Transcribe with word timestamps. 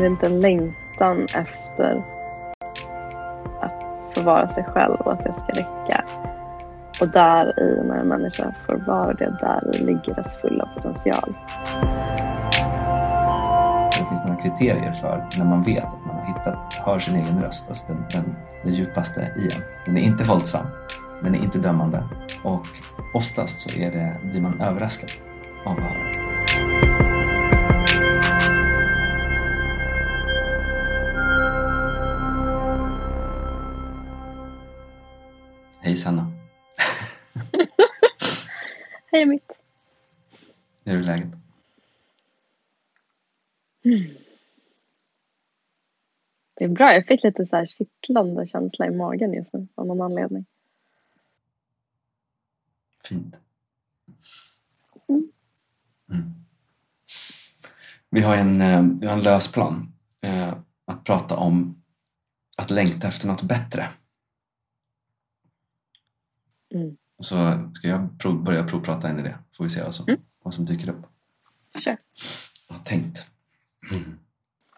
är 0.00 0.04
det 0.04 0.10
inte 0.10 0.26
en 0.26 0.40
längtan 0.40 1.24
efter 1.24 2.02
att 3.60 3.84
få 4.14 4.22
vara 4.22 4.48
sig 4.48 4.64
själv 4.64 4.94
och 4.94 5.12
att 5.12 5.24
det 5.24 5.34
ska 5.34 5.46
räcka. 5.46 6.04
Och 7.00 7.08
där 7.08 7.60
i 7.60 7.88
när 7.88 7.96
en 7.96 8.08
människa 8.08 8.54
får 8.66 8.76
vara 8.76 9.12
det, 9.12 9.36
där 9.40 9.84
ligger 9.84 10.14
dess 10.14 10.36
fulla 10.36 10.68
potential. 10.74 11.34
Det 13.90 14.06
finns 14.08 14.20
några 14.28 14.42
kriterier 14.42 14.92
för 14.92 15.26
när 15.38 15.44
man 15.44 15.62
vet 15.62 15.84
att 15.84 16.06
man 16.06 16.16
har 16.16 16.26
hittat, 16.26 16.74
hör 16.84 16.98
sin 16.98 17.14
egen 17.14 17.42
röst, 17.42 17.64
alltså 17.68 17.86
den, 17.86 18.04
den, 18.14 18.36
den 18.64 18.74
djupaste 18.74 19.20
i 19.20 19.44
en. 19.44 19.62
Den 19.86 19.96
är 19.96 20.02
inte 20.02 20.24
våldsam, 20.24 20.66
den 21.22 21.34
är 21.34 21.38
inte 21.38 21.58
dömande 21.58 22.04
och 22.42 22.66
oftast 23.14 23.70
så 23.70 23.80
är 23.80 23.90
det, 23.90 24.16
blir 24.30 24.40
man 24.40 24.60
överraskad 24.60 25.10
av 25.64 25.72
att 25.72 25.78
höra. 25.78 26.29
Hej 35.82 35.96
Sanna! 35.96 36.32
Hej 39.12 39.26
mitt. 39.26 39.52
Hur 40.84 40.98
är 40.98 41.02
läget? 41.02 41.28
Det 46.54 46.64
är 46.64 46.68
bra. 46.68 46.94
Jag 46.94 47.06
fick 47.06 47.22
lite 47.22 47.46
så 47.46 47.56
här 47.56 47.66
kittlande 47.66 48.46
känsla 48.46 48.86
i 48.86 48.90
magen 48.90 49.32
just 49.32 49.54
nu 49.54 49.68
av 49.74 49.86
någon 49.86 50.00
anledning. 50.00 50.46
Fint. 53.04 53.36
Mm. 55.08 55.32
Mm. 56.10 56.34
Vi 58.10 58.20
har 58.20 58.36
en, 58.36 58.60
eh, 58.60 58.82
vi 59.00 59.06
har 59.06 59.14
en 59.14 59.22
lös 59.22 59.52
plan. 59.52 59.92
Eh, 60.20 60.54
att 60.84 61.04
prata 61.04 61.36
om 61.36 61.82
att 62.56 62.70
längta 62.70 63.08
efter 63.08 63.26
något 63.26 63.42
bättre. 63.42 63.88
Mm. 66.70 66.96
Så 67.18 67.68
ska 67.74 67.88
jag 67.88 68.18
prov, 68.18 68.42
börja 68.42 68.64
provprata 68.64 69.10
in 69.10 69.18
i 69.18 69.22
det. 69.22 69.38
Får 69.56 69.64
vi 69.64 69.70
se 69.70 69.82
vad 69.82 69.94
som, 69.94 70.08
Mm. 70.08 70.20
vad 70.42 70.54
som 70.54 70.64
dyker 70.66 70.88
upp. 70.88 71.06
Kör. 71.84 71.98
Jag 72.68 72.74
har 72.76 72.84
tänkt. 72.84 73.26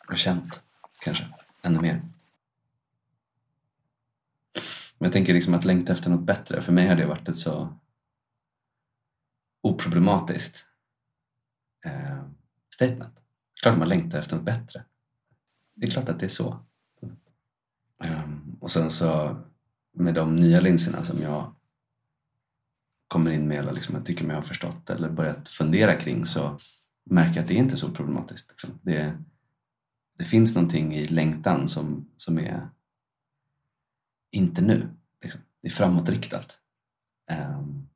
Och 0.09 0.17
känt 0.17 0.61
kanske 1.01 1.29
ännu 1.63 1.81
mer. 1.81 2.03
Men 4.98 5.07
jag 5.07 5.13
tänker 5.13 5.35
liksom 5.35 5.55
att 5.55 5.65
längta 5.65 5.93
efter 5.93 6.11
något 6.11 6.20
bättre. 6.27 6.63
För 6.63 6.73
mig 6.73 6.89
har 6.89 6.97
det 6.97 7.07
varit 7.07 7.29
ett 7.29 7.39
så 7.39 7.79
oproblematiskt 9.61 10.65
eh, 11.85 12.23
statement. 12.75 13.15
Klart 13.63 13.79
man 13.79 13.89
längtar 13.89 14.19
efter 14.19 14.37
något 14.37 14.45
bättre. 14.45 14.85
Det 15.75 15.87
är 15.87 15.91
klart 15.91 16.09
att 16.09 16.20
det 16.20 16.27
är 16.27 16.31
så. 16.31 16.59
Ehm, 18.05 18.57
och 18.61 18.70
sen 18.70 18.91
så 18.91 19.37
med 19.93 20.15
de 20.15 20.37
nya 20.37 20.61
linserna 20.61 21.05
som 21.05 21.23
jag 21.23 21.55
kommer 23.12 23.30
in 23.30 23.48
med 23.48 23.58
eller 23.58 23.72
liksom 23.72 23.94
jag 23.94 24.06
tycker 24.06 24.24
mig 24.24 24.36
ha 24.36 24.42
förstått 24.42 24.91
eller 24.91 25.10
börjat 25.10 25.48
fundera 25.48 25.94
kring 25.94 26.27
så 26.27 26.58
märker 27.05 27.34
jag 27.34 27.42
att 27.42 27.48
det 27.48 27.55
är 27.55 27.58
inte 27.58 27.77
så 27.77 27.91
problematiskt. 27.91 28.48
Liksom. 28.48 28.78
Det, 28.82 29.18
det 30.18 30.24
finns 30.24 30.55
någonting 30.55 30.94
i 30.94 31.05
längtan 31.05 31.68
som, 31.68 32.10
som 32.16 32.38
är 32.38 32.68
inte 34.30 34.62
nu. 34.62 34.88
Liksom. 35.22 35.40
Det 35.60 35.68
är 35.68 35.72
framåtriktat. 35.72 36.58
Um. 37.30 37.88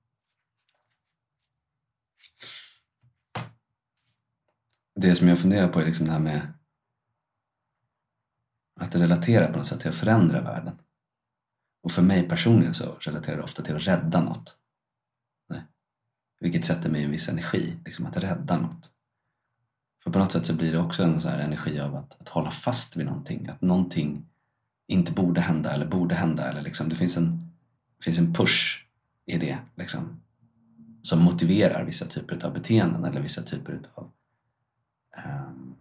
det 4.95 5.17
som 5.17 5.29
jag 5.29 5.41
funderar 5.41 5.69
på 5.69 5.81
är 5.81 5.87
liksom 5.87 6.07
det 6.07 6.13
här 6.13 6.19
med 6.19 6.53
att 8.81 8.95
relatera 8.95 9.53
på 9.53 9.59
något 9.59 9.67
sätt 9.67 9.81
till 9.81 9.91
att 9.91 9.97
förändra 9.97 10.41
världen. 10.41 10.79
Och 11.83 11.93
för 11.93 12.03
mig 12.03 12.29
personligen 12.29 12.75
så 12.75 12.97
relaterar 13.01 13.37
det 13.37 13.43
ofta 13.43 13.63
till 13.63 13.77
att 13.77 13.87
rädda 13.87 14.21
något. 14.21 14.59
Vilket 16.41 16.65
sätter 16.65 16.91
mig 16.91 17.01
i 17.01 17.05
en 17.05 17.11
viss 17.11 17.29
energi, 17.29 17.77
liksom 17.85 18.07
att 18.07 18.17
rädda 18.17 18.59
något. 18.59 18.91
För 20.05 20.11
på 20.11 20.19
något 20.19 20.33
sätt 20.33 20.47
så 20.47 20.55
blir 20.55 20.73
det 20.73 20.79
också 20.79 21.03
en 21.03 21.21
så 21.21 21.29
här 21.29 21.39
energi 21.39 21.81
av 21.81 21.97
att, 21.97 22.21
att 22.21 22.29
hålla 22.29 22.51
fast 22.51 22.97
vid 22.97 23.07
någonting. 23.07 23.49
Att 23.49 23.61
någonting 23.61 24.27
inte 24.87 25.13
borde 25.13 25.41
hända 25.41 25.73
eller 25.73 25.87
borde 25.87 26.15
hända. 26.15 26.51
Eller 26.51 26.63
liksom, 26.63 26.89
det 26.89 26.97
finns 26.97 27.17
en, 27.17 27.51
det 27.99 28.05
finns 28.05 28.19
en 28.19 28.35
push 28.35 28.87
i 29.27 29.39
det 29.39 29.59
liksom, 29.75 30.21
som 31.03 31.23
motiverar 31.23 31.85
vissa 31.85 32.07
typer 32.07 32.47
av 32.47 32.53
beteenden 32.53 33.05
eller 33.05 33.21
vissa 33.21 33.43
typer 33.43 33.81
av 33.95 34.11
um, 35.27 35.75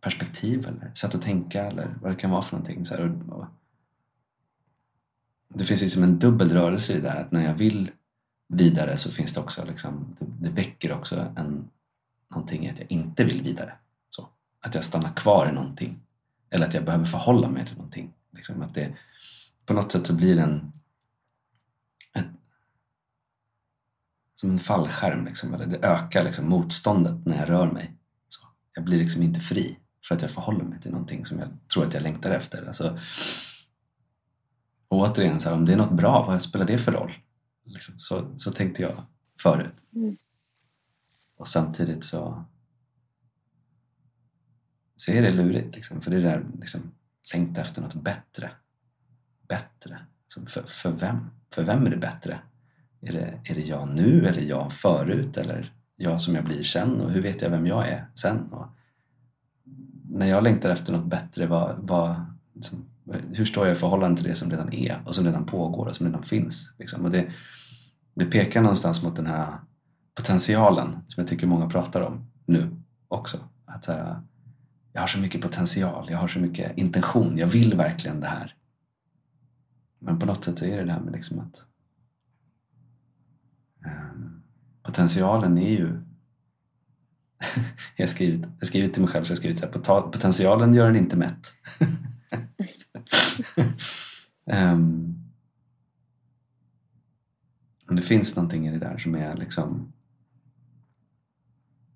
perspektiv 0.00 0.66
eller 0.66 0.94
sätt 0.94 1.14
att 1.14 1.22
tänka 1.22 1.64
eller 1.64 1.94
vad 2.02 2.12
det 2.12 2.16
kan 2.16 2.30
vara 2.30 2.42
för 2.42 2.56
någonting. 2.56 2.86
Så 2.86 2.94
här, 2.94 3.02
och, 3.04 3.38
och 3.38 3.46
det 5.54 5.64
finns 5.64 5.80
liksom 5.80 6.02
en 6.02 6.18
dubbel 6.18 6.52
rörelse 6.52 6.92
i 6.92 7.00
det 7.00 7.10
här, 7.10 7.20
att 7.20 7.32
när 7.32 7.44
jag 7.44 7.54
vill 7.54 7.90
vidare 8.48 8.98
så 8.98 9.10
finns 9.10 9.34
det 9.34 9.40
också 9.40 9.64
liksom, 9.64 10.16
det, 10.18 10.26
det 10.48 10.50
väcker 10.50 10.92
också 10.92 11.32
en, 11.36 11.68
någonting 12.30 12.66
i 12.66 12.70
att 12.70 12.78
jag 12.78 12.92
inte 12.92 13.24
vill 13.24 13.42
vidare. 13.42 13.72
Så, 14.10 14.28
att 14.60 14.74
jag 14.74 14.84
stannar 14.84 15.12
kvar 15.12 15.48
i 15.48 15.52
någonting. 15.52 16.00
Eller 16.50 16.66
att 16.66 16.74
jag 16.74 16.84
behöver 16.84 17.04
förhålla 17.04 17.48
mig 17.48 17.66
till 17.66 17.76
någonting. 17.76 18.12
Liksom 18.32 18.62
att 18.62 18.74
det, 18.74 18.94
på 19.66 19.74
något 19.74 19.92
sätt 19.92 20.06
så 20.06 20.14
blir 20.14 20.36
det 20.36 20.42
en, 20.42 20.72
ett, 22.14 22.26
som 24.34 24.50
en 24.50 24.58
fallskärm. 24.58 25.24
Liksom, 25.24 25.54
eller 25.54 25.66
det 25.66 25.78
ökar 25.78 26.24
liksom 26.24 26.48
motståndet 26.48 27.26
när 27.26 27.36
jag 27.36 27.48
rör 27.48 27.70
mig. 27.70 27.94
Så, 28.28 28.46
jag 28.74 28.84
blir 28.84 28.98
liksom 28.98 29.22
inte 29.22 29.40
fri 29.40 29.78
för 30.04 30.14
att 30.14 30.22
jag 30.22 30.30
förhåller 30.30 30.64
mig 30.64 30.80
till 30.80 30.90
någonting 30.90 31.26
som 31.26 31.38
jag 31.38 31.48
tror 31.72 31.86
att 31.86 31.94
jag 31.94 32.02
längtar 32.02 32.30
efter. 32.30 32.66
Alltså, 32.66 32.98
och 34.90 34.98
återigen, 34.98 35.40
så 35.40 35.48
här, 35.48 35.56
om 35.56 35.64
det 35.64 35.72
är 35.72 35.76
något 35.76 35.92
bra, 35.92 36.26
vad 36.26 36.42
spelar 36.42 36.66
det 36.66 36.78
för 36.78 36.92
roll? 36.92 37.12
Liksom, 37.64 37.98
så, 37.98 38.38
så 38.38 38.52
tänkte 38.52 38.82
jag 38.82 38.92
förut. 39.38 39.74
Mm. 39.94 40.16
Och 41.36 41.48
samtidigt 41.48 42.04
så, 42.04 42.44
så 44.96 45.12
är 45.12 45.22
det 45.22 45.30
lurigt. 45.30 45.76
Liksom, 45.76 46.00
för 46.00 46.10
det 46.10 46.16
är 46.16 46.20
där 46.20 46.46
liksom, 46.60 46.80
längta 47.32 47.60
efter 47.60 47.82
något 47.82 47.94
bättre. 47.94 48.50
Bättre. 49.48 49.98
Så 50.28 50.46
för, 50.46 50.62
för 50.62 50.92
vem? 50.92 51.30
För 51.50 51.62
vem 51.62 51.86
är 51.86 51.90
det 51.90 51.96
bättre? 51.96 52.40
Är 53.00 53.12
det, 53.12 53.40
är 53.44 53.54
det 53.54 53.60
jag 53.62 53.88
nu 53.88 54.26
eller 54.26 54.42
jag 54.42 54.72
förut? 54.72 55.36
Eller 55.36 55.74
jag 55.96 56.20
som 56.20 56.34
jag 56.34 56.44
blir 56.44 56.62
sen? 56.62 57.00
Och 57.00 57.10
hur 57.10 57.22
vet 57.22 57.42
jag 57.42 57.50
vem 57.50 57.66
jag 57.66 57.88
är 57.88 58.06
sen? 58.14 58.52
Och 58.52 58.66
när 60.10 60.26
jag 60.26 60.44
längtar 60.44 60.70
efter 60.70 60.92
något 60.92 61.06
bättre, 61.06 61.46
vad, 61.46 61.76
vad, 61.78 62.24
liksom, 62.54 62.89
Eh, 63.10 63.20
hur 63.32 63.44
står 63.44 63.66
jag 63.66 63.76
i 63.76 63.78
förhållande 63.78 64.16
till 64.16 64.30
det 64.30 64.34
som 64.34 64.50
redan 64.50 64.72
är 64.72 65.02
och 65.06 65.14
som 65.14 65.24
redan 65.24 65.46
pågår 65.46 65.86
och 65.86 65.96
som 65.96 66.06
redan 66.06 66.22
finns? 66.22 66.72
Liksom? 66.78 67.04
Och 67.04 67.10
det, 67.10 67.32
det 68.14 68.24
pekar 68.24 68.62
någonstans 68.62 69.02
mot 69.02 69.16
den 69.16 69.26
här 69.26 69.58
potentialen 70.14 70.88
som 71.08 71.20
jag 71.20 71.26
tycker 71.26 71.46
många 71.46 71.68
pratar 71.68 72.00
om 72.00 72.30
nu 72.46 72.76
också. 73.08 73.38
Att 73.64 73.86
här, 73.86 74.20
jag 74.92 75.00
har 75.00 75.08
så 75.08 75.18
mycket 75.18 75.40
potential, 75.40 76.10
jag 76.10 76.18
har 76.18 76.28
så 76.28 76.38
mycket 76.38 76.78
intention, 76.78 77.38
jag 77.38 77.46
vill 77.46 77.76
verkligen 77.76 78.20
det 78.20 78.26
här. 78.26 78.54
Men 79.98 80.18
på 80.18 80.26
något 80.26 80.44
sätt 80.44 80.58
så 80.58 80.64
är 80.64 80.76
det 80.76 80.84
det 80.84 80.92
här 80.92 81.00
med 81.00 81.12
liksom 81.12 81.38
att 81.38 81.62
um, 83.86 84.42
potentialen 84.82 85.58
är 85.58 85.70
ju 85.70 85.86
jag 87.96 88.06
har 88.06 88.10
skrivit, 88.10 88.42
jag 88.42 88.60
har 88.60 88.66
skrivit 88.66 88.92
till 88.92 89.02
mig 89.02 89.10
själv 89.10 89.24
så 89.24 89.30
jag 89.30 89.36
har 89.36 89.40
skrivit 89.40 89.58
så 89.58 89.66
här, 89.66 90.10
potentialen 90.10 90.74
gör 90.74 90.88
en 90.88 90.96
inte 90.96 91.16
mätt. 91.16 91.52
Ehm, 94.46 94.78
um, 94.78 95.16
men 97.86 97.96
det 97.96 98.02
finns 98.02 98.36
någonting 98.36 98.68
i 98.68 98.70
det 98.70 98.78
där 98.78 98.98
som 98.98 99.14
är 99.14 99.36
liksom 99.36 99.92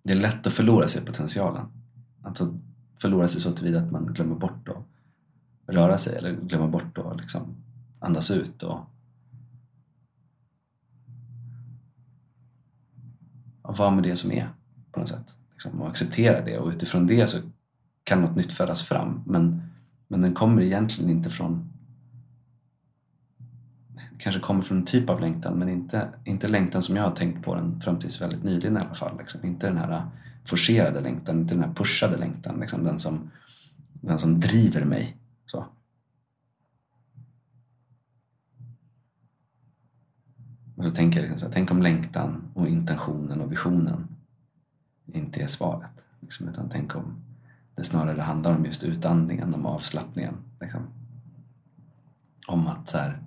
det 0.05 0.13
är 0.13 0.17
lätt 0.17 0.47
att 0.47 0.53
förlora 0.53 0.89
sig 0.89 1.03
i 1.03 1.05
potentialen. 1.05 1.67
Alltså 2.23 2.59
förlora 2.99 3.29
sig 3.29 3.41
så 3.41 3.53
tillvida 3.53 3.81
att 3.81 3.91
man 3.91 4.07
glömmer 4.07 4.35
bort 4.35 4.69
att 4.69 4.87
röra 5.67 5.99
sig 5.99 6.17
eller 6.17 6.33
glömmer 6.33 6.69
bort 6.69 6.99
att 6.99 7.21
liksom 7.21 7.57
andas 8.01 8.31
ut 8.31 8.63
och, 8.63 8.81
och 13.63 13.77
vara 13.77 13.91
med 13.91 14.05
det 14.05 14.17
som 14.17 14.33
är 14.33 14.49
på 14.93 15.01
något 15.01 15.09
sätt. 15.09 15.37
Liksom, 15.53 15.81
och 15.81 15.89
acceptera 15.89 16.45
det 16.45 16.59
och 16.59 16.69
utifrån 16.69 17.07
det 17.07 17.27
så 17.27 17.39
kan 18.05 18.21
något 18.21 18.37
nytt 18.37 18.53
födas 18.53 18.83
fram 18.83 19.23
men, 19.27 19.64
men 20.09 20.21
den 20.21 20.35
kommer 20.35 20.63
egentligen 20.63 21.11
inte 21.11 21.31
från 21.31 21.75
kanske 24.19 24.41
kommer 24.41 24.63
från 24.63 24.79
en 24.79 24.85
typ 24.85 25.11
av 25.11 25.21
längtan 25.21 25.59
men 25.59 25.69
inte, 25.69 26.09
inte 26.25 26.49
längtan 26.49 26.83
som 26.83 26.97
jag 26.97 27.03
har 27.03 27.17
tänkt 27.17 27.45
på 27.45 27.55
den 27.55 27.81
fram 27.81 27.99
tills 27.99 28.21
väldigt 28.21 28.45
nyligen 28.45 28.77
i 28.77 28.81
alla 28.81 28.95
fall. 28.95 29.19
Liksom. 29.19 29.45
Inte 29.45 29.67
den 29.67 29.77
här 29.77 29.93
äh, 29.93 30.03
forcerade 30.45 31.01
längtan, 31.01 31.41
inte 31.41 31.55
den 31.55 31.65
här 31.65 31.75
pushade 31.75 32.17
längtan. 32.17 32.61
Liksom. 32.61 32.85
Den, 32.85 32.99
som, 32.99 33.31
den 33.93 34.19
som 34.19 34.41
driver 34.41 34.85
mig. 34.85 35.17
Så. 35.47 35.67
Och 40.77 40.85
så 40.85 40.91
tänker 40.91 41.21
jag 41.21 41.23
liksom 41.23 41.39
så 41.39 41.47
här, 41.47 41.53
tänk 41.53 41.71
om 41.71 41.83
längtan 41.83 42.43
och 42.55 42.69
intentionen 42.69 43.41
och 43.41 43.53
visionen 43.53 44.09
inte 45.07 45.41
är 45.41 45.47
svaret. 45.47 45.91
Liksom, 46.21 46.49
utan 46.49 46.69
tänk 46.69 46.97
om 46.97 47.25
det 47.77 47.85
snarare 47.85 48.21
handlar 48.21 48.57
om 48.57 48.65
just 48.65 48.83
utandningen, 48.83 49.55
om 49.55 49.67
avslappningen. 49.67 50.35
Liksom. 50.61 50.81
Om 52.47 52.67
att 52.67 52.89
så 52.89 52.99
här, 52.99 53.19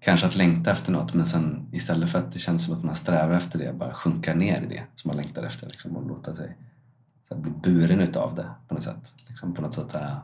kanske 0.00 0.26
att 0.26 0.36
längta 0.36 0.70
efter 0.70 0.92
något 0.92 1.14
men 1.14 1.26
sen 1.26 1.66
istället 1.72 2.10
för 2.10 2.18
att 2.18 2.32
det 2.32 2.38
känns 2.38 2.64
som 2.64 2.74
att 2.74 2.84
man 2.84 2.96
strävar 2.96 3.34
efter 3.34 3.58
det, 3.58 3.72
bara 3.72 3.94
sjunka 3.94 4.34
ner 4.34 4.62
i 4.62 4.66
det 4.66 4.82
som 4.94 5.08
man 5.08 5.16
längtar 5.16 5.42
efter 5.42 5.66
liksom, 5.66 5.96
och 5.96 6.06
låta 6.06 6.36
sig 6.36 6.56
så 7.28 7.34
här, 7.34 7.42
bli 7.42 7.50
buren 7.50 8.00
utav 8.00 8.34
det 8.34 8.46
på 8.68 8.74
något 8.74 8.84
sätt. 8.84 9.12
Liksom, 9.26 9.54
på 9.54 9.62
något 9.62 9.74
sätt 9.74 9.92
här, 9.92 10.20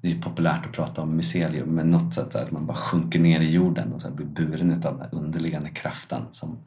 det 0.00 0.08
är 0.08 0.14
ju 0.14 0.22
populärt 0.22 0.66
att 0.66 0.72
prata 0.72 1.02
om 1.02 1.16
mycelium 1.16 1.68
men 1.68 1.90
något 1.90 2.14
sätt 2.14 2.34
att 2.34 2.50
man 2.50 2.66
bara 2.66 2.76
sjunker 2.76 3.18
ner 3.18 3.40
i 3.40 3.50
jorden 3.50 3.92
och 3.92 4.02
så 4.02 4.10
blir 4.10 4.26
buren 4.26 4.70
utav 4.70 4.98
den 4.98 5.10
underliggande 5.10 5.70
kraften 5.70 6.22
som, 6.32 6.58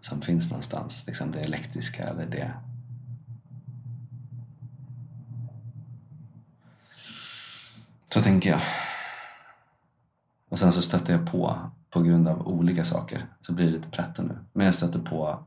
som 0.00 0.20
finns 0.20 0.50
någonstans. 0.50 1.04
Liksom 1.06 1.32
det 1.32 1.40
elektriska 1.40 2.02
eller 2.02 2.26
det 2.26 2.52
Så 8.08 8.20
tänker 8.20 8.50
jag. 8.50 8.60
Och 10.48 10.58
sen 10.58 10.72
så 10.72 10.82
stöter 10.82 11.12
jag 11.12 11.30
på, 11.30 11.70
på 11.90 12.02
grund 12.02 12.28
av 12.28 12.48
olika 12.48 12.84
saker, 12.84 13.26
så 13.40 13.52
blir 13.52 13.66
det 13.66 13.72
lite 13.72 13.90
pretto 13.90 14.22
nu. 14.22 14.38
Men 14.52 14.66
jag 14.66 14.74
stötte 14.74 14.98
på, 14.98 15.44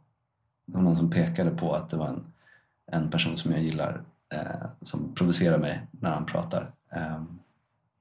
det 0.65 0.75
var 0.75 0.81
någon 0.81 0.97
som 0.97 1.09
pekade 1.09 1.51
på 1.51 1.75
att 1.75 1.89
det 1.89 1.97
var 1.97 2.07
en, 2.07 2.33
en 2.91 3.11
person 3.11 3.37
som 3.37 3.51
jag 3.51 3.61
gillar 3.61 4.01
eh, 4.33 4.69
som 4.81 5.15
provocerar 5.15 5.57
mig 5.57 5.87
när 5.91 6.11
han 6.11 6.25
pratar. 6.25 6.71
Eh, 6.91 7.23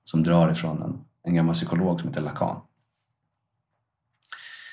som 0.05 0.23
drar 0.23 0.53
ifrån 0.53 0.83
en, 0.83 1.05
en 1.23 1.35
gammal 1.35 1.55
psykolog 1.55 2.01
som 2.01 2.09
heter 2.09 2.23
Lacan. 2.23 2.61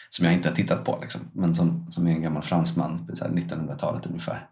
Som 0.09 0.25
jag 0.25 0.33
inte 0.33 0.49
har 0.49 0.55
tittat 0.55 0.85
på, 0.85 0.97
liksom, 1.01 1.21
men 1.33 1.55
som, 1.55 1.91
som 1.91 2.07
är 2.07 2.11
en 2.11 2.21
gammal 2.21 2.43
fransman 2.43 3.07
1900-talet 3.09 4.05
ungefär. 4.05 4.47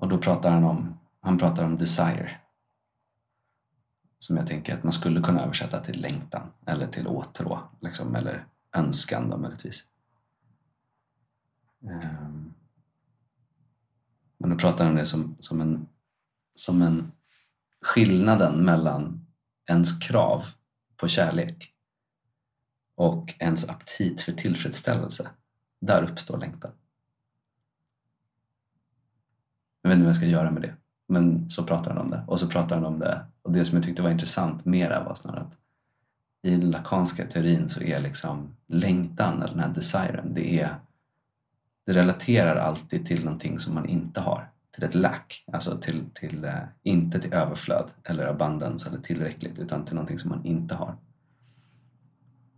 Och 0.00 0.08
då 0.08 0.18
pratar 0.18 0.50
han 0.50 0.64
om, 0.64 0.98
han 1.20 1.38
pratar 1.38 1.64
om 1.64 1.78
desire 1.78 2.36
som 4.18 4.36
jag 4.36 4.46
tänker 4.46 4.74
att 4.74 4.84
man 4.84 4.92
skulle 4.92 5.20
kunna 5.20 5.42
översätta 5.42 5.80
till 5.80 6.00
längtan 6.00 6.52
eller 6.66 6.86
till 6.86 7.06
åtrå 7.06 7.60
liksom, 7.80 8.14
eller 8.14 8.46
önskan 8.72 9.30
då 9.30 9.38
möjligtvis. 9.38 9.84
Um, 11.80 12.54
men 14.38 14.50
då 14.50 14.56
pratar 14.56 14.84
han 14.84 14.92
om 14.92 14.98
det 14.98 15.06
som, 15.06 15.36
som, 15.40 15.60
en, 15.60 15.88
som 16.54 16.82
en 16.82 17.12
skillnaden 17.80 18.64
mellan 18.64 19.26
ens 19.66 19.98
krav 19.98 20.44
på 20.96 21.08
kärlek 21.08 21.74
och 22.94 23.34
ens 23.38 23.68
aptit 23.68 24.20
för 24.20 24.32
tillfredsställelse. 24.32 25.30
Där 25.80 26.02
uppstår 26.02 26.38
längtan. 26.38 26.70
Jag 29.82 29.90
vet 29.90 29.96
inte 29.96 30.04
vad 30.04 30.10
jag 30.10 30.16
ska 30.16 30.26
göra 30.26 30.50
med 30.50 30.62
det. 30.62 30.76
Men 31.06 31.50
så 31.50 31.64
pratar 31.64 31.90
han 31.90 31.98
om 31.98 32.10
det. 32.10 32.24
Och 32.26 32.40
så 32.40 32.48
pratar 32.48 32.76
han 32.76 32.84
om 32.84 32.98
det. 32.98 33.26
Och 33.48 33.54
det 33.54 33.64
som 33.64 33.76
jag 33.76 33.84
tyckte 33.84 34.02
var 34.02 34.10
intressant 34.10 34.64
mera 34.64 35.04
var 35.04 35.14
snarare 35.14 35.40
att 35.40 35.56
i 36.42 36.50
den 36.50 36.70
lakanska 36.70 37.26
teorin 37.26 37.68
så 37.68 37.82
är 37.82 38.00
liksom 38.00 38.56
längtan, 38.66 39.42
eller 39.42 39.54
den 39.54 39.62
här 39.62 39.74
desiren, 39.74 40.34
det 40.34 40.60
är 40.60 40.76
det 41.86 41.92
relaterar 41.92 42.56
alltid 42.56 43.06
till 43.06 43.24
någonting 43.24 43.58
som 43.58 43.74
man 43.74 43.88
inte 43.88 44.20
har. 44.20 44.50
Till 44.70 44.84
ett 44.84 44.94
lack, 44.94 45.44
alltså 45.52 45.78
till, 45.78 46.04
till, 46.14 46.44
eh, 46.44 46.62
inte 46.82 47.20
till 47.20 47.32
överflöd 47.32 47.90
eller 48.04 48.26
abundance 48.26 48.88
eller 48.88 48.98
tillräckligt 49.00 49.58
utan 49.58 49.84
till 49.84 49.94
någonting 49.94 50.18
som 50.18 50.30
man 50.30 50.44
inte 50.44 50.74
har. 50.74 50.96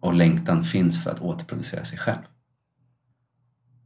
Och 0.01 0.15
längtan 0.15 0.63
finns 0.63 1.05
för 1.05 1.11
att 1.11 1.21
återproducera 1.21 1.85
sig 1.85 1.99
själv. 1.99 2.23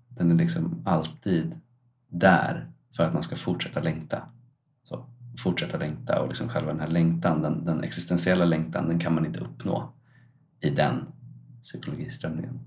Den 0.09 0.31
är 0.31 0.35
liksom 0.35 0.83
alltid 0.87 1.61
där 2.09 2.71
för 2.97 3.07
att 3.07 3.13
man 3.13 3.23
ska 3.23 3.37
fortsätta 3.37 3.81
längta 3.81 4.29
fortsätta 5.39 5.79
längta 5.79 6.21
och 6.21 6.29
liksom 6.29 6.49
själva 6.49 6.73
den 6.73 6.81
här 6.81 6.89
längtan, 6.89 7.43
den, 7.43 7.65
den 7.65 7.85
existentiella 7.85 8.45
längtan, 8.45 8.89
den 8.89 8.99
kan 8.99 9.15
man 9.15 9.27
inte 9.27 9.41
uppnå 9.41 9.93
i 10.61 10.71
den 10.71 11.07
psykologiströmningen. 11.63 12.61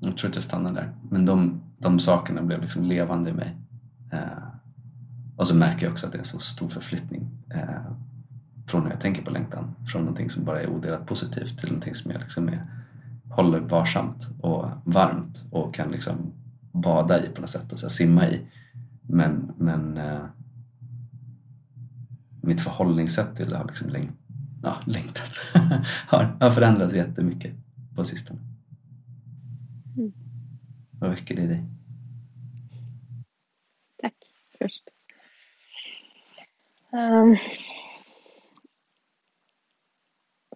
Jag 0.00 0.16
tror 0.16 0.30
att 0.30 0.34
jag 0.34 0.44
stannar 0.44 0.72
där. 0.72 0.92
Men 1.10 1.26
de, 1.26 1.62
de 1.78 1.98
sakerna 1.98 2.42
blev 2.42 2.62
liksom 2.62 2.84
levande 2.84 3.30
i 3.30 3.32
mig. 3.32 3.56
Eh, 4.12 4.18
och 5.36 5.46
så 5.46 5.56
märker 5.56 5.86
jag 5.86 5.92
också 5.92 6.06
att 6.06 6.12
det 6.12 6.18
är 6.18 6.20
en 6.20 6.24
så 6.24 6.38
stor 6.38 6.68
förflyttning 6.68 7.28
eh, 7.54 7.92
från 8.66 8.82
hur 8.82 8.90
jag 8.90 9.00
tänker 9.00 9.22
på 9.22 9.30
längtan. 9.30 9.74
Från 9.92 10.02
någonting 10.02 10.30
som 10.30 10.44
bara 10.44 10.62
är 10.62 10.68
odelat 10.68 11.06
positivt 11.06 11.58
till 11.58 11.68
någonting 11.68 11.94
som 11.94 12.10
jag 12.10 12.20
liksom 12.20 12.48
är, 12.48 12.66
håller 13.30 13.60
varsamt 13.60 14.30
och 14.40 14.68
varmt 14.84 15.44
och 15.50 15.74
kan 15.74 15.90
liksom 15.90 16.32
bada 16.72 17.24
i 17.24 17.28
på 17.28 17.40
något 17.40 17.50
sätt, 17.50 17.72
och 17.72 17.78
så 17.78 17.90
simma 17.90 18.28
i. 18.28 18.40
Men, 19.02 19.52
men 19.58 19.96
eh, 19.96 20.24
mitt 22.42 22.60
förhållningssätt 22.60 23.36
till 23.36 23.48
det 23.48 23.56
har 23.56 23.64
liksom 23.64 23.88
läng 23.88 24.12
ja, 24.62 24.76
längtat. 24.86 25.30
har, 26.06 26.36
har 26.40 26.50
förändrats 26.50 26.94
jättemycket 26.94 27.52
på 27.96 28.04
sistone. 28.04 28.40
Mm. 29.96 30.12
Vad 30.90 31.10
väcker 31.10 31.36
det 31.36 31.42
i 31.42 31.46
dig? 31.46 31.64
Tack 34.02 34.14
först. 34.58 34.82
Um, 36.92 37.36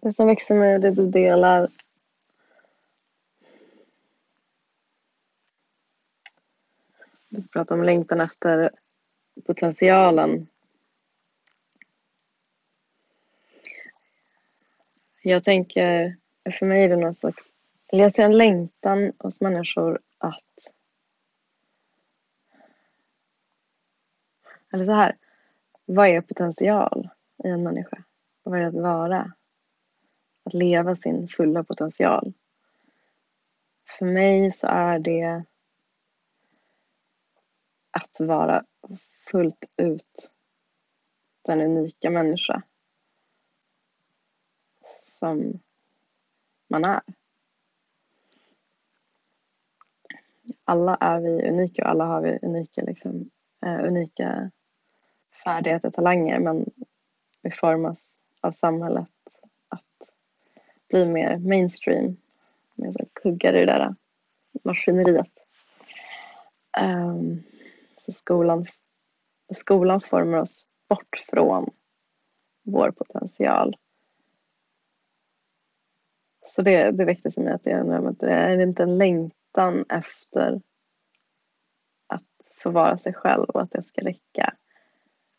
det 0.01 0.13
som 0.13 0.27
växer 0.27 0.55
med 0.55 0.81
det 0.81 0.91
du 0.91 1.09
delar 1.11 1.69
Du 7.37 7.47
pratar 7.47 7.75
om 7.75 7.83
längtan 7.83 8.21
efter 8.21 8.71
potentialen. 9.45 10.47
Jag 15.21 15.43
tänker, 15.43 16.17
för 16.59 16.65
mig 16.65 16.83
är 16.83 16.89
det 16.89 16.95
någon 16.95 17.15
slags, 17.15 17.51
eller 17.87 18.03
jag 18.03 18.11
ser 18.11 18.23
en 18.23 18.37
längtan 18.37 19.13
hos 19.19 19.41
människor 19.41 19.99
att 20.17 20.43
eller 24.73 24.85
så 24.85 24.91
här, 24.91 25.17
vad 25.85 26.07
är 26.07 26.21
potential 26.21 27.09
i 27.43 27.47
en 27.47 27.63
människa? 27.63 28.03
Vad 28.43 28.59
är 28.59 28.61
det 28.61 28.67
att 28.67 28.73
vara? 28.73 29.33
Att 30.43 30.53
leva 30.53 30.95
sin 30.95 31.27
fulla 31.27 31.63
potential. 31.63 32.33
För 33.97 34.05
mig 34.05 34.51
så 34.51 34.67
är 34.67 34.99
det 34.99 35.43
att 37.97 38.19
vara 38.19 38.63
fullt 39.31 39.71
ut 39.77 40.31
den 41.41 41.61
unika 41.61 42.09
människa 42.09 42.61
som 45.19 45.59
man 46.67 46.85
är. 46.85 47.01
Alla 50.63 50.95
är 50.95 51.19
vi 51.19 51.49
unika 51.49 51.83
och 51.83 51.89
alla 51.89 52.05
har 52.05 52.21
vi 52.21 52.39
unika, 52.41 52.81
liksom, 52.81 53.29
uh, 53.65 53.85
unika 53.85 54.51
färdigheter, 55.43 55.89
talanger 55.89 56.39
men 56.39 56.65
vi 57.41 57.51
formas 57.51 58.07
av 58.41 58.51
samhället 58.51 59.07
att 59.67 60.09
bli 60.89 61.05
mer 61.05 61.37
mainstream, 61.37 62.17
mer 62.75 62.93
kuggar 63.13 63.53
i 63.53 63.65
det 63.65 63.65
där 63.65 63.95
maskineriet. 64.63 65.31
Um, 66.81 67.43
så 68.07 68.11
skolan, 68.11 68.65
skolan 69.53 70.01
formar 70.01 70.37
oss 70.37 70.67
bort 70.89 71.25
från 71.29 71.69
vår 72.63 72.91
potential. 72.91 73.75
Så 76.45 76.61
det, 76.61 76.91
det 76.91 77.05
väcktes 77.05 77.37
i 77.37 77.41
mig 77.41 77.53
att 77.53 77.63
det, 77.63 78.15
det 78.19 78.31
är 78.31 78.59
inte 78.59 78.83
en 78.83 78.97
längtan 78.97 79.85
efter 79.89 80.61
att 82.07 82.23
få 82.55 82.69
vara 82.69 82.97
sig 82.97 83.13
själv 83.13 83.43
och 83.43 83.61
att 83.61 83.71
det 83.71 83.83
ska 83.83 84.01
räcka. 84.01 84.53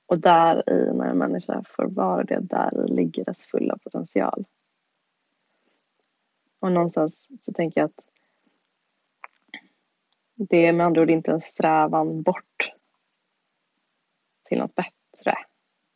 Och 0.07 0.19
där 0.19 0.71
i 0.71 0.93
när 0.93 1.07
en 1.11 1.19
människa 1.19 1.65
får 1.69 1.87
vara 1.87 2.25
det, 2.25 2.41
där 2.41 2.85
i 2.85 2.93
ligger 2.95 3.25
dess 3.25 3.45
fulla 3.45 3.79
potential. 3.79 4.45
Och 6.61 6.73
någonstans 6.73 7.29
så 7.41 7.53
tänker 7.53 7.81
jag 7.81 7.89
att 7.89 8.05
det 10.35 10.67
är 10.67 10.73
med 10.73 10.87
andra 10.87 11.03
ord 11.03 11.11
inte 11.11 11.31
en 11.31 11.41
strävan 11.41 12.23
bort 12.23 12.48
till 14.49 14.59
något 14.59 14.75
bättre. 14.75 15.35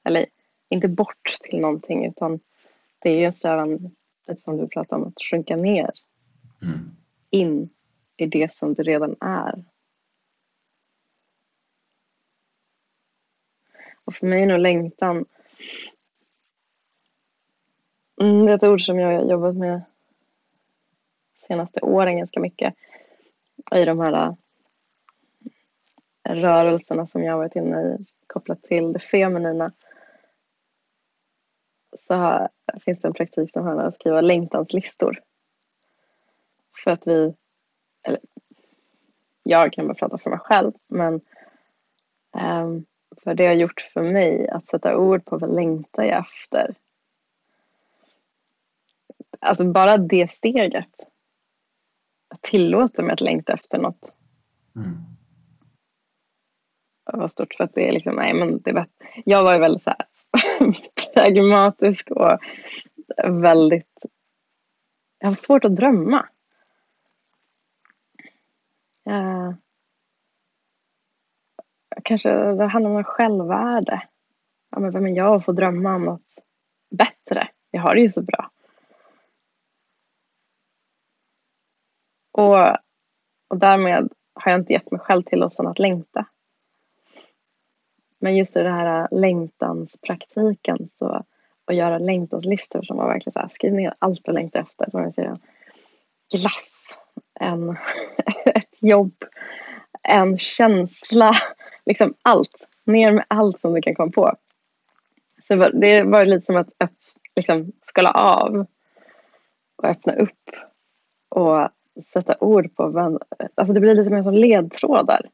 Eller 0.04 0.26
inte 0.68 0.88
bort 0.88 1.36
till 1.42 1.60
någonting 1.60 2.06
utan 2.06 2.40
det 2.98 3.10
är 3.10 3.26
en 3.26 3.32
strävan, 3.32 3.96
lite 4.26 4.42
som 4.42 4.56
du 4.56 4.68
pratade 4.68 5.02
om, 5.02 5.08
att 5.08 5.22
sjunka 5.30 5.56
ner 5.56 5.90
mm. 6.62 6.96
in 7.30 7.70
i 8.16 8.26
det 8.26 8.54
som 8.54 8.74
du 8.74 8.82
redan 8.82 9.16
är. 9.20 9.64
Och 14.04 14.14
för 14.14 14.26
mig 14.26 14.42
är 14.42 14.46
nog 14.46 14.58
längtan 14.58 15.24
mm, 18.20 18.46
det 18.46 18.52
är 18.52 18.56
ett 18.56 18.64
ord 18.64 18.82
som 18.82 18.98
jag 18.98 19.20
har 19.20 19.30
jobbat 19.30 19.56
med 19.56 19.82
senaste 21.46 21.80
åren 21.80 22.18
ganska 22.18 22.40
mycket 22.40 22.74
i 23.74 23.84
de 23.84 24.00
här 24.00 24.36
rörelserna 26.28 27.06
som 27.06 27.22
jag 27.22 27.32
har 27.32 27.38
varit 27.38 27.56
inne 27.56 27.86
i 27.86 28.06
kopplat 28.32 28.62
till 28.62 28.92
det 28.92 28.98
feminina 28.98 29.72
så 31.98 32.48
finns 32.84 33.00
det 33.00 33.08
en 33.08 33.14
praktik 33.14 33.52
som 33.52 33.64
handlar 33.64 33.84
om 33.84 33.88
att 33.88 33.94
skriva 33.94 34.20
längtanslistor. 34.20 35.20
För 36.84 36.90
att 36.90 37.06
vi, 37.06 37.34
eller 38.02 38.20
jag 39.42 39.72
kan 39.72 39.86
bara 39.86 39.94
prata 39.94 40.18
för 40.18 40.30
mig 40.30 40.38
själv, 40.38 40.72
men 40.88 41.20
um, 42.32 42.84
för 43.24 43.34
det 43.34 43.46
har 43.46 43.54
gjort 43.54 43.80
för 43.80 44.02
mig 44.02 44.48
att 44.48 44.66
sätta 44.66 44.96
ord 44.96 45.24
på 45.24 45.38
vad 45.38 45.54
längtar 45.54 46.02
jag 46.02 46.18
efter. 46.18 46.74
Alltså 49.40 49.64
bara 49.64 49.98
det 49.98 50.30
steget. 50.30 50.94
Jag 52.28 52.42
tillåter 52.42 53.02
mig 53.02 53.12
att 53.12 53.20
längta 53.20 53.52
efter 53.52 53.78
något. 53.78 54.12
Mm. 54.76 54.96
Var 57.04 57.28
stort 57.28 57.54
för 57.54 57.64
att 57.64 57.74
det 57.74 57.88
är 57.88 57.92
liksom, 57.92 58.14
nej 58.14 58.34
men 58.34 58.60
det 58.62 58.72
var, 58.72 58.86
jag 59.24 59.42
var 59.42 59.52
ju 59.52 59.58
väldigt 59.58 59.82
så 59.82 59.90
här 59.90 60.06
pragmatisk 61.14 62.10
och 62.10 62.38
väldigt, 63.24 64.04
jag 65.18 65.28
har 65.28 65.34
svårt 65.34 65.64
att 65.64 65.76
drömma. 65.76 66.28
Uh, 69.08 69.52
kanske 72.04 72.30
det 72.32 72.66
handlar 72.66 72.90
om 72.90 73.04
självvärde. 73.04 74.02
Ja, 74.70 74.80
men 74.80 74.92
vem 74.92 75.06
är 75.06 75.16
jag 75.16 75.34
att 75.34 75.44
få 75.44 75.52
drömma 75.52 75.94
om 75.94 76.04
något 76.04 76.44
bättre? 76.90 77.48
Jag 77.70 77.82
har 77.82 77.94
det 77.94 78.00
ju 78.00 78.08
så 78.08 78.22
bra. 78.22 78.50
Och, 82.32 82.76
och 83.48 83.58
därmed 83.58 84.12
har 84.34 84.52
jag 84.52 84.60
inte 84.60 84.72
gett 84.72 84.90
mig 84.90 85.00
själv 85.00 85.22
tillåtelse 85.22 85.62
att 85.62 85.78
längta. 85.78 86.26
Men 88.22 88.36
just 88.36 88.56
i 88.56 88.62
den 88.62 88.74
här 88.74 89.00
äh, 89.00 89.18
längtanspraktiken 89.18 90.88
så 90.88 91.24
att 91.64 91.76
göra 91.76 91.98
längtanslistor 91.98 92.82
som 92.82 92.96
var 92.96 93.06
verkligen 93.06 93.32
så 93.32 93.38
här, 93.38 93.48
skriv 93.48 93.74
ner 93.74 93.94
allt 93.98 94.24
du 94.24 94.32
längtar 94.32 94.60
efter. 94.60 94.90
på 94.90 94.98
den 94.98 95.12
sidan. 95.12 95.38
glass, 96.34 96.98
en, 97.40 97.70
ett 98.44 98.82
jobb, 98.82 99.24
en 100.02 100.38
känsla, 100.38 101.32
liksom 101.86 102.14
allt. 102.22 102.68
Ner 102.84 103.12
med 103.12 103.24
allt 103.28 103.60
som 103.60 103.74
du 103.74 103.82
kan 103.82 103.94
komma 103.94 104.12
på. 104.12 104.36
Så 105.42 105.54
det 105.54 106.02
var 106.02 106.24
lite 106.24 106.46
som 106.46 106.56
att, 106.56 106.72
att 106.78 106.92
liksom 107.36 107.72
skala 107.86 108.10
av 108.10 108.66
och 109.76 109.84
öppna 109.84 110.14
upp 110.14 110.50
och 111.28 111.68
sätta 112.04 112.36
ord 112.40 112.76
på 112.76 112.88
vem, 112.88 113.18
alltså 113.54 113.74
det 113.74 113.80
blir 113.80 113.94
lite 113.94 114.10
mer 114.10 114.22
som 114.22 114.34
ledtrådar. 114.34 115.30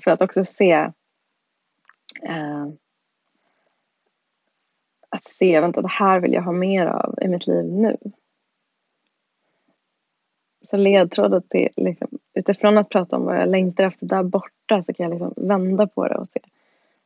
För 0.00 0.10
att 0.10 0.22
också 0.22 0.44
se 0.44 0.90
eh, 2.26 2.66
att 5.08 5.28
se, 5.28 5.60
vänta 5.60 5.82
det 5.82 5.88
här 5.88 6.20
vill 6.20 6.32
jag 6.32 6.42
ha 6.42 6.52
mer 6.52 6.86
av 6.86 7.18
i 7.22 7.28
mitt 7.28 7.46
liv 7.46 7.64
nu. 7.64 7.96
Så 10.64 10.76
ledtråden, 10.76 11.42
till, 11.42 11.68
liksom, 11.76 12.18
utifrån 12.34 12.78
att 12.78 12.88
prata 12.88 13.16
om 13.16 13.24
vad 13.24 13.36
jag 13.36 13.48
längtar 13.48 13.84
efter 13.84 14.06
där 14.06 14.22
borta 14.22 14.82
så 14.82 14.94
kan 14.94 15.04
jag 15.04 15.10
liksom 15.10 15.48
vända 15.48 15.86
på 15.86 16.08
det 16.08 16.16
och 16.16 16.28
se 16.28 16.40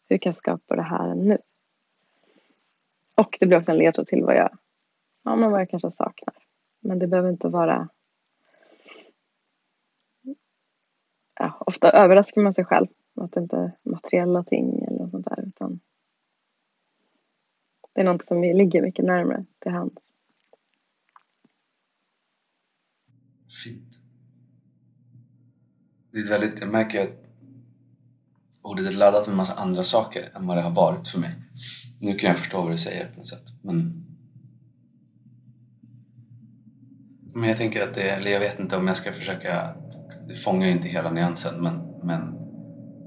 hur 0.08 0.18
kan 0.18 0.30
jag 0.30 0.36
skapa 0.36 0.76
det 0.76 0.82
här 0.82 1.14
nu. 1.14 1.38
Och 3.14 3.36
det 3.40 3.46
blir 3.46 3.58
också 3.58 3.70
en 3.70 3.78
ledtråd 3.78 4.06
till 4.06 4.24
vad 4.24 4.36
jag, 4.36 4.58
ja, 5.24 5.36
men 5.36 5.50
vad 5.50 5.60
jag 5.60 5.70
kanske 5.70 5.90
saknar. 5.90 6.34
Men 6.80 6.98
det 6.98 7.06
behöver 7.06 7.30
inte 7.30 7.48
vara 7.48 7.88
ja, 11.38 11.52
ofta 11.60 11.90
överraskar 11.90 12.42
man 12.42 12.54
sig 12.54 12.64
själv. 12.64 12.86
Att 13.20 13.32
det 13.32 13.40
inte 13.40 13.56
är 13.56 13.72
materiella 13.82 14.44
ting 14.44 14.82
eller 14.82 14.98
något 14.98 15.10
sånt 15.10 15.26
där. 15.26 15.44
Utan 15.46 15.80
det 17.98 18.02
är 18.02 18.04
något 18.04 18.24
som 18.24 18.42
ligger 18.42 18.82
mycket 18.82 19.04
närmare 19.04 19.44
till 19.58 19.72
hands. 19.72 19.94
Fint. 23.64 23.98
Det 26.12 26.18
är 26.18 26.28
väldigt, 26.28 26.60
jag 26.60 26.68
märker 26.68 27.02
att 27.02 27.28
ordet 28.62 28.86
är 28.86 28.92
laddat 28.92 29.26
med 29.26 29.32
en 29.32 29.36
massa 29.36 29.54
andra 29.54 29.82
saker 29.82 30.32
än 30.34 30.46
vad 30.46 30.56
det 30.56 30.62
har 30.62 30.70
varit 30.70 31.08
för 31.08 31.20
mig. 31.20 31.30
Nu 32.00 32.14
kan 32.14 32.28
jag 32.28 32.38
förstå 32.38 32.62
vad 32.62 32.72
du 32.72 32.78
säger 32.78 33.08
på 33.08 33.16
något 33.16 33.26
sätt. 33.26 33.44
Men, 33.62 34.06
men 37.34 37.48
jag 37.48 37.58
tänker 37.58 37.82
att 37.82 37.94
det, 37.94 38.10
eller 38.10 38.30
jag 38.30 38.40
vet 38.40 38.60
inte 38.60 38.76
om 38.76 38.86
jag 38.86 38.96
ska 38.96 39.12
försöka, 39.12 39.74
det 40.28 40.34
fångar 40.34 40.66
ju 40.66 40.72
inte 40.72 40.88
hela 40.88 41.10
nyansen 41.10 41.62
men, 41.62 41.78
men 42.02 42.34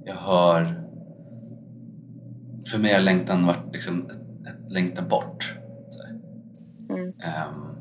jag 0.06 0.16
hör... 0.16 0.88
För 2.72 2.80
mig 2.80 2.94
har 2.94 3.02
längtan 3.02 3.46
varit 3.46 3.74
liksom 3.74 4.10
ett, 4.42 4.66
ett 4.66 4.72
längta 4.72 5.02
bort. 5.02 5.58
Mm. 6.90 7.08
Um, 7.08 7.78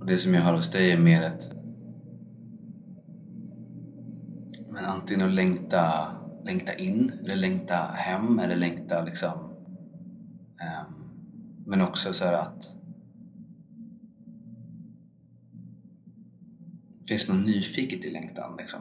och 0.00 0.06
det 0.06 0.18
som 0.18 0.34
jag 0.34 0.42
hör 0.42 0.54
hos 0.54 0.70
dig 0.70 0.92
är 0.92 0.98
mer 0.98 1.22
ett... 1.22 1.50
Men 4.68 4.84
antingen 4.84 5.26
att 5.26 5.34
längta, 5.34 6.06
längta 6.44 6.74
in, 6.74 7.12
eller 7.22 7.36
längta 7.36 7.74
hem, 7.76 8.38
eller 8.38 8.56
längta 8.56 9.04
liksom... 9.04 9.38
Um, 10.60 11.10
men 11.66 11.80
också 11.80 12.12
så 12.12 12.24
att... 12.24 12.76
Finns 17.08 17.26
det 17.26 17.32
något 17.32 17.46
nyfiket 17.46 18.04
i 18.04 18.10
längtan 18.10 18.56
liksom? 18.58 18.80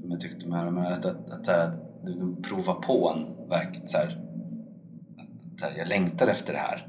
Som 0.00 0.10
jag 0.10 0.20
tyckte 0.20 0.48
med 0.48 0.74
det, 0.74 0.88
att, 0.88 1.04
att, 1.04 1.30
att, 1.30 1.48
att, 1.48 1.91
du 2.04 2.42
prova 2.42 2.74
på 2.74 3.10
en 3.10 3.48
verk, 3.48 3.80
så 3.86 3.98
här, 3.98 4.20
att, 5.18 5.62
att, 5.62 5.76
jag 5.76 5.88
längtar 5.88 6.28
efter 6.28 6.52
det 6.52 6.58
här. 6.58 6.88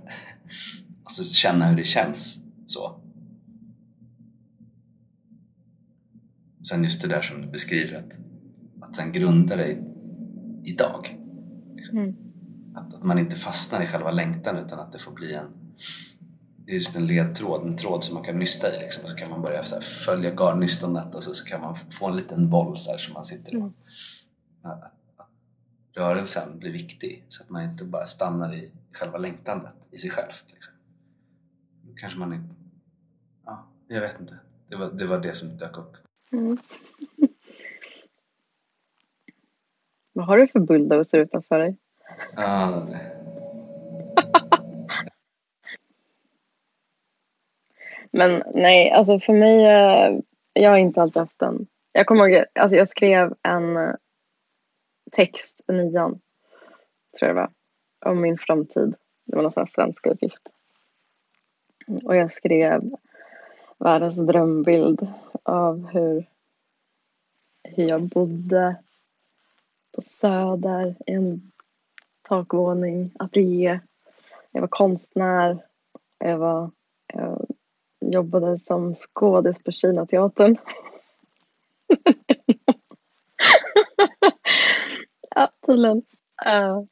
Och 1.04 1.12
så 1.12 1.24
känna 1.24 1.68
hur 1.68 1.78
det 1.78 1.84
känns 1.84 2.40
så. 2.66 3.00
Sen 6.70 6.84
just 6.84 7.02
det 7.02 7.08
där 7.08 7.22
som 7.22 7.42
du 7.42 7.48
beskriver 7.48 8.00
att, 8.00 8.12
att 8.82 8.96
sen 8.96 9.12
grunda 9.12 9.56
dig 9.56 9.84
idag. 10.64 11.20
Liksom. 11.76 11.98
Mm. 11.98 12.16
Att, 12.76 12.94
att 12.94 13.04
man 13.04 13.20
inte 13.20 13.36
fastnar 13.36 13.84
i 13.84 13.88
själva 13.88 14.12
längtan 14.12 14.58
utan 14.58 14.80
att 14.80 14.92
det 14.92 15.00
får 15.00 15.12
bli 15.12 15.34
en 15.34 15.48
det 16.66 16.72
är 16.72 16.76
just 16.76 16.96
en 16.96 17.08
ledtråd, 17.08 17.68
en 17.68 17.78
tråd 17.78 18.04
som 18.04 18.14
man 18.14 18.24
kan 18.24 18.40
nysta 18.40 18.76
i 18.76 18.80
liksom. 18.80 19.04
Och 19.04 19.10
så 19.10 19.16
kan 19.16 19.30
man 19.30 19.42
börja 19.42 19.64
så 19.64 19.76
här, 19.76 19.82
följa 19.82 20.32
garnnystanet 20.32 21.16
och 21.16 21.24
så, 21.24 21.34
så 21.34 21.46
kan 21.46 21.62
man 21.62 21.76
få 21.76 22.08
en 22.08 22.16
liten 22.16 22.50
boll 22.50 22.78
så 22.78 22.92
här, 22.92 22.98
som 22.98 23.14
man 23.14 23.26
sitter 23.26 23.52
i. 23.52 23.56
Mm. 23.56 23.74
Att 24.62 25.03
rörelsen 25.94 26.60
blir 26.60 26.72
viktig 26.72 27.26
så 27.30 27.44
att 27.44 27.50
man 27.50 27.64
inte 27.64 27.86
bara 27.86 28.06
stannar 28.06 28.54
i 28.54 28.72
själva 28.92 29.18
längtandet 29.18 29.74
i 29.92 29.98
sig 29.98 30.10
självt. 30.10 30.46
Liksom. 30.48 30.74
Då 31.82 31.94
kanske 31.96 32.20
man 32.20 32.34
inte... 32.34 32.56
Ja, 33.46 33.68
jag 33.88 34.02
vet 34.02 34.20
inte. 34.20 34.40
Det 34.68 34.76
var 34.76 34.92
det, 34.92 35.06
var 35.06 35.20
det 35.20 35.36
som 35.36 35.58
dök 35.58 35.78
upp. 35.78 35.98
Mm. 36.32 36.58
Vad 40.14 40.26
har 40.26 40.38
du 40.38 40.48
för 40.48 40.60
bulldozer 40.60 41.20
utanför 41.20 41.60
dig? 41.60 41.78
Ah, 42.36 42.72
Men 48.12 48.44
nej, 48.54 48.92
alltså 48.92 49.20
för 49.20 49.34
mig, 49.34 49.66
eh, 49.66 50.20
jag 50.54 50.70
har 50.70 50.78
inte 50.78 51.02
alltid 51.02 51.20
haft 51.20 51.42
en... 51.42 51.68
Jag 51.92 52.06
kommer 52.06 52.28
ihåg, 52.28 52.46
alltså 52.56 52.78
jag 52.78 52.88
skrev 52.88 53.34
en 53.42 53.78
text 55.16 55.62
i 55.68 55.72
nian, 55.72 56.22
tror 57.20 57.28
jag 57.28 57.30
det 57.30 57.42
var, 57.42 57.52
om 58.12 58.22
min 58.22 58.38
framtid. 58.38 58.96
Det 59.26 59.36
var 59.36 59.44
någon 59.44 59.52
sån 59.52 59.62
här 59.62 59.72
svensk 59.74 60.08
uppgift. 60.08 60.50
Och 62.04 62.16
jag 62.16 62.34
skrev 62.34 62.96
världens 63.78 64.18
drömbild 64.18 65.08
av 65.44 65.88
hur, 65.88 66.26
hur 67.64 67.88
jag 67.88 68.02
bodde 68.02 68.76
på 69.92 70.02
Söder 70.02 70.96
i 71.08 71.14
en 71.14 71.52
takvåning, 72.22 73.12
ateljé. 73.20 73.80
Jag 74.52 74.62
var 74.62 74.68
konstnär. 74.68 75.58
Jag 76.18 76.38
var 76.38 76.72
jag 77.14 77.46
jobbade 78.00 78.60
som 78.60 78.96
skådis 78.96 79.64
på 79.64 79.72
Kinateatern. 79.72 80.58
ja, 85.36 85.52
tydligen. 85.66 85.98
Uh, 86.46 86.54
eh, 86.54 86.84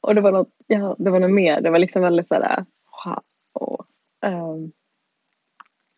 och 0.00 0.14
det 0.14 0.20
var 0.20 0.32
något, 0.32 0.50
ja, 0.66 0.96
det 0.98 1.10
var 1.10 1.20
något 1.20 1.30
mer. 1.30 1.60
Det 1.60 1.70
var 1.70 1.78
liksom 1.78 2.02
väldigt 2.02 2.26
sådär, 2.26 2.64
eh, 3.06 3.18
wow. 3.54 3.86
Um, 4.22 4.72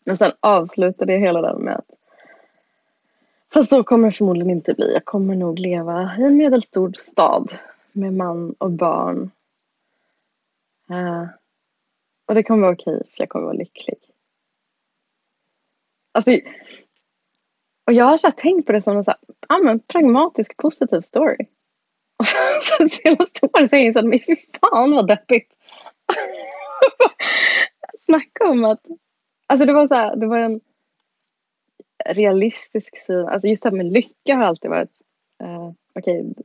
men 0.05 0.19
sen 0.19 0.33
avslutade 0.41 1.12
jag 1.12 1.21
hela 1.21 1.43
den 1.43 1.62
med 1.62 1.76
att 1.76 1.91
Fast 3.52 3.71
så 3.71 3.85
kommer 3.85 4.09
det 4.09 4.12
förmodligen 4.12 4.50
inte 4.50 4.75
bli. 4.75 4.93
Jag 4.93 5.05
kommer 5.05 5.35
nog 5.35 5.59
leva 5.59 6.17
i 6.19 6.23
en 6.23 6.37
medelstor 6.37 6.93
stad 6.99 7.52
med 7.93 8.14
man 8.14 8.52
och 8.59 8.71
barn. 8.71 9.31
Uh, 10.91 11.26
och 12.26 12.35
det 12.35 12.43
kommer 12.43 12.62
vara 12.62 12.73
okej 12.73 13.02
för 13.11 13.23
jag 13.23 13.29
kommer 13.29 13.45
vara 13.45 13.57
lycklig. 13.57 13.99
Alltså, 16.12 16.31
och 17.87 17.93
jag 17.93 18.05
har 18.05 18.19
så 18.19 18.31
tänkt 18.31 18.67
på 18.67 18.73
det 18.73 18.83
som 18.83 18.97
en 18.97 19.05
så 19.05 19.11
här, 19.11 19.21
ah, 19.49 19.59
men, 19.59 19.81
pragmatisk 19.81 20.57
positiv 20.57 21.00
story. 21.00 21.47
Och 22.23 22.62
sen 22.62 22.88
senaste 22.88 23.47
året 23.47 23.71
så 23.71 23.76
har 23.76 23.79
jag 23.79 23.87
insett, 23.87 24.05
mig, 24.05 24.25
fy 24.26 24.37
fan 24.61 24.93
vad 24.93 25.09
deppigt. 25.09 25.52
Snacka 28.05 28.49
om 28.49 28.64
att, 28.64 28.87
alltså 29.47 29.67
det 29.67 29.73
var 29.73 29.88
så 29.88 29.95
här, 29.95 30.17
det 30.17 30.26
var 30.26 30.38
en 30.38 30.61
realistisk 32.05 33.07
syn, 33.07 33.29
alltså 33.29 33.49
just 33.49 33.62
det 33.62 33.69
här 33.69 33.76
med 33.76 33.93
lycka 33.93 34.37
har 34.37 34.45
alltid 34.45 34.71
varit, 34.71 34.91
uh, 35.43 35.71
okej, 35.95 36.21
okay, 36.21 36.45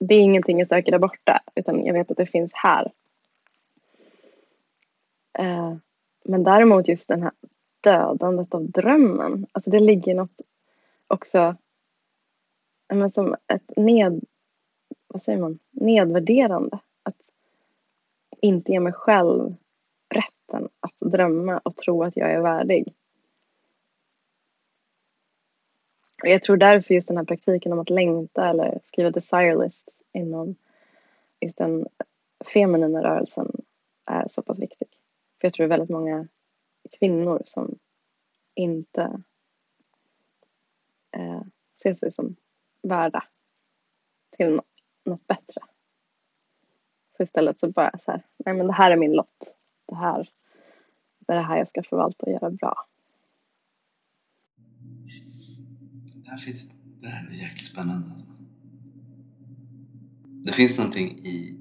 det 0.00 0.14
är 0.14 0.20
ingenting 0.20 0.58
jag 0.58 0.68
söker 0.68 0.92
där 0.92 0.98
borta, 0.98 1.40
utan 1.54 1.84
jag 1.84 1.94
vet 1.94 2.10
att 2.10 2.16
det 2.16 2.26
finns 2.26 2.50
här. 2.54 2.92
Uh, 5.40 5.76
men 6.24 6.44
däremot 6.44 6.88
just 6.88 7.08
den 7.08 7.22
här 7.22 7.32
dödandet 7.80 8.54
av 8.54 8.70
drömmen, 8.70 9.46
alltså 9.52 9.70
det 9.70 9.80
ligger 9.80 10.14
något 10.14 10.40
också 11.06 11.56
men 12.94 13.10
som 13.10 13.36
ett 13.46 13.76
ned, 13.76 14.24
vad 15.12 15.22
säger 15.22 15.38
man, 15.38 15.58
nedvärderande. 15.70 16.78
Att 17.02 17.16
inte 18.40 18.72
ge 18.72 18.80
mig 18.80 18.92
själv 18.92 19.54
rätten 20.08 20.68
att 20.80 20.94
drömma 20.98 21.58
och 21.58 21.76
tro 21.76 22.02
att 22.02 22.16
jag 22.16 22.32
är 22.32 22.40
värdig. 22.40 22.94
Och 26.22 26.28
jag 26.28 26.42
tror 26.42 26.56
därför 26.56 26.94
just 26.94 27.08
den 27.08 27.16
här 27.16 27.24
praktiken 27.24 27.72
om 27.72 27.78
att 27.78 27.90
längta 27.90 28.48
eller 28.48 28.80
skriva 28.84 29.10
desire 29.10 29.64
lists 29.64 30.02
inom 30.12 30.54
just 31.40 31.58
den 31.58 31.86
feminina 32.52 33.02
rörelsen 33.02 33.52
är 34.04 34.28
så 34.28 34.42
pass 34.42 34.58
viktig. 34.58 34.88
För 35.40 35.46
jag 35.46 35.52
tror 35.52 35.64
det 35.64 35.74
är 35.74 35.78
väldigt 35.78 35.96
många 35.96 36.28
kvinnor 36.98 37.42
som 37.44 37.78
inte 38.54 39.22
eh, 41.10 41.42
ser 41.82 41.94
sig 41.94 42.12
som 42.12 42.36
värda 42.82 43.24
till 44.36 44.50
något 44.50 44.69
något 45.04 45.26
bättre. 45.26 45.60
Så 47.16 47.22
istället 47.22 47.60
så 47.60 47.70
bara 47.70 47.98
så 47.98 48.10
här, 48.10 48.22
nej 48.46 48.54
men 48.54 48.66
det 48.66 48.72
här 48.72 48.90
är 48.90 48.96
min 48.96 49.12
lott. 49.12 49.54
Det 49.86 49.96
här, 49.96 50.30
det 51.18 51.32
är 51.32 51.36
det 51.36 51.42
här 51.42 51.58
jag 51.58 51.68
ska 51.68 51.82
förvalta 51.82 52.26
och 52.26 52.32
göra 52.32 52.50
bra. 52.50 52.86
Det 56.14 56.30
här, 56.30 56.38
finns, 56.38 56.68
det 57.00 57.08
här 57.08 57.26
är 57.26 57.34
jäkligt 57.34 57.66
spännande. 57.66 58.12
Alltså. 58.12 58.30
Det 60.44 60.52
finns 60.52 60.78
någonting 60.78 61.18
i 61.18 61.56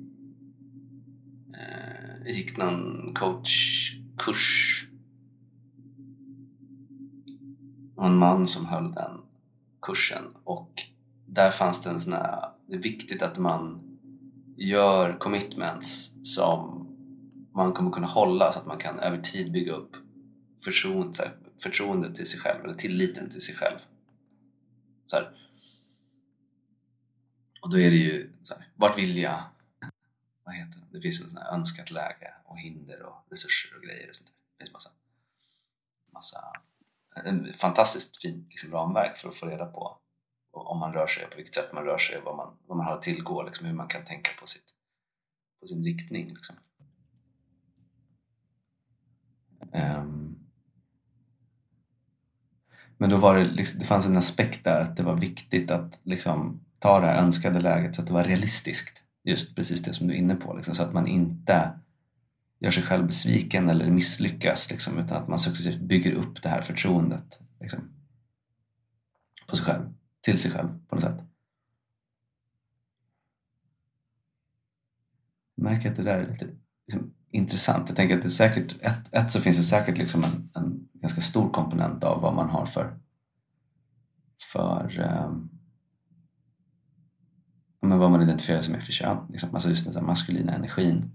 eh, 1.53 2.25
jag 2.25 2.34
gick 2.34 2.58
någon 2.58 3.13
coachkurs 3.13 4.86
och 7.96 8.05
en 8.05 8.17
man 8.17 8.48
som 8.48 8.65
höll 8.65 8.91
den 8.91 9.22
kursen 9.81 10.24
och 10.43 10.81
där 11.29 11.51
fanns 11.51 11.83
det 11.83 11.89
en 11.89 12.01
sån 12.01 12.13
här, 12.13 12.51
det 12.67 12.75
är 12.75 12.81
viktigt 12.81 13.21
att 13.21 13.38
man 13.38 13.81
gör 14.57 15.19
commitments 15.19 16.12
som 16.24 16.86
man 17.53 17.74
kommer 17.74 17.91
kunna 17.91 18.07
hålla 18.07 18.51
så 18.51 18.59
att 18.59 18.65
man 18.65 18.77
kan 18.77 19.00
över 19.00 19.21
tid 19.21 19.51
bygga 19.51 19.74
upp 19.74 19.95
förtroende, 20.63 21.31
förtroende 21.62 22.15
till 22.15 22.27
sig 22.27 22.39
själv 22.39 22.63
eller 22.63 22.75
tilliten 22.75 23.29
till 23.29 23.41
sig 23.41 23.55
själv. 23.55 23.77
Så 25.05 25.15
här. 25.15 25.31
Och 27.62 27.69
då 27.69 27.79
är 27.79 27.89
det 27.89 27.98
ju 27.98 28.33
så 28.43 28.53
här, 28.53 28.67
vart 28.75 28.98
vill 28.98 29.17
jag? 29.17 29.43
Vad 30.43 30.55
heter 30.55 30.79
det? 30.79 30.98
Det 30.98 31.01
finns 31.01 31.21
en 31.21 31.29
sån 31.29 31.38
här 31.38 31.53
önskat 31.53 31.91
läge 31.91 32.33
och 32.45 32.59
hinder 32.59 33.03
och 33.03 33.25
resurser 33.29 33.77
och 33.77 33.84
grejer 33.84 34.10
och 34.10 34.15
sånt 34.15 34.27
där. 34.27 34.36
Det 34.58 34.63
finns 34.63 34.73
massa, 34.73 34.89
massa 36.13 36.39
en 37.25 37.54
fantastiskt 37.54 38.21
fint 38.21 38.47
liksom, 38.49 38.71
ramverk 38.71 39.17
för 39.17 39.30
att 39.30 39.36
få 39.36 39.45
reda 39.45 39.65
på 39.65 39.99
om 40.51 40.79
man 40.79 40.93
rör 40.93 41.07
sig, 41.07 41.29
på 41.29 41.35
vilket 41.35 41.55
sätt 41.55 41.73
man 41.73 41.83
rör 41.83 41.97
sig, 41.97 42.21
vad 42.25 42.38
man, 42.38 42.57
vad 42.67 42.77
man 42.77 42.85
har 42.85 42.93
att 42.93 43.01
tillgå, 43.01 43.43
liksom, 43.43 43.65
hur 43.65 43.73
man 43.73 43.88
kan 43.88 44.05
tänka 44.05 44.31
på, 44.39 44.47
sitt, 44.47 44.65
på 45.62 45.67
sin 45.67 45.83
riktning. 45.83 46.27
Liksom. 46.27 46.55
Um, 49.73 50.39
men 52.97 53.09
då 53.09 53.17
var 53.17 53.38
det, 53.38 53.43
liksom, 53.43 53.79
det 53.79 53.85
fanns 53.85 54.05
en 54.05 54.17
aspekt 54.17 54.63
där 54.63 54.81
att 54.81 54.97
det 54.97 55.03
var 55.03 55.15
viktigt 55.15 55.71
att 55.71 55.99
liksom, 56.03 56.65
ta 56.79 56.99
det 56.99 57.07
här 57.07 57.21
önskade 57.21 57.59
läget 57.59 57.95
så 57.95 58.01
att 58.01 58.07
det 58.07 58.13
var 58.13 58.23
realistiskt. 58.23 59.03
Just 59.23 59.55
precis 59.55 59.83
det 59.83 59.93
som 59.93 60.07
du 60.07 60.13
är 60.13 60.17
inne 60.17 60.35
på, 60.35 60.53
liksom, 60.53 60.75
så 60.75 60.83
att 60.83 60.93
man 60.93 61.07
inte 61.07 61.79
gör 62.59 62.71
sig 62.71 62.83
själv 62.83 63.05
besviken 63.05 63.69
eller 63.69 63.91
misslyckas 63.91 64.71
liksom, 64.71 64.97
utan 64.97 65.17
att 65.17 65.27
man 65.27 65.39
successivt 65.39 65.79
bygger 65.79 66.13
upp 66.13 66.43
det 66.43 66.49
här 66.49 66.62
förtroendet 66.62 67.39
liksom, 67.59 67.79
på 69.47 69.55
sig 69.55 69.65
själv, 69.65 69.93
till 70.21 70.39
sig 70.39 70.51
själv 70.51 70.69
på 70.88 70.95
något 70.95 71.03
sätt. 71.03 71.21
Jag 75.55 75.63
märker 75.63 75.89
att 75.89 75.95
det 75.95 76.03
där 76.03 76.21
är 76.21 76.27
lite 76.27 76.47
liksom, 76.88 77.13
intressant. 77.32 77.89
Jag 77.89 77.95
tänker 77.95 78.15
att 78.15 78.21
det 78.21 78.27
är 78.27 78.29
säkert, 78.29 78.75
ett, 78.82 79.13
ett 79.13 79.32
så 79.32 79.41
finns 79.41 79.58
det 79.58 79.63
säkert 79.63 79.97
liksom 79.97 80.23
en, 80.23 80.49
en 80.55 80.89
ganska 80.93 81.21
stor 81.21 81.49
komponent 81.49 82.03
av 82.03 82.21
vad 82.21 82.36
man 82.36 82.49
har 82.49 82.65
för, 82.65 82.99
för 84.51 84.99
um, 84.99 85.49
men 87.82 87.99
vad 87.99 88.12
man 88.12 88.21
identifierar 88.21 88.62
sig 88.62 88.73
med 88.73 88.84
för 88.84 88.91
kön. 88.91 89.17
Liksom. 89.29 89.55
Alltså 89.55 89.69
just 89.69 89.93
den 89.93 90.05
maskulina 90.05 90.55
energin 90.55 91.12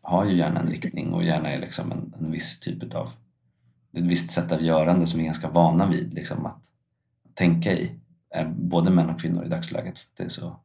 har 0.00 0.24
ju 0.24 0.36
gärna 0.36 0.60
en 0.60 0.68
riktning 0.68 1.12
och 1.12 1.24
gärna 1.24 1.50
är 1.50 1.58
liksom 1.58 1.92
en, 1.92 2.14
en 2.18 2.30
viss 2.30 2.60
typ 2.60 2.94
av 2.94 3.10
ett 3.92 4.04
visst 4.04 4.32
sätt 4.32 4.52
av 4.52 4.62
görande 4.62 5.06
som 5.06 5.18
vi 5.18 5.24
är 5.24 5.26
ganska 5.26 5.50
vana 5.50 5.86
vid 5.86 6.14
liksom, 6.14 6.46
att 6.46 6.64
tänka 7.34 7.72
i. 7.72 8.00
Eh, 8.34 8.48
både 8.48 8.90
män 8.90 9.10
och 9.10 9.20
kvinnor 9.20 9.44
i 9.44 9.48
dagsläget 9.48 9.98
för 9.98 10.06
att 10.06 10.16
det 10.16 10.24
är 10.24 10.28
så 10.28 10.60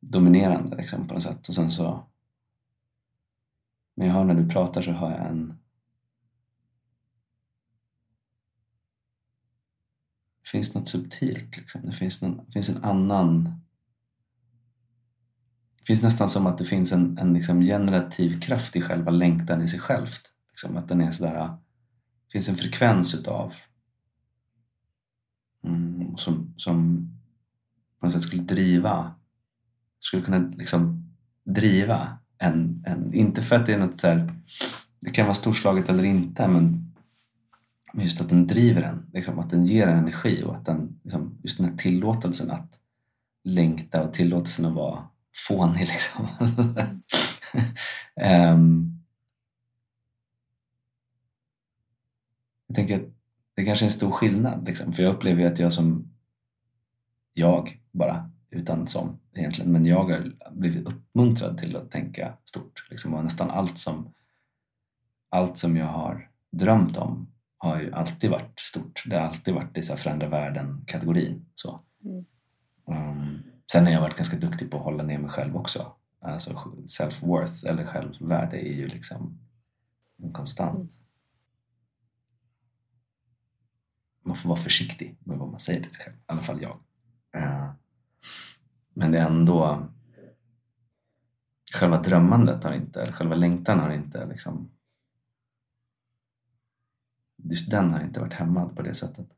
dominerande 0.00 0.76
liksom, 0.76 1.08
på 1.08 1.14
något 1.14 1.22
sätt. 1.22 1.48
Och 1.48 1.54
sen 1.54 1.70
så 1.70 2.04
men 3.94 4.06
jag 4.06 4.14
hör 4.14 4.24
när 4.24 4.34
du 4.34 4.48
pratar 4.48 4.82
så 4.82 4.92
har 4.92 5.10
jag 5.10 5.26
en 5.26 5.58
Det 10.42 10.48
finns 10.50 10.74
något 10.74 10.88
subtilt 10.88 11.56
liksom. 11.56 11.80
Det 11.84 11.92
finns, 11.92 12.22
någon, 12.22 12.40
det 12.46 12.52
finns 12.52 12.68
en 12.68 12.84
annan 12.84 13.44
det 15.78 15.84
finns 15.84 16.02
nästan 16.02 16.28
som 16.28 16.46
att 16.46 16.58
det 16.58 16.64
finns 16.64 16.92
en, 16.92 17.18
en 17.18 17.34
liksom 17.34 17.60
generativ 17.60 18.40
kraft 18.40 18.76
i 18.76 18.82
själva 18.82 19.10
längtan 19.10 19.62
i 19.62 19.68
sig 19.68 19.80
självt. 19.80 20.32
Liksom 20.50 20.76
att 20.76 20.88
den 20.88 21.00
är 21.00 21.12
sådär, 21.12 21.34
det 22.26 22.32
finns 22.32 22.48
en 22.48 22.56
frekvens 22.56 23.14
utav 23.14 23.54
mm, 25.64 26.16
som, 26.16 26.54
som 26.56 27.08
på 28.00 28.06
något 28.06 28.12
sätt 28.12 28.22
skulle 28.22 28.42
driva, 28.42 29.14
skulle 30.00 30.22
kunna 30.22 30.38
liksom 30.38 31.12
driva 31.44 32.18
en, 32.38 32.84
en 32.86 33.14
inte 33.14 33.42
för 33.42 33.56
att 33.56 33.66
det 33.66 33.72
är 33.74 33.78
något 33.78 34.00
så 34.00 34.06
här, 34.06 34.34
det 35.00 35.10
kan 35.10 35.26
vara 35.26 35.34
storslaget 35.34 35.88
eller 35.88 36.04
inte 36.04 36.48
men 36.48 36.90
just 37.94 38.20
att 38.20 38.28
den 38.28 38.46
driver 38.46 38.82
en, 38.82 39.10
liksom, 39.12 39.38
att 39.38 39.50
den 39.50 39.64
ger 39.64 39.86
en 39.86 39.98
energi 39.98 40.42
och 40.44 40.56
att 40.56 40.64
den, 40.64 41.00
liksom, 41.02 41.38
just 41.42 41.58
den 41.58 41.70
här 41.70 41.76
tillåtelsen 41.76 42.50
att 42.50 42.78
längta 43.44 44.02
och 44.02 44.12
tillåtelsen 44.12 44.64
att 44.64 44.74
vara 44.74 45.04
fånig 45.48 45.78
liksom. 45.88 46.26
um, 48.54 49.00
jag 52.66 52.76
tänker 52.76 53.00
att 53.00 53.19
det 53.60 53.64
kanske 53.64 53.84
är 53.84 53.86
en 53.86 53.92
stor 53.92 54.10
skillnad 54.10 54.66
liksom, 54.66 54.92
för 54.92 55.02
jag 55.02 55.14
upplever 55.14 55.42
ju 55.42 55.48
att 55.48 55.58
jag 55.58 55.72
som 55.72 56.12
jag 57.32 57.80
bara, 57.90 58.30
utan 58.50 58.86
som 58.86 59.20
egentligen, 59.34 59.72
men 59.72 59.86
jag 59.86 60.04
har 60.04 60.32
blivit 60.50 60.86
uppmuntrad 60.86 61.58
till 61.58 61.76
att 61.76 61.90
tänka 61.90 62.32
stort. 62.44 62.86
Liksom, 62.90 63.14
och 63.14 63.24
nästan 63.24 63.50
allt 63.50 63.78
som, 63.78 64.14
allt 65.28 65.58
som 65.58 65.76
jag 65.76 65.86
har 65.86 66.30
drömt 66.50 66.96
om 66.96 67.28
har 67.58 67.80
ju 67.80 67.92
alltid 67.92 68.30
varit 68.30 68.60
stort. 68.60 69.02
Det 69.06 69.16
har 69.16 69.26
alltid 69.26 69.54
varit 69.54 69.76
i 69.76 69.82
så 69.82 69.96
förändra 69.96 70.28
världen-kategorin. 70.28 71.46
Så. 71.54 71.80
Mm. 72.04 72.24
Um, 72.84 73.38
Sen 73.72 73.84
har 73.84 73.92
jag 73.92 74.00
varit 74.00 74.16
ganska 74.16 74.36
duktig 74.36 74.70
på 74.70 74.76
att 74.76 74.84
hålla 74.84 75.02
ner 75.02 75.18
mig 75.18 75.30
själv 75.30 75.56
också. 75.56 75.92
Alltså 76.20 76.50
self-worth 76.86 77.66
eller 77.68 77.86
självvärde 77.86 78.56
är 78.56 78.72
ju 78.72 78.88
liksom 78.88 79.38
en 80.22 80.32
konstant. 80.32 80.74
Mm. 80.74 80.88
Man 84.22 84.36
får 84.36 84.48
vara 84.48 84.60
försiktig 84.60 85.16
med 85.20 85.38
vad 85.38 85.48
man 85.48 85.60
säger 85.60 85.82
till 85.82 85.94
sig 85.94 86.04
själv, 86.04 86.16
i 86.16 86.20
alla 86.26 86.42
fall 86.42 86.62
jag. 86.62 86.78
Eh, 87.34 87.72
men 88.94 89.12
det 89.12 89.18
är 89.18 89.26
ändå 89.26 89.88
själva 91.72 92.02
drömmandet 92.02 92.64
har 92.64 92.72
inte, 92.72 93.02
eller 93.02 93.12
själva 93.12 93.34
längtan 93.34 93.78
har 93.78 93.92
inte 93.92 94.26
liksom 94.26 94.70
just 97.42 97.70
den 97.70 97.90
har 97.90 98.00
inte 98.00 98.20
varit 98.20 98.32
hämmad 98.32 98.76
på 98.76 98.82
det 98.82 98.94
sättet. 98.94 99.28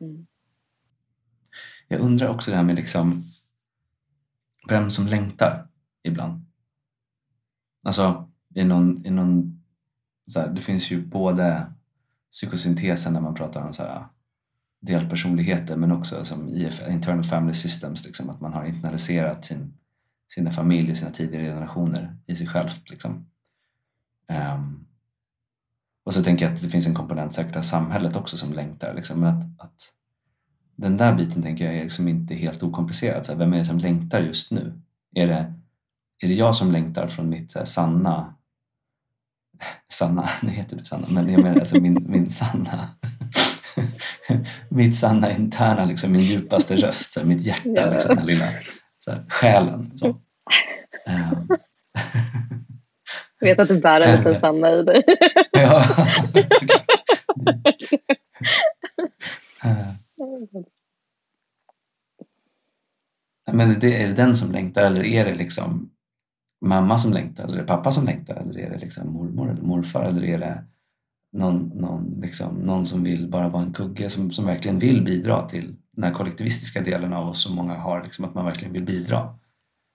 Mm. 0.00 0.26
Jag 1.88 2.00
undrar 2.00 2.28
också 2.28 2.50
det 2.50 2.56
här 2.56 2.64
med 2.64 2.76
liksom 2.76 3.22
vem 4.68 4.90
som 4.90 5.06
längtar 5.06 5.68
ibland. 6.02 6.44
Alltså, 7.82 8.30
i 8.54 8.64
någon, 8.64 9.06
i 9.06 9.10
någon 9.10 9.57
så 10.28 10.40
här, 10.40 10.48
det 10.48 10.60
finns 10.60 10.90
ju 10.90 11.06
både 11.06 11.72
psykosyntesen 12.30 13.12
när 13.12 13.20
man 13.20 13.34
pratar 13.34 13.66
om 13.66 13.74
så 13.74 13.82
här, 13.82 14.06
delpersonligheter 14.80 15.76
men 15.76 15.92
också 15.92 16.24
som 16.24 16.48
IF, 16.48 16.88
internal 16.88 17.24
family 17.24 17.54
systems, 17.54 18.06
liksom, 18.06 18.30
att 18.30 18.40
man 18.40 18.52
har 18.52 18.64
internaliserat 18.64 19.44
sin, 19.44 19.74
sina 20.34 20.52
familjer, 20.52 20.94
sina 20.94 21.10
tidigare 21.10 21.46
generationer 21.46 22.16
i 22.26 22.36
sig 22.36 22.46
självt. 22.46 22.90
Liksom. 22.90 23.26
Um, 24.28 24.86
och 26.04 26.14
så 26.14 26.22
tänker 26.22 26.44
jag 26.44 26.54
att 26.54 26.62
det 26.62 26.68
finns 26.68 26.86
en 26.86 26.94
komponent 26.94 27.34
säkert 27.34 27.56
av 27.56 27.62
samhället 27.62 28.16
också 28.16 28.36
som 28.36 28.52
längtar. 28.52 28.94
Liksom, 28.94 29.24
att, 29.24 29.44
att 29.58 29.92
den 30.76 30.96
där 30.96 31.14
biten 31.14 31.42
tänker 31.42 31.64
jag 31.64 31.74
är 31.74 31.82
liksom 31.82 32.08
inte 32.08 32.34
helt 32.34 32.62
okomplicerad. 32.62 33.26
Så 33.26 33.32
här, 33.32 33.38
vem 33.38 33.52
är 33.52 33.58
det 33.58 33.64
som 33.64 33.78
längtar 33.78 34.20
just 34.20 34.50
nu? 34.50 34.80
Är 35.14 35.26
det, 35.26 35.54
är 36.18 36.28
det 36.28 36.34
jag 36.34 36.54
som 36.54 36.72
längtar 36.72 37.08
från 37.08 37.28
mitt 37.28 37.54
här, 37.54 37.64
sanna 37.64 38.34
Sanna, 39.92 40.28
nu 40.42 40.50
heter 40.50 40.76
du 40.76 40.84
Sanna, 40.84 41.06
men 41.10 41.32
jag 41.32 41.42
menar 41.42 41.60
alltså 41.60 41.80
min, 41.80 42.06
min 42.08 42.30
sanna 42.30 42.88
mitt 44.68 44.96
sanna 44.96 45.32
interna, 45.32 45.84
liksom, 45.84 46.12
min 46.12 46.20
djupaste 46.20 46.76
röst, 46.76 47.24
mitt 47.24 47.42
hjärta, 47.42 47.90
liksom, 47.90 48.16
den 48.16 48.26
lilla 48.26 48.48
så 48.98 49.10
här, 49.10 49.24
själen. 49.28 49.96
Så. 49.98 50.08
Um. 50.08 51.48
Jag 53.40 53.48
vet 53.48 53.58
att 53.58 53.68
du 53.68 53.80
bär 53.80 54.00
en 54.00 54.16
liten 54.16 54.40
Sanna 54.40 54.72
i 54.72 54.82
dig. 54.82 55.02
ja, 55.52 55.84
Men 63.52 63.80
det, 63.80 64.02
är 64.02 64.08
det 64.08 64.14
den 64.14 64.36
som 64.36 64.52
längtar 64.52 64.84
eller 64.84 65.04
är 65.04 65.24
det 65.24 65.34
liksom 65.34 65.90
mamma 66.60 66.98
som 66.98 67.12
längtar 67.12 67.44
eller 67.44 67.56
är 67.56 67.60
det 67.60 67.66
pappa 67.66 67.92
som 67.92 68.04
längtar 68.04 68.36
eller 68.36 68.60
är 68.60 68.70
det 68.70 68.78
liksom 68.78 69.12
mormor 69.12 69.50
eller 69.50 69.62
morfar 69.62 70.04
eller 70.04 70.24
är 70.24 70.38
det 70.38 70.64
någon, 71.32 71.68
någon, 71.74 72.20
liksom, 72.20 72.54
någon 72.54 72.86
som 72.86 73.04
vill 73.04 73.28
bara 73.28 73.48
vara 73.48 73.62
en 73.62 73.72
kugge 73.72 74.10
som, 74.10 74.30
som 74.30 74.46
verkligen 74.46 74.78
vill 74.78 75.04
bidra 75.04 75.48
till 75.48 75.76
den 75.92 76.04
här 76.04 76.12
kollektivistiska 76.12 76.80
delen 76.80 77.12
av 77.12 77.28
oss 77.28 77.42
som 77.42 77.54
många 77.56 77.74
har, 77.74 78.02
liksom, 78.02 78.24
att 78.24 78.34
man 78.34 78.44
verkligen 78.44 78.72
vill 78.72 78.84
bidra. 78.84 79.38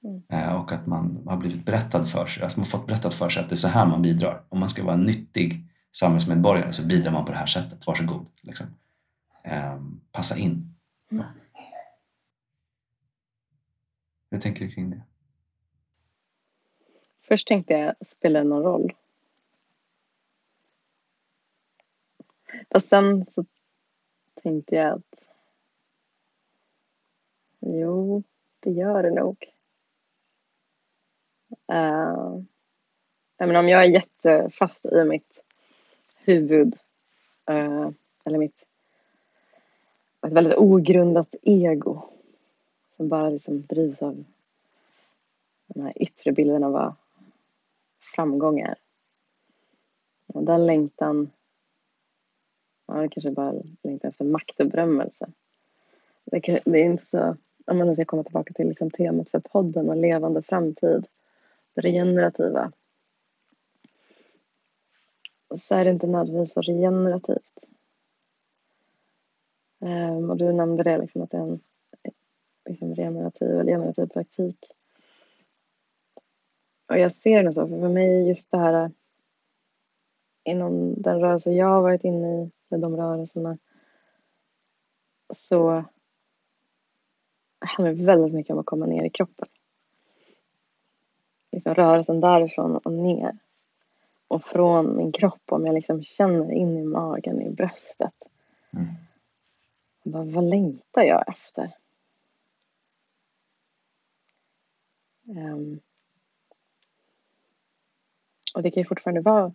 Mm. 0.03 0.23
Eh, 0.29 0.53
och 0.55 0.71
att 0.71 0.87
man 0.87 1.23
har 1.27 1.37
blivit 1.37 1.65
berättad 1.65 2.05
för 2.05 2.25
sig, 2.25 2.43
alltså 2.43 2.59
man 2.59 2.67
fått 2.67 2.87
berättat 2.87 3.13
för 3.13 3.29
sig 3.29 3.43
att 3.43 3.49
det 3.49 3.55
är 3.55 3.57
så 3.57 3.67
här 3.67 3.85
man 3.85 4.01
bidrar. 4.01 4.43
Om 4.49 4.59
man 4.59 4.69
ska 4.69 4.83
vara 4.83 4.93
en 4.93 5.03
nyttig 5.03 5.67
samhällsmedborgare 5.91 6.73
så 6.73 6.85
bidrar 6.85 7.11
man 7.11 7.25
på 7.25 7.31
det 7.31 7.37
här 7.37 7.45
sättet, 7.45 7.87
varsågod. 7.87 8.25
Liksom. 8.41 8.65
Eh, 9.43 9.81
passa 10.11 10.37
in. 10.37 10.75
Mm. 11.11 11.25
Hur 14.31 14.39
tänker 14.39 14.65
du 14.65 14.71
kring 14.71 14.89
det? 14.89 15.01
Först 17.33 17.47
tänkte 17.47 17.73
jag, 17.73 18.07
spelar 18.07 18.43
det 18.43 18.49
någon 18.49 18.63
roll? 18.63 18.93
Och 22.69 22.83
sen 22.83 23.25
så 23.25 23.45
tänkte 24.43 24.75
jag 24.75 24.93
att 24.93 25.23
jo, 27.59 28.23
det 28.59 28.71
gör 28.71 29.03
det 29.03 29.11
nog. 29.11 29.45
Uh, 31.71 32.41
jag 33.37 33.47
menar, 33.47 33.59
om 33.59 33.69
jag 33.69 33.81
är 33.81 33.89
jättefast 33.89 34.85
i 34.85 35.03
mitt 35.03 35.43
huvud 36.17 36.77
uh, 37.51 37.89
eller 38.23 38.37
mitt 38.37 38.65
ett 40.27 40.33
väldigt 40.33 40.57
ogrundat 40.57 41.35
ego 41.41 42.09
som 42.95 43.09
bara 43.09 43.29
liksom 43.29 43.65
drivs 43.65 44.01
av 44.01 44.23
den 45.67 45.83
här 45.83 45.93
yttre 45.95 46.31
bilden 46.31 46.63
av 46.63 46.71
vad 46.71 46.95
framgångar. 48.15 48.75
Och 50.27 50.43
den 50.43 50.65
längtan 50.65 51.31
Ja, 52.85 52.93
det 52.93 53.09
kanske 53.09 53.31
bara 53.31 53.61
längtar 53.83 54.09
efter 54.09 54.25
makt 54.25 54.59
och 54.59 54.67
berömmelse. 54.67 55.31
Det, 56.25 56.39
det 56.65 56.79
är 56.79 56.85
inte 56.85 57.05
så, 57.05 57.37
om 57.65 57.77
man 57.77 57.87
nu 57.87 57.93
ska 57.93 58.05
komma 58.05 58.23
tillbaka 58.23 58.53
till 58.53 58.67
liksom 58.67 58.91
temat 58.91 59.29
för 59.29 59.39
podden 59.39 59.89
och 59.89 59.95
levande 59.95 60.41
framtid, 60.41 61.07
det 61.73 61.81
regenerativa. 61.81 62.71
Så 65.57 65.75
är 65.75 65.85
det 65.85 65.91
inte 65.91 66.07
nödvändigtvis 66.07 66.53
så 66.53 66.61
regenerativt. 66.61 67.65
Um, 69.79 70.29
och 70.29 70.37
du 70.37 70.53
nämnde 70.53 70.83
det, 70.83 70.97
liksom, 70.97 71.21
att 71.21 71.31
det 71.31 71.37
är 71.37 71.41
en 71.41 71.59
liksom, 72.69 72.95
regenerativ 72.95 73.49
eller 73.49 73.71
generativ 73.71 74.05
praktik. 74.05 74.71
Och 76.87 76.99
jag 76.99 77.13
ser 77.13 77.43
det 77.43 77.53
så, 77.53 77.67
för 77.67 77.79
för 77.79 77.89
mig 77.89 78.27
just 78.27 78.51
det 78.51 78.57
här 78.57 78.91
inom 80.43 81.01
den 81.01 81.19
rörelse 81.19 81.51
jag 81.51 81.67
har 81.67 81.81
varit 81.81 82.03
inne 82.03 82.43
i 82.43 82.51
med 82.67 82.79
de 82.79 82.97
rörelserna 82.97 83.57
så 85.33 85.83
handlar 87.59 87.93
det 87.93 88.03
väldigt 88.03 88.33
mycket 88.33 88.53
om 88.53 88.59
att 88.59 88.65
komma 88.65 88.85
ner 88.85 89.03
i 89.03 89.09
kroppen. 89.09 89.47
Liksom 91.51 91.73
rörelsen 91.73 92.19
därifrån 92.19 92.77
och 92.77 92.93
ner. 92.93 93.37
Och 94.27 94.43
från 94.45 94.97
min 94.97 95.11
kropp, 95.11 95.41
om 95.45 95.65
jag 95.65 95.73
liksom 95.73 96.03
känner 96.03 96.51
in 96.51 96.77
i 96.77 96.83
magen, 96.83 97.41
i 97.41 97.49
bröstet. 97.49 98.13
Mm. 98.73 98.85
Bara, 100.03 100.23
vad 100.23 100.43
längtar 100.43 101.03
jag 101.03 101.29
efter? 101.29 101.71
Um, 105.27 105.79
och 108.53 108.63
det 108.63 108.71
kan 108.71 108.81
ju 108.81 108.87
fortfarande 108.87 109.21
vara 109.21 109.53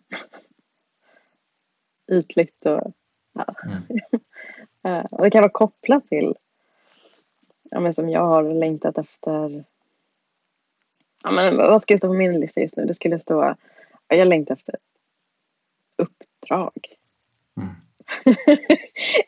ytligt 2.13 2.67
och 2.67 2.93
Ja. 3.39 3.55
Mm. 3.65 3.83
Eh, 4.83 5.05
och 5.05 5.23
det 5.23 5.31
kan 5.31 5.43
vara 5.43 5.53
kopplat 5.53 6.07
till, 6.07 6.35
ja, 7.71 7.81
men 7.81 7.95
som 7.95 8.09
jag 8.09 8.27
har 8.27 8.55
längtat 8.55 8.99
efter, 8.99 9.65
ja, 11.23 11.31
men 11.31 11.57
vad 11.57 11.83
ska 11.83 11.99
stå 11.99 12.09
på 12.09 12.15
min 12.15 12.41
lista 12.41 12.61
just 12.61 12.77
nu? 12.77 12.85
Det 12.85 12.95
skulle 12.95 13.19
stå, 13.19 13.55
ja, 14.09 14.17
jag 14.17 14.29
längtar 14.29 14.55
efter 14.55 14.75
uppdrag. 15.97 16.73
Mm. 17.57 17.75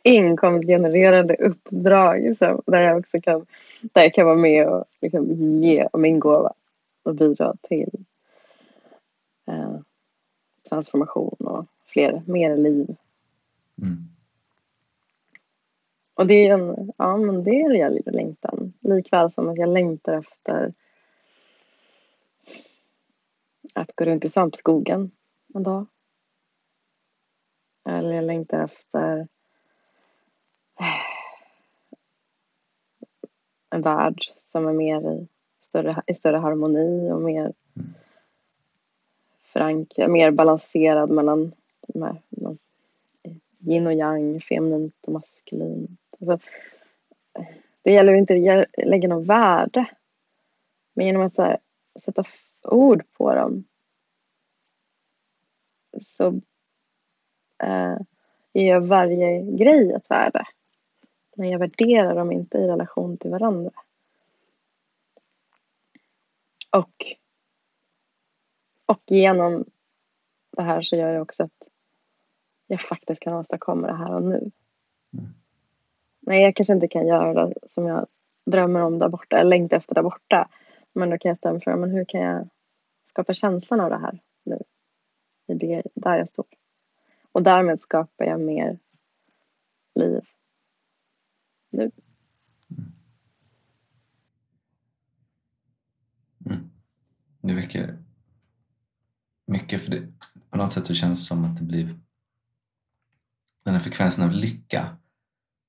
Inkomstgenererande 0.02 1.34
uppdrag 1.34 2.36
så, 2.38 2.62
där 2.66 2.80
jag 2.80 2.98
också 2.98 3.20
kan, 3.20 3.46
där 3.80 4.02
jag 4.02 4.14
kan 4.14 4.26
vara 4.26 4.36
med 4.36 4.68
och 4.68 4.84
liksom 5.00 5.32
ge 5.62 5.88
min 5.92 6.20
gåva 6.20 6.52
och 7.02 7.14
bidra 7.14 7.54
till 7.62 8.04
eh, 9.50 9.80
transformation 10.68 11.36
och 11.38 11.66
fler, 11.86 12.22
mer 12.26 12.56
liv 12.56 12.96
Mm. 13.82 14.08
Och 16.14 16.26
det 16.26 16.34
är 16.34 16.54
en, 16.54 16.92
ja 16.96 17.16
men 17.16 17.44
det 17.44 17.50
är 17.50 17.64
en 17.64 17.70
rejäl 17.70 18.02
längtan. 18.06 18.72
Likväl 18.80 19.30
som 19.30 19.48
att 19.48 19.56
jag 19.56 19.68
längtar 19.68 20.18
efter 20.18 20.74
att 23.74 23.96
gå 23.96 24.04
runt 24.04 24.24
i 24.24 24.30
svampskogen 24.30 25.10
en 25.54 25.62
dag. 25.62 25.86
Eller 27.88 28.12
jag 28.12 28.24
längtar 28.24 28.64
efter 28.64 29.28
en 33.70 33.82
värld 33.82 34.22
som 34.36 34.68
är 34.68 34.72
mer 34.72 35.12
i 35.12 35.28
större, 35.62 36.02
i 36.06 36.14
större 36.14 36.36
harmoni 36.36 37.10
och 37.10 37.22
mer 37.22 37.52
mm 37.76 37.94
förankrad, 39.60 40.10
mer 40.10 40.30
balanserad 40.30 41.10
mellan 41.10 41.52
de 41.88 42.02
här 42.02 42.16
de 42.28 42.58
yin 43.58 43.86
och 43.86 43.92
yang, 43.92 44.40
feminint 44.40 44.94
och 45.06 45.12
maskulint. 45.12 46.00
Alltså, 46.20 46.38
det 47.82 47.92
gäller 47.92 48.12
inte 48.12 48.34
att 48.34 48.86
lägga 48.86 49.08
något 49.08 49.26
värde. 49.26 49.86
Men 50.94 51.06
genom 51.06 51.22
att 51.22 51.38
här, 51.38 51.58
sätta 52.00 52.24
ord 52.62 53.02
på 53.12 53.34
dem 53.34 53.64
så 56.02 56.26
eh, 57.62 57.96
ger 58.52 58.68
jag 58.68 58.80
varje 58.80 59.42
grej 59.42 59.92
ett 59.92 60.10
värde. 60.10 60.44
Men 61.36 61.50
jag 61.50 61.58
värderar 61.58 62.14
dem 62.14 62.32
inte 62.32 62.58
i 62.58 62.66
relation 62.66 63.16
till 63.16 63.30
varandra. 63.30 63.72
Och, 66.70 67.19
och 68.90 69.02
genom 69.06 69.64
det 70.56 70.62
här 70.62 70.82
så 70.82 70.96
gör 70.96 71.12
jag 71.12 71.22
också 71.22 71.42
att 71.42 71.68
jag 72.66 72.80
faktiskt 72.80 73.22
kan 73.22 73.34
åstadkomma 73.34 73.86
det 73.86 73.96
här 73.96 74.14
och 74.14 74.22
nu. 74.22 74.50
Mm. 75.12 75.34
Nej, 76.20 76.42
jag 76.42 76.56
kanske 76.56 76.72
inte 76.72 76.88
kan 76.88 77.06
göra 77.06 77.46
det 77.46 77.54
som 77.70 77.86
jag 77.86 78.06
drömmer 78.46 78.80
om 78.80 78.98
där 78.98 79.08
borta, 79.08 79.38
eller 79.38 79.50
längtar 79.50 79.76
efter 79.76 79.94
där 79.94 80.02
borta. 80.02 80.48
Men 80.92 81.10
då 81.10 81.18
kan 81.18 81.28
jag 81.28 81.38
ställa 81.38 81.52
mig 81.52 81.62
frågan, 81.62 81.80
men 81.80 81.90
hur 81.90 82.04
kan 82.04 82.20
jag 82.20 82.48
skapa 83.08 83.34
känslan 83.34 83.80
av 83.80 83.90
det 83.90 83.98
här 83.98 84.18
nu? 84.44 84.58
I 85.46 85.54
det, 85.54 85.82
där 85.94 86.18
jag 86.18 86.28
står. 86.28 86.46
Och 87.32 87.42
därmed 87.42 87.80
skapar 87.80 88.24
jag 88.24 88.40
mer 88.40 88.78
liv 89.94 90.24
nu. 91.70 91.90
Mm. 92.68 92.92
Mm. 96.46 96.70
Det 97.40 97.54
väcker 97.54 98.09
mycket 99.50 99.82
för 99.82 99.90
det, 99.90 100.08
på 100.50 100.56
något 100.56 100.72
sätt 100.72 100.86
så 100.86 100.94
känns 100.94 101.20
det 101.20 101.26
som 101.26 101.44
att 101.44 101.56
det 101.56 101.64
blir 101.64 101.98
den 103.64 103.74
här 103.74 103.80
frekvensen 103.80 104.24
av 104.24 104.32
lycka 104.32 104.96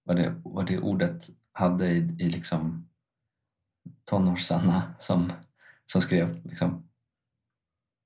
vad 0.03 0.15
det, 0.15 0.41
vad 0.43 0.67
det 0.67 0.79
ordet 0.79 1.29
hade 1.51 1.89
i, 1.89 1.97
i 1.97 2.29
liksom 2.29 2.89
tonårs-Sanna 4.05 4.93
som, 4.99 5.31
som 5.91 6.01
skrev. 6.01 6.45
Liksom. 6.45 6.89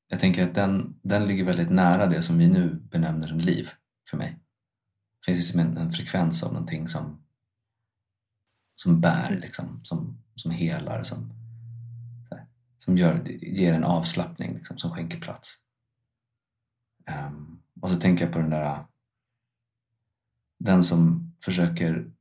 Jag 0.08 0.20
tänker 0.20 0.48
att 0.48 0.56
den, 0.56 1.00
den 1.02 1.26
ligger 1.26 1.44
väldigt 1.44 1.70
nära 1.70 2.06
det 2.06 2.22
som 2.22 2.38
vi 2.38 2.48
nu 2.48 2.70
benämner 2.76 3.28
som 3.28 3.40
liv 3.40 3.70
för 4.10 4.18
mig. 4.18 4.40
Det 5.20 5.26
finns 5.26 5.38
liksom 5.38 5.60
en, 5.60 5.78
en 5.78 5.92
frekvens 5.92 6.44
av 6.44 6.54
någonting 6.54 6.88
som, 6.88 7.24
som 8.76 9.02
bär, 9.02 9.40
liksom, 9.42 9.80
som, 9.84 10.24
som 10.36 10.52
helar, 10.52 11.04
som, 11.04 11.34
som 12.78 12.98
gör, 12.98 13.28
ger 13.42 13.74
en 13.74 13.84
avslappning, 13.84 14.54
liksom, 14.54 14.78
som 14.78 14.92
skänker 14.92 15.20
plats. 15.20 15.58
Um, 17.10 17.62
och 17.82 17.89
så 17.89 17.96
tänker 17.96 18.26
jag 18.26 18.34
på 18.34 18.39
den 18.39 18.50
där 18.50 18.86
den 20.58 20.84
som 20.84 21.32
försöker 21.41 22.12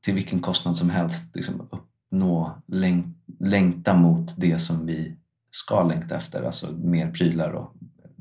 till 0.00 0.14
vilken 0.14 0.40
kostnad 0.40 0.76
som 0.76 0.90
helst 0.90 1.36
liksom 1.36 1.68
uppnå, 1.70 2.62
läng 2.66 3.14
längta 3.38 3.94
mot 3.94 4.40
det 4.40 4.58
som 4.58 4.86
vi 4.86 5.16
ska 5.50 5.82
längta 5.82 6.16
efter, 6.16 6.42
alltså 6.42 6.72
mer 6.72 7.10
prylar 7.10 7.50
och 7.52 7.74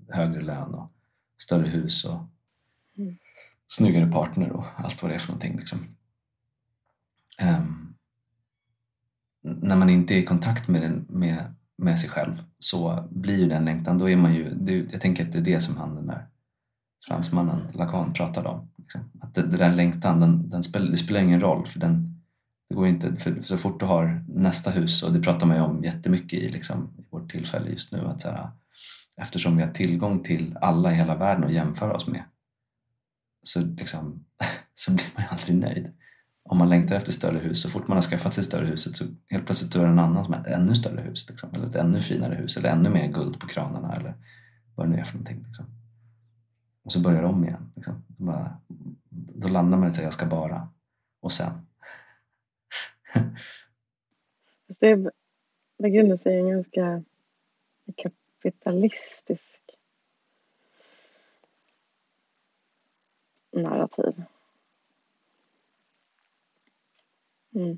högre 0.10 0.42
lön 0.42 0.74
och 0.74 0.92
större 1.38 1.68
hus 1.68 2.06
och 2.06 2.20
mm. 2.98 3.18
snyggare 3.68 4.12
partner 4.12 4.52
och 4.52 4.66
allt 4.76 5.02
vad 5.02 5.12
det 5.12 5.16
är 5.16 5.20
för 5.20 5.28
någonting. 5.28 5.58
Liksom. 5.58 5.80
Um, 7.42 7.96
när 9.42 9.76
man 9.76 9.90
inte 9.90 10.14
är 10.14 10.18
i 10.18 10.26
kontakt 10.26 10.68
med, 10.68 10.82
den, 10.82 11.06
med, 11.10 11.56
med 11.84 12.00
sig 12.00 12.10
själv 12.10 12.44
så 12.60 13.08
blir 13.12 13.40
ju 13.40 13.48
den 13.48 13.66
längtan, 13.66 13.98
då 13.98 14.10
är 14.10 14.16
man 14.16 14.34
ju, 14.34 14.54
det, 14.54 14.92
jag 14.92 15.02
tänker 15.02 15.26
att 15.26 15.32
det 15.32 15.38
är 15.38 15.44
det 15.44 15.62
som 15.62 15.78
han 15.78 15.96
den 15.96 16.08
där 16.08 16.28
fransmannen 17.08 17.68
Lacan 17.74 18.14
pratade 18.14 18.50
om. 18.50 18.70
Liksom. 18.78 19.02
Att 19.22 19.34
det, 19.34 19.42
det 19.42 19.58
där 19.58 19.72
längtan, 19.72 20.20
den, 20.20 20.50
den 20.50 20.64
spel, 20.64 20.92
det 20.92 20.98
spelar 20.98 21.22
ingen 21.22 21.42
roll 21.42 21.68
för 21.68 21.80
den, 21.80 22.22
det 22.70 22.76
går 22.76 22.88
inte, 22.88 23.16
för 23.16 23.42
så 23.42 23.58
fort 23.58 23.80
du 23.80 23.86
har 23.86 24.26
nästa 24.28 24.72
hus, 24.72 25.04
och 25.04 25.14
det 25.14 25.22
pratar 25.22 25.48
man 25.48 25.58
ju 25.58 25.64
om 25.64 25.84
jättemycket 25.84 26.40
i, 26.40 26.50
liksom, 26.50 26.94
i 26.98 27.06
vårt 27.10 27.32
tillfälle 27.32 27.70
just 27.70 27.92
nu, 27.92 28.00
att 28.00 28.22
så 28.22 28.30
här, 28.30 28.52
eftersom 29.18 29.58
vi 29.58 29.64
har 29.64 29.72
tillgång 29.72 30.24
till 30.24 30.58
alla 30.62 30.92
i 30.92 30.96
hela 30.96 31.16
världen 31.16 31.44
att 31.44 31.54
jämföra 31.54 31.94
oss 31.94 32.08
med 32.08 32.24
så, 33.44 33.62
liksom, 33.62 34.26
så 34.76 34.92
blir 34.92 35.06
man 35.16 35.24
ju 35.24 35.30
aldrig 35.30 35.58
nöjd. 35.58 35.92
Om 36.46 36.58
man 36.58 36.70
längtar 36.70 36.96
efter 36.96 37.12
större 37.12 37.38
hus, 37.38 37.62
så 37.62 37.70
fort 37.70 37.88
man 37.88 37.98
har 37.98 38.02
skaffat 38.02 38.34
sig 38.34 38.44
större 38.44 38.66
huset 38.66 38.96
så 38.96 39.04
helt 39.30 39.46
plötsligt 39.46 39.76
är 39.76 39.80
det 39.80 39.88
en 39.88 40.00
annan 40.00 40.24
som 40.26 40.34
har 40.34 40.42
ett 40.42 40.48
ännu 40.48 40.76
större 40.76 41.02
hus, 41.02 41.30
liksom, 41.30 41.54
eller 41.54 41.68
ett 41.68 41.76
ännu 41.76 42.02
finare 42.02 42.36
hus, 42.36 42.58
eller 42.58 42.70
ännu 42.70 42.90
mer 42.90 43.08
guld 43.08 43.40
på 43.40 43.48
kranarna 43.48 43.96
eller 43.96 44.16
vad 44.76 44.88
det 44.88 44.92
nu 44.92 44.98
är 44.98 45.04
för 45.04 45.14
någonting. 45.14 45.46
Liksom. 45.48 45.66
Och 46.84 46.92
så 46.92 47.00
börjar 47.00 47.22
det 47.22 47.28
om 47.28 47.44
igen. 47.44 47.72
Liksom. 47.76 48.04
Bara, 48.08 48.62
då 49.10 49.48
landar 49.48 49.78
man 49.78 49.88
i 49.88 49.92
att 49.92 50.04
jag 50.04 50.14
ska 50.14 50.26
bara. 50.26 50.70
Och 51.20 51.32
sen. 51.32 51.68
det 54.80 54.88
är 54.88 55.12
i 55.84 55.90
grunden 55.90 56.18
en 56.26 56.50
ganska 56.50 57.04
kapitalistisk 57.96 59.64
narrativ. 63.52 64.24
Mm. 67.56 67.78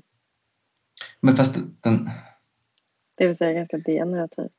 Men 1.20 1.36
fast 1.36 1.58
den... 1.80 2.10
Det 3.14 3.26
vill 3.26 3.36
säga 3.36 3.52
ganska 3.52 3.78
degenerativt. 3.78 4.52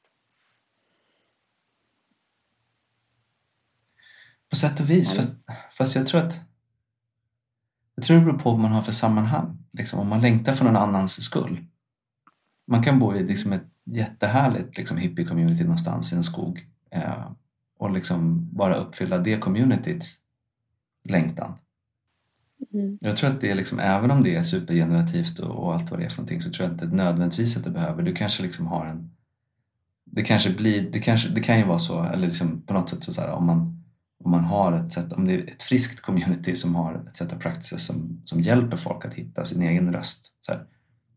På 4.49 4.55
sätt 4.55 4.79
och 4.79 4.89
vis. 4.89 5.15
Fast, 5.15 5.29
fast, 5.77 5.95
jag 5.95 6.07
tror 6.07 6.21
att 6.21 6.39
jag 7.95 8.05
tror 8.05 8.17
det 8.17 8.25
beror 8.25 8.39
på 8.39 8.51
vad 8.51 8.59
man 8.59 8.71
har 8.71 8.81
för 8.81 8.91
sammanhang. 8.91 9.57
Liksom, 9.71 9.99
om 9.99 10.07
man 10.07 10.21
längtar 10.21 10.53
för 10.53 10.65
någon 10.65 10.75
annans 10.75 11.23
skull. 11.23 11.65
Man 12.65 12.83
kan 12.83 12.99
bo 12.99 13.15
i 13.15 13.23
liksom 13.23 13.53
ett 13.53 13.67
jättehärligt 13.83 14.77
liksom, 14.77 14.97
hippie-community 14.97 15.63
någonstans 15.63 16.13
i 16.13 16.15
en 16.15 16.23
skog 16.23 16.67
eh, 16.91 17.31
och 17.77 17.91
liksom 17.91 18.49
bara 18.55 18.75
uppfylla 18.75 19.17
det 19.17 19.37
communityts 19.37 20.15
längtan. 21.03 21.57
Mm. 22.73 22.97
Jag 23.01 23.17
tror 23.17 23.29
att 23.29 23.41
det 23.41 23.51
är 23.51 23.55
liksom, 23.55 23.79
även 23.79 24.11
om 24.11 24.23
det 24.23 24.35
är 24.35 24.41
supergenerativt 24.41 25.39
och, 25.39 25.63
och, 25.63 25.73
allt 25.73 25.91
vad 25.91 25.99
det 25.99 26.05
är 26.05 26.09
för 26.09 26.17
någonting 26.17 26.41
så 26.41 26.51
tror 26.51 26.67
jag 26.67 26.73
inte 26.73 26.85
nödvändigtvis 26.85 27.57
att 27.57 27.63
det 27.63 27.69
behöver. 27.69 28.03
Du 28.03 28.13
kanske 28.13 28.43
liksom 28.43 28.67
har 28.67 28.85
en... 28.85 29.11
Det 30.05 30.23
kanske 30.23 30.49
blir, 30.49 30.91
det, 30.91 30.99
kanske, 30.99 31.29
det 31.29 31.41
kan 31.41 31.57
ju 31.57 31.65
vara 31.65 31.79
så, 31.79 32.03
eller 32.03 32.27
liksom 32.27 32.61
på 32.61 32.73
något 32.73 32.89
sätt 32.89 33.03
så, 33.03 33.13
så 33.13 33.21
här, 33.21 33.29
om 33.29 33.45
man 33.45 33.77
om 34.23 34.31
man 34.31 34.43
har 34.43 34.73
ett 34.73 34.93
sätt, 34.93 35.13
om 35.13 35.25
det 35.25 35.33
är 35.33 35.47
ett 35.47 35.63
friskt 35.63 36.01
community 36.01 36.55
som 36.55 36.75
har 36.75 37.03
ett 37.07 37.15
sätt 37.15 37.33
av 37.33 37.37
practices 37.37 37.85
som, 37.85 38.21
som 38.25 38.41
hjälper 38.41 38.77
folk 38.77 39.05
att 39.05 39.13
hitta 39.13 39.45
sin 39.45 39.61
egen 39.61 39.93
röst. 39.93 40.31
Så 40.41 40.51
här, 40.51 40.65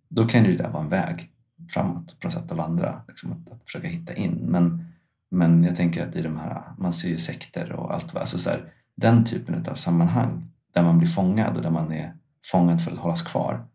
då 0.08 0.28
kan 0.28 0.44
ju 0.44 0.56
det 0.56 0.62
där 0.62 0.70
vara 0.70 0.82
en 0.82 0.88
väg 0.88 1.30
framåt 1.68 2.20
på 2.20 2.26
något 2.26 2.34
sätt 2.34 2.52
att 2.52 2.58
vandra, 2.58 3.02
liksom 3.08 3.32
att, 3.32 3.52
att, 3.52 3.64
försöka 3.64 3.88
hitta 3.88 4.14
in. 4.14 4.32
Men, 4.32 4.84
men 5.30 5.64
jag 5.64 5.76
tänker 5.76 6.08
att 6.08 6.16
i 6.16 6.22
de 6.22 6.38
här, 6.38 6.62
man 6.78 6.92
ser 6.92 7.08
ju 7.08 7.18
sekter 7.18 7.72
och 7.72 7.94
allt, 7.94 8.16
alltså 8.16 8.38
så 8.38 8.50
här, 8.50 8.72
den 8.94 9.24
typen 9.24 9.66
av 9.70 9.74
sammanhang 9.74 10.49
där 10.72 10.82
man 10.82 10.98
blir 10.98 11.08
fångad 11.08 11.56
och 11.56 11.62
där 11.62 11.70
man 11.70 11.92
är 11.92 12.14
fångad 12.44 12.82
för 12.82 12.92
att 12.92 12.98
hållas 12.98 13.22
kvar. 13.22 13.66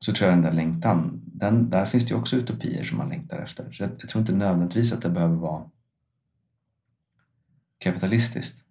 Så 0.00 0.12
tror 0.12 0.28
jag 0.30 0.38
den 0.38 0.44
där 0.44 0.52
längtan, 0.52 1.22
den, 1.24 1.70
där 1.70 1.84
finns 1.84 2.04
det 2.04 2.10
ju 2.10 2.20
också 2.20 2.36
utopier 2.36 2.84
som 2.84 2.98
man 2.98 3.08
längtar 3.08 3.38
efter. 3.38 3.72
Så 3.72 3.82
jag, 3.82 3.90
jag 3.98 4.08
tror 4.08 4.20
inte 4.20 4.34
nödvändigtvis 4.34 4.92
att 4.92 5.02
det 5.02 5.10
behöver 5.10 5.36
vara 5.36 5.70
kapitalistiskt. 7.78 8.64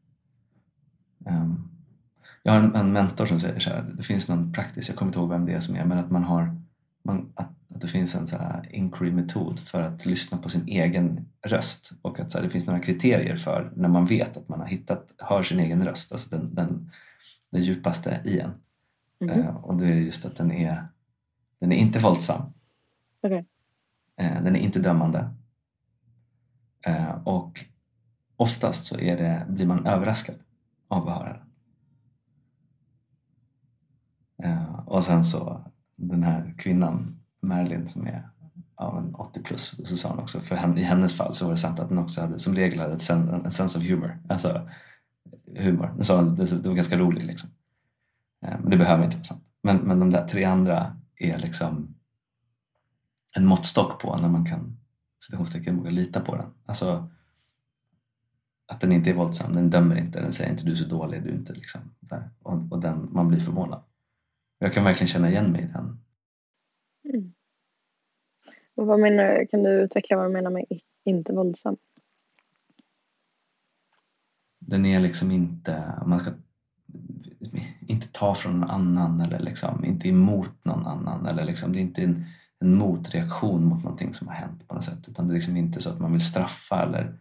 Um, 1.26 1.70
jag 2.44 2.54
har 2.54 2.60
en, 2.60 2.76
en, 2.76 2.92
mentor 2.92 3.26
som 3.26 3.40
säger 3.40 3.60
så 3.60 3.70
här, 3.70 3.94
det 3.98 4.04
finns 4.04 4.28
någon 4.28 4.54
praktisk, 4.54 4.90
jag 4.90 4.96
kommer 4.96 5.10
inte 5.10 5.20
ihåg 5.20 5.30
vem 5.30 5.46
det 5.46 5.54
är 5.54 5.60
som 5.60 5.76
är, 5.76 5.86
men 5.86 5.98
att 5.98 6.12
man 6.12 6.24
har 6.24 6.62
man, 7.08 7.34
att, 7.36 7.52
att 7.74 7.82
det 7.82 7.88
finns 7.88 8.16
en 8.16 8.28
så 8.28 8.38
här 8.38 8.68
inquiry-metod 8.72 9.60
för 9.60 9.82
att 9.82 10.06
lyssna 10.06 10.38
på 10.38 10.50
sin 10.50 10.68
egen 10.68 11.30
röst 11.46 11.92
och 12.02 12.20
att 12.20 12.32
så 12.32 12.38
här, 12.38 12.46
det 12.46 12.52
finns 12.52 12.68
några 12.68 12.80
kriterier 12.80 13.36
för 13.36 13.72
när 13.76 13.90
man 13.90 14.06
vet 14.06 14.38
att 14.38 14.50
man 14.50 14.60
har 14.60 14.68
hittat, 14.68 15.14
hör 15.18 15.44
sin 15.44 15.60
egen 15.60 15.86
röst, 15.86 16.12
alltså 16.12 16.30
den, 16.30 16.56
den, 16.56 16.92
den 17.52 17.62
djupaste 17.62 18.22
i 18.26 18.40
en. 18.40 18.52
Mm 19.20 19.40
uh, 19.40 19.56
och 19.56 19.78
då 19.78 19.84
är 19.84 19.96
det 19.96 20.02
just 20.02 20.26
att 20.26 20.36
den 20.36 20.52
är, 20.52 20.88
den 21.60 21.72
är 21.72 21.76
inte 21.76 22.00
våldsam. 22.00 22.54
Okay. 23.22 23.44
Uh, 24.22 24.44
den 24.44 24.56
är 24.56 24.60
inte 24.60 24.80
dömande. 24.80 25.30
Uh, 26.88 27.28
och 27.28 27.66
oftast 28.36 28.86
så 28.86 29.00
är 29.00 29.18
det, 29.18 29.46
blir 29.50 29.66
man 29.66 29.86
överraskad 29.86 30.36
av 30.88 31.10
att 31.10 31.18
höra 31.18 31.34
den. 31.34 31.44
Uh, 34.52 34.80
och 34.88 35.04
sen 35.04 35.26
så 35.26 35.72
den 35.98 36.24
här 36.24 36.56
kvinnan, 36.58 37.20
Marilyn, 37.42 37.88
som 37.88 38.08
är 38.08 38.30
ja, 38.78 39.04
80 39.14 39.44
plus, 39.44 39.76
så 39.86 39.98
sa 39.98 40.10
hon 40.10 40.20
också, 40.20 40.40
för 40.40 40.56
henne, 40.56 40.82
i 40.82 40.84
hennes 40.84 41.14
fall 41.18 41.34
så 41.34 41.46
var 41.46 41.52
det 41.52 41.58
sant 41.58 41.80
att 41.80 41.90
den 41.90 41.98
också 41.98 42.22
hade, 42.22 42.40
som 42.40 42.56
regel 42.56 42.80
hade 42.80 42.94
ett 42.94 43.02
sen, 43.02 43.30
en 43.30 43.52
sense 43.52 43.78
of 43.78 43.86
humor. 43.86 44.18
Alltså 44.30 44.70
humor. 45.56 45.94
Den 45.98 46.36
det, 46.36 46.46
det 46.46 46.70
var 46.70 46.76
ganska 46.76 46.98
roligt 46.98 47.26
liksom. 47.26 47.50
Eh, 48.46 48.60
men 48.60 48.70
det 48.70 48.78
behöver 48.78 49.04
inte 49.04 49.18
vara 49.18 49.24
sant. 49.24 49.44
Men, 49.64 49.78
men 49.78 50.00
de 50.00 50.12
där 50.12 50.28
tre 50.28 50.44
andra 50.44 50.98
är 51.16 51.40
liksom 51.40 51.96
en 53.36 53.46
måttstock 53.46 54.02
på 54.02 54.18
när 54.18 54.30
man 54.30 54.46
kan 54.46 54.78
citationstecken 55.24 55.78
våga 55.78 55.90
lita 55.90 56.22
på 56.22 56.36
den. 56.36 56.46
Alltså, 56.66 57.10
att 58.68 58.82
den 58.82 58.92
inte 58.92 59.10
är 59.10 59.14
våldsam, 59.14 59.54
den 59.54 59.70
dömer 59.70 59.96
inte, 59.96 60.22
den 60.22 60.34
säger 60.34 60.52
inte 60.52 60.66
du 60.66 60.72
är 60.72 60.76
så 60.76 60.86
dålig, 60.86 61.24
du 61.24 61.30
är 61.30 61.36
inte 61.36 61.54
liksom 61.54 61.82
där. 62.00 62.30
Och, 62.40 62.72
och 62.72 62.82
den, 62.82 63.10
man 63.12 63.28
blir 63.28 63.40
förvånad. 63.40 63.84
Jag 64.60 64.74
kan 64.74 64.84
verkligen 64.84 65.08
känna 65.08 65.30
igen 65.30 65.52
mig 65.52 65.64
i 65.64 65.68
den. 65.68 66.00
Mm. 67.14 67.34
Och 68.76 68.88
vad 68.88 69.00
menar 69.00 69.46
Kan 69.46 69.64
du 69.64 69.70
utveckla 69.70 70.18
vad 70.18 70.26
du 70.26 70.34
menar 70.34 70.52
med 70.52 70.66
inte 71.06 71.34
våldsam? 71.34 71.78
Den 74.60 74.86
är 74.86 75.00
liksom 75.00 75.32
inte, 75.32 75.94
man 76.06 76.20
ska 76.20 76.32
inte 77.88 78.08
ta 78.08 78.36
från 78.36 78.60
någon 78.60 78.70
annan 78.70 79.22
eller 79.22 79.40
liksom 79.40 79.86
inte 79.86 80.10
emot 80.10 80.66
någon 80.66 80.88
annan 80.88 81.26
eller 81.26 81.46
liksom, 81.46 81.74
det 81.74 81.80
är 81.80 81.82
inte 81.82 82.04
en, 82.04 82.26
en 82.60 82.76
motreaktion 82.76 83.66
mot 83.66 83.84
någonting 83.84 84.14
som 84.14 84.28
har 84.28 84.36
hänt 84.36 84.68
på 84.68 84.76
något 84.76 84.84
sätt 84.84 85.10
utan 85.10 85.28
det 85.28 85.32
är 85.32 85.36
liksom 85.36 85.58
inte 85.58 85.82
så 85.82 85.90
att 85.90 86.00
man 86.00 86.12
vill 86.12 86.22
straffa 86.22 86.84
eller 86.84 87.20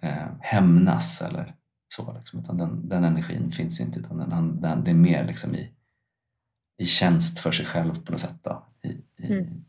eh, 0.00 0.28
hämnas 0.40 1.22
eller 1.22 1.54
så. 1.88 2.12
Liksom, 2.12 2.40
utan 2.40 2.56
den, 2.56 2.88
den 2.88 3.04
energin 3.04 3.52
finns 3.52 3.80
inte 3.80 4.00
utan 4.00 4.18
den, 4.18 4.60
den, 4.60 4.84
det 4.84 4.90
är 4.90 4.94
mer 4.94 5.26
liksom 5.26 5.54
i, 5.54 5.74
i 6.82 6.86
tjänst 6.86 7.38
för 7.38 7.52
sig 7.52 7.66
själv 7.66 8.04
på 8.04 8.12
något 8.12 8.20
sätt. 8.20 8.36
Då, 8.42 8.66
i, 8.82 8.88
i 9.16 9.32
mm. 9.32 9.64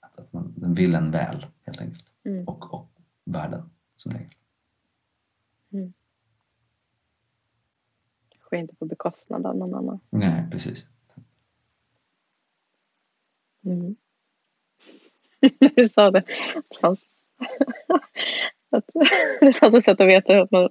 att 0.00 0.32
man, 0.32 0.54
den 0.56 0.74
vill 0.74 0.94
en 0.94 1.10
väl 1.10 1.46
helt 1.64 1.80
enkelt 1.80 2.12
mm. 2.24 2.48
och, 2.48 2.74
och 2.74 2.90
världen 3.24 3.70
som 3.96 4.12
regel. 4.12 4.34
Mm. 5.72 5.92
Sker 8.40 8.56
inte 8.56 8.74
på 8.74 8.84
bekostnad 8.84 9.46
av 9.46 9.56
någon 9.56 9.74
annan. 9.74 10.00
Nej, 10.10 10.44
precis. 10.50 10.86
Mm. 13.64 13.96
du 15.76 15.88
sa 15.88 16.10
det. 16.10 16.24
Det 16.70 16.78
fanns, 16.80 17.00
att, 18.70 18.84
det 19.40 19.52
fanns 19.52 19.74
ett 19.74 19.84
sätt 19.84 20.00
att 20.00 20.08
veta 20.08 20.40
att 20.40 20.50
man, 20.50 20.68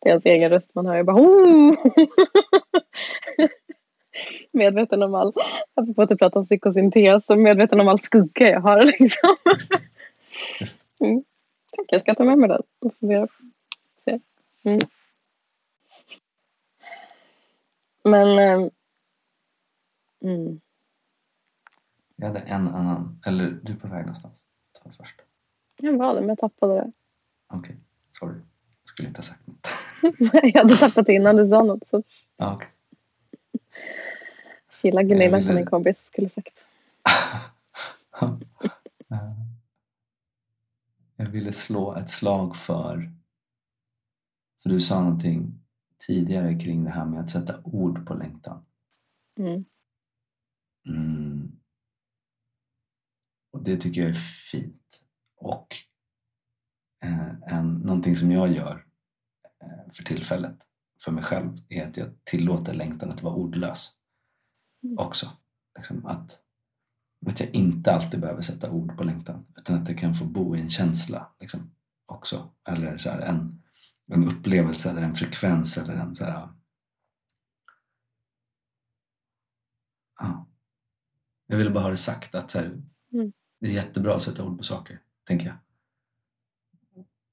det 0.00 0.08
är 0.08 0.08
ens 0.08 0.26
egen 0.26 0.50
röst 0.50 0.74
man 0.74 0.86
hör. 0.86 0.96
Jag 0.96 1.06
bara 1.06 1.16
oh! 1.16 1.76
Medveten 4.52 5.02
om 5.02 5.14
all, 5.14 5.32
apropå 5.74 6.02
att 6.02 6.18
prata 6.18 6.38
om 6.38 6.44
psykosyntes, 6.44 7.30
och 7.30 7.38
medveten 7.38 7.80
om 7.80 7.88
all 7.88 8.00
skugga 8.00 8.50
jag 8.50 8.60
har 8.60 8.82
liksom. 9.00 9.36
Mm. 11.00 11.24
Tack, 11.76 11.86
jag 11.88 12.02
ska 12.02 12.14
ta 12.14 12.24
med 12.24 12.38
mig 12.38 12.48
den 12.48 12.62
och 12.78 12.94
fundera. 12.94 13.28
Mm. 14.66 14.80
Men 18.04 18.38
ähm, 18.38 18.70
mm. 20.24 20.60
Jag 22.16 22.26
hade 22.26 22.40
en 22.40 22.68
annan, 22.68 23.20
eller 23.26 23.50
du 23.62 23.72
är 23.72 23.76
på 23.76 23.88
väg 23.88 24.00
någonstans. 24.00 24.46
Ta 24.72 24.88
det 24.88 24.96
först. 24.96 25.20
Jag 25.80 25.98
var 25.98 26.14
det, 26.14 26.20
men 26.20 26.28
jag 26.28 26.38
tappade 26.38 26.74
det. 26.74 26.92
Okej, 27.46 27.58
okay. 27.58 27.76
sorry. 28.10 28.34
Jag 28.34 28.88
skulle 28.88 29.08
inte 29.08 29.18
ha 29.18 29.24
sagt 29.24 29.46
något. 29.46 29.68
jag 30.42 30.62
hade 30.62 30.74
tappat 30.74 31.08
innan 31.08 31.36
du 31.36 31.46
sa 31.46 31.62
något. 31.62 31.88
Så. 31.88 32.02
Ah, 32.36 32.56
okay. 32.56 32.68
Chilla 34.82 35.02
Gunilla 35.02 35.36
ville... 35.36 35.46
som 35.46 35.54
min 35.54 35.66
kompis 35.66 36.06
skulle 36.06 36.28
sagt. 36.28 36.58
jag 41.16 41.26
ville 41.26 41.52
slå 41.52 41.94
ett 41.94 42.10
slag 42.10 42.56
för, 42.56 43.12
för 44.62 44.70
du 44.70 44.80
sa 44.80 45.00
någonting 45.00 45.66
tidigare 46.06 46.58
kring 46.58 46.84
det 46.84 46.90
här 46.90 47.04
med 47.04 47.20
att 47.20 47.30
sätta 47.30 47.60
ord 47.64 48.06
på 48.06 48.14
längtan. 48.14 48.64
Mm. 49.38 49.64
Mm. 50.88 51.60
Och 53.52 53.62
det 53.62 53.76
tycker 53.76 54.00
jag 54.00 54.10
är 54.10 54.14
fint. 54.50 55.02
Och 55.36 55.76
eh, 57.04 57.34
en, 57.42 57.74
någonting 57.74 58.16
som 58.16 58.32
jag 58.32 58.52
gör 58.52 58.86
eh, 59.62 59.92
för 59.92 60.04
tillfället 60.04 60.65
för 61.04 61.12
mig 61.12 61.24
själv 61.24 61.58
är 61.68 61.88
att 61.88 61.96
jag 61.96 62.24
tillåter 62.24 62.74
längtan 62.74 63.10
att 63.10 63.22
vara 63.22 63.34
ordlös 63.34 63.92
mm. 64.84 64.98
också. 64.98 65.30
Liksom 65.76 66.06
att, 66.06 66.38
att 67.26 67.40
jag 67.40 67.54
inte 67.54 67.92
alltid 67.92 68.20
behöver 68.20 68.42
sätta 68.42 68.70
ord 68.70 68.96
på 68.96 69.04
längtan 69.04 69.46
utan 69.56 69.78
att 69.78 69.86
det 69.86 69.94
kan 69.94 70.14
få 70.14 70.24
bo 70.24 70.56
i 70.56 70.60
en 70.60 70.70
känsla 70.70 71.32
liksom, 71.40 71.70
också. 72.06 72.50
Eller 72.68 72.98
så 72.98 73.10
här, 73.10 73.20
en, 73.20 73.62
en 74.06 74.28
upplevelse 74.28 74.90
eller 74.90 75.02
en 75.02 75.14
frekvens 75.14 75.78
eller 75.78 75.94
en 75.94 76.14
så 76.14 76.24
här, 76.24 76.48
ja. 80.18 80.46
Jag 81.46 81.56
ville 81.56 81.70
bara 81.70 81.84
ha 81.84 81.90
det 81.90 81.96
sagt 81.96 82.34
att 82.34 82.52
här, 82.52 82.82
mm. 83.12 83.32
det 83.60 83.66
är 83.66 83.72
jättebra 83.72 84.14
att 84.14 84.22
sätta 84.22 84.44
ord 84.44 84.58
på 84.58 84.64
saker, 84.64 85.02
tänker 85.24 85.46
jag. 85.46 85.56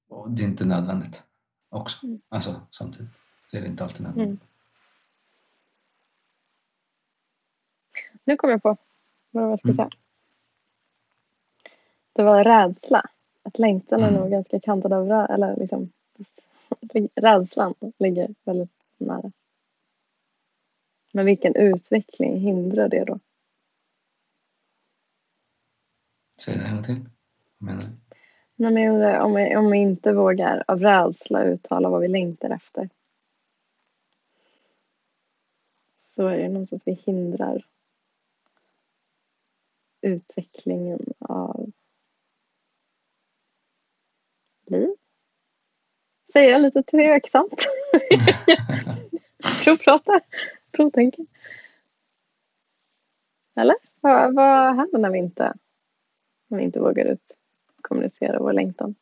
Och 0.08 0.30
det 0.30 0.42
är 0.42 0.46
inte 0.46 0.64
nödvändigt 0.64 1.22
också. 1.68 2.06
Mm. 2.06 2.20
Alltså 2.28 2.66
samtidigt. 2.70 3.23
Det 3.54 3.60
är 3.60 3.66
inte 3.66 3.84
alltid 3.84 4.02
nödvändigt. 4.02 4.40
Mm. 4.40 4.48
Nu 8.24 8.36
kom 8.36 8.50
jag 8.50 8.62
på 8.62 8.76
vad 9.30 9.52
jag 9.52 9.58
ska 9.58 9.68
mm. 9.68 9.76
säga. 9.76 9.90
Det 12.12 12.22
var 12.22 12.44
rädsla. 12.44 13.10
Att 13.42 13.58
längtan 13.58 14.02
är 14.02 14.08
mm. 14.08 14.20
nog 14.20 14.30
ganska 14.30 14.60
kantad 14.60 14.92
av 14.92 15.08
rädsla. 15.08 15.34
Eller 15.34 15.56
liksom, 15.56 15.92
rädslan 17.14 17.74
ligger 17.98 18.34
väldigt 18.44 18.70
nära. 18.96 19.32
Men 21.12 21.26
vilken 21.26 21.54
utveckling 21.56 22.40
hindrar 22.40 22.88
det 22.88 23.04
då? 23.04 23.18
Säg 26.38 26.54
det 26.58 26.64
en 26.64 26.74
gång 26.74 26.84
till. 26.84 27.08
Vad 27.58 27.70
menar 27.70 27.82
du? 27.82 27.88
Men 28.56 28.76
jag 28.76 28.94
undrar 28.94 29.20
om 29.20 29.34
vi, 29.34 29.56
om 29.56 29.70
vi 29.70 29.78
inte 29.78 30.12
vågar 30.12 30.64
av 30.68 30.80
rädsla 30.80 31.44
uttala 31.44 31.88
vad 31.88 32.00
vi 32.00 32.08
längtar 32.08 32.50
efter. 32.50 32.88
Så 36.14 36.26
är 36.26 36.38
det 36.38 36.48
någonstans 36.48 36.82
vi 36.86 36.92
hindrar 36.92 37.66
utvecklingen 40.00 41.12
av 41.18 41.72
liv. 44.66 44.88
Säger 46.32 46.52
jag 46.52 46.62
lite 46.62 46.82
tveksamt. 46.82 47.66
Provprata, 49.64 50.20
provtänka. 50.72 51.22
Eller? 53.56 53.76
Vad, 54.00 54.34
vad 54.34 54.76
händer 54.76 54.98
när 54.98 55.10
vi 55.10 55.18
inte, 55.18 55.54
när 56.46 56.58
vi 56.58 56.64
inte 56.64 56.80
vågar 56.80 57.04
ut 57.04 57.36
kommunicera 57.80 58.38
vår 58.38 58.52
längtan? 58.52 58.94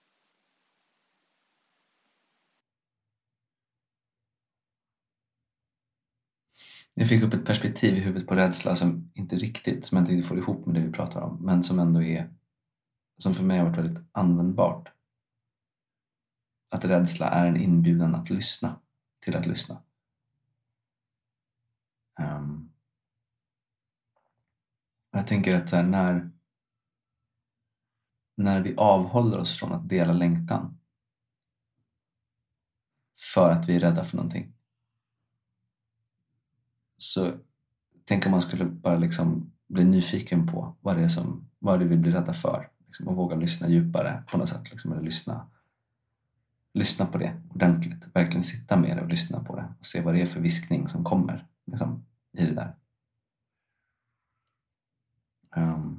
Jag 6.95 7.09
fick 7.09 7.23
upp 7.23 7.35
ett 7.35 7.47
perspektiv 7.47 7.97
i 7.97 8.01
huvudet 8.01 8.29
på 8.29 8.35
rädsla 8.35 8.77
som 8.77 9.11
inte 9.15 9.37
riktigt, 9.37 9.85
som 9.85 9.99
jag 9.99 10.11
inte 10.11 10.29
får 10.29 10.39
ihop 10.39 10.67
med 10.67 10.75
det 10.75 10.87
vi 10.87 10.93
pratar 10.93 11.21
om, 11.21 11.45
men 11.45 11.65
som 11.65 11.79
ändå 11.79 12.03
är, 12.03 12.35
som 13.19 13.35
för 13.35 13.45
mig 13.45 13.59
har 13.59 13.67
varit 13.67 13.79
väldigt 13.79 14.05
användbart. 14.13 14.93
Att 16.71 16.85
rädsla 16.85 17.29
är 17.29 17.47
en 17.47 17.57
inbjudan 17.57 18.15
att 18.15 18.31
lyssna, 18.31 18.81
till 19.21 19.37
att 19.37 19.47
lyssna. 19.47 19.83
Um, 22.21 22.73
jag 25.11 25.27
tänker 25.27 25.57
att 25.57 25.71
här, 25.71 25.83
när, 25.83 26.31
när 28.37 28.63
vi 28.63 28.77
avhåller 28.77 29.39
oss 29.39 29.59
från 29.59 29.73
att 29.73 29.89
dela 29.89 30.13
längtan 30.13 30.79
för 33.35 33.51
att 33.51 33.69
vi 33.69 33.77
är 33.77 33.81
rädda 33.81 34.05
för 34.05 34.17
någonting 34.17 34.55
så 37.03 37.33
tänk 38.05 38.27
om 38.27 38.33
man 38.33 38.43
skulle 38.43 38.65
bara 38.65 38.97
liksom 38.97 39.53
bli 39.69 39.85
nyfiken 39.85 40.47
på 40.47 40.77
vad 40.81 40.97
det 40.97 41.03
är, 41.03 41.09
som, 41.09 41.49
vad 41.59 41.79
det 41.79 41.85
är 41.85 41.89
vi 41.89 41.97
blir 41.97 42.13
rädda 42.13 42.35
för 42.35 42.69
liksom, 42.87 43.09
och 43.09 43.17
våga 43.17 43.37
lyssna 43.37 43.69
djupare 43.69 44.23
på 44.31 44.39
något 44.39 44.49
sätt. 44.49 44.71
Liksom, 44.71 44.93
eller 44.93 45.03
lyssna, 45.03 45.47
lyssna 46.75 47.07
på 47.07 47.19
det 47.19 47.43
ordentligt. 47.51 48.07
Verkligen 48.15 48.43
sitta 48.43 48.77
med 48.77 48.97
det 48.97 49.03
och 49.03 49.09
lyssna 49.09 49.45
på 49.45 49.57
det 49.57 49.75
och 49.79 49.87
se 49.87 50.01
vad 50.01 50.15
det 50.15 50.21
är 50.21 50.27
för 50.27 50.41
viskning 50.41 50.89
som 50.89 51.05
kommer 51.05 51.47
liksom, 51.67 52.05
i 52.39 52.45
det 52.45 52.55
där. 52.55 52.75
Um, 55.57 55.92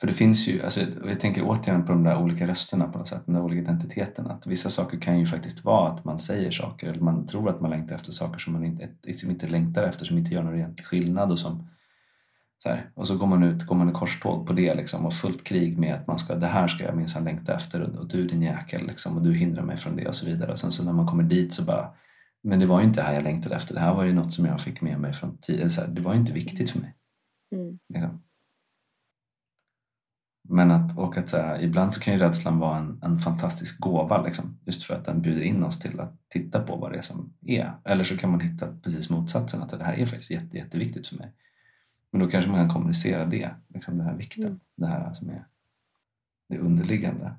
För 0.00 0.06
det 0.06 0.12
finns 0.12 0.48
ju, 0.48 0.62
alltså, 0.62 0.80
jag 1.04 1.20
tänker 1.20 1.42
återigen 1.44 1.86
på 1.86 1.92
de 1.92 2.04
där 2.04 2.18
olika 2.18 2.46
rösterna 2.46 2.88
på 2.88 2.98
något 2.98 3.08
sätt, 3.08 3.22
de 3.26 3.32
där 3.32 3.42
olika 3.42 3.62
identiteterna. 3.62 4.32
Att 4.32 4.46
vissa 4.46 4.70
saker 4.70 4.98
kan 4.98 5.18
ju 5.18 5.26
faktiskt 5.26 5.64
vara 5.64 5.92
att 5.92 6.04
man 6.04 6.18
säger 6.18 6.50
saker 6.50 6.88
eller 6.88 7.00
man 7.00 7.26
tror 7.26 7.48
att 7.48 7.60
man 7.60 7.70
längtar 7.70 7.94
efter 7.94 8.12
saker 8.12 8.38
som 8.38 8.52
man 8.52 8.64
inte, 8.64 9.14
som 9.14 9.30
inte 9.30 9.48
längtar 9.48 9.82
efter, 9.82 10.06
som 10.06 10.18
inte 10.18 10.34
gör 10.34 10.42
någon 10.42 10.54
egentlig 10.54 10.86
skillnad. 10.86 11.32
Och, 11.32 11.38
som, 11.38 11.68
så 12.62 12.68
här, 12.68 12.90
och 12.94 13.06
så 13.06 13.16
går 13.16 13.26
man 13.26 13.42
ut, 13.42 13.66
går 13.66 13.76
man 13.76 13.90
i 13.90 13.92
korståg 13.92 14.46
på 14.46 14.52
det 14.52 14.74
liksom, 14.74 15.06
och 15.06 15.14
fullt 15.14 15.44
krig 15.44 15.78
med 15.78 15.94
att 15.94 16.06
man 16.06 16.18
ska, 16.18 16.34
det 16.34 16.46
här 16.46 16.68
ska 16.68 16.84
jag 16.84 16.96
minsann 16.96 17.24
längta 17.24 17.54
efter 17.54 17.82
och, 17.82 17.94
och 17.94 18.08
du 18.08 18.26
din 18.26 18.42
jäkel 18.42 18.86
liksom, 18.86 19.16
och 19.16 19.22
du 19.22 19.34
hindrar 19.34 19.62
mig 19.62 19.76
från 19.76 19.96
det 19.96 20.08
och 20.08 20.14
så 20.14 20.26
vidare. 20.26 20.52
Och 20.52 20.58
sen 20.58 20.72
så 20.72 20.84
när 20.84 20.92
man 20.92 21.06
kommer 21.06 21.22
dit 21.22 21.52
så 21.52 21.64
bara, 21.64 21.90
men 22.42 22.58
det 22.58 22.66
var 22.66 22.80
ju 22.80 22.86
inte 22.86 23.00
det 23.00 23.06
här 23.06 23.14
jag 23.14 23.24
längtade 23.24 23.56
efter, 23.56 23.74
det 23.74 23.80
här 23.80 23.94
var 23.94 24.04
ju 24.04 24.12
något 24.12 24.32
som 24.32 24.44
jag 24.44 24.60
fick 24.60 24.80
med 24.80 25.00
mig 25.00 25.12
från 25.12 25.38
tidigare, 25.38 25.86
det 25.88 26.00
var 26.00 26.14
ju 26.14 26.20
inte 26.20 26.32
viktigt 26.32 26.70
för 26.70 26.80
mig. 26.80 26.94
Mm. 27.52 27.78
Liksom. 27.88 28.22
Men 30.52 30.70
att, 30.70 30.98
och 30.98 31.16
att 31.16 31.28
så 31.28 31.36
här, 31.36 31.62
ibland 31.62 31.94
så 31.94 32.00
kan 32.00 32.14
ju 32.14 32.20
rädslan 32.20 32.58
vara 32.58 32.78
en, 32.78 33.00
en 33.02 33.18
fantastisk 33.18 33.80
gåva 33.80 34.22
liksom, 34.22 34.58
just 34.64 34.82
för 34.82 34.94
att 34.94 35.04
den 35.04 35.22
bjuder 35.22 35.42
in 35.42 35.64
oss 35.64 35.78
till 35.78 36.00
att 36.00 36.14
titta 36.28 36.62
på 36.62 36.76
vad 36.76 36.92
det 36.92 36.98
är 36.98 37.02
som 37.02 37.32
är. 37.46 37.72
Eller 37.84 38.04
så 38.04 38.16
kan 38.16 38.30
man 38.30 38.40
hitta 38.40 38.66
precis 38.82 39.10
motsatsen, 39.10 39.62
att 39.62 39.70
det 39.70 39.84
här 39.84 39.94
är 39.94 40.06
faktiskt 40.06 40.30
jätte, 40.30 40.56
jätteviktigt 40.56 41.06
för 41.06 41.16
mig. 41.16 41.32
Men 42.12 42.20
då 42.20 42.28
kanske 42.28 42.50
man 42.50 42.60
kan 42.60 42.74
kommunicera 42.74 43.26
det, 43.26 43.50
liksom 43.68 43.98
den 43.98 44.06
här 44.06 44.14
vikten, 44.14 44.46
mm. 44.46 44.60
det 44.76 44.86
här 44.86 45.12
som 45.12 45.30
är 45.30 45.46
det 46.48 46.58
underliggande. 46.58 47.34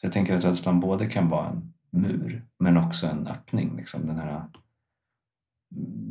Så 0.00 0.06
jag 0.06 0.12
tänker 0.12 0.36
att 0.36 0.44
rädslan 0.44 0.80
både 0.80 1.06
kan 1.06 1.28
vara 1.28 1.48
en 1.48 1.72
mur 1.90 2.46
men 2.58 2.76
också 2.76 3.06
en 3.06 3.26
öppning. 3.26 3.76
Liksom, 3.76 4.06
den 4.06 4.18
här, 4.18 4.42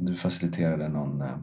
du 0.04 0.16
faciliterade 0.16 0.90
någon 0.90 1.22
eh, 1.22 1.38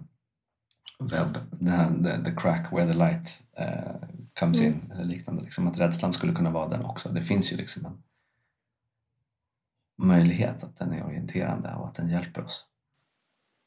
webb, 1.01 1.39
den 1.51 1.69
här, 1.69 2.25
the, 2.25 2.33
crack 2.37 2.73
where 2.73 2.93
the 2.93 2.99
light 2.99 3.43
uh, 3.61 4.09
comes 4.41 4.61
mm. 4.61 4.73
in 4.73 4.93
eller 4.93 5.05
liknande. 5.05 5.45
Liksom 5.45 5.69
att 5.69 5.79
rädslan 5.79 6.13
skulle 6.13 6.35
kunna 6.35 6.51
vara 6.51 6.69
den 6.69 6.85
också. 6.85 7.09
Det 7.09 7.23
finns 7.23 7.53
ju 7.53 7.57
liksom 7.57 7.87
en 7.87 8.03
möjlighet 10.07 10.65
att 10.65 10.77
den 10.77 10.93
är 10.93 11.07
orienterande 11.07 11.75
och 11.75 11.87
att 11.89 11.95
den 11.95 12.11
hjälper 12.11 12.45
oss. 12.45 12.67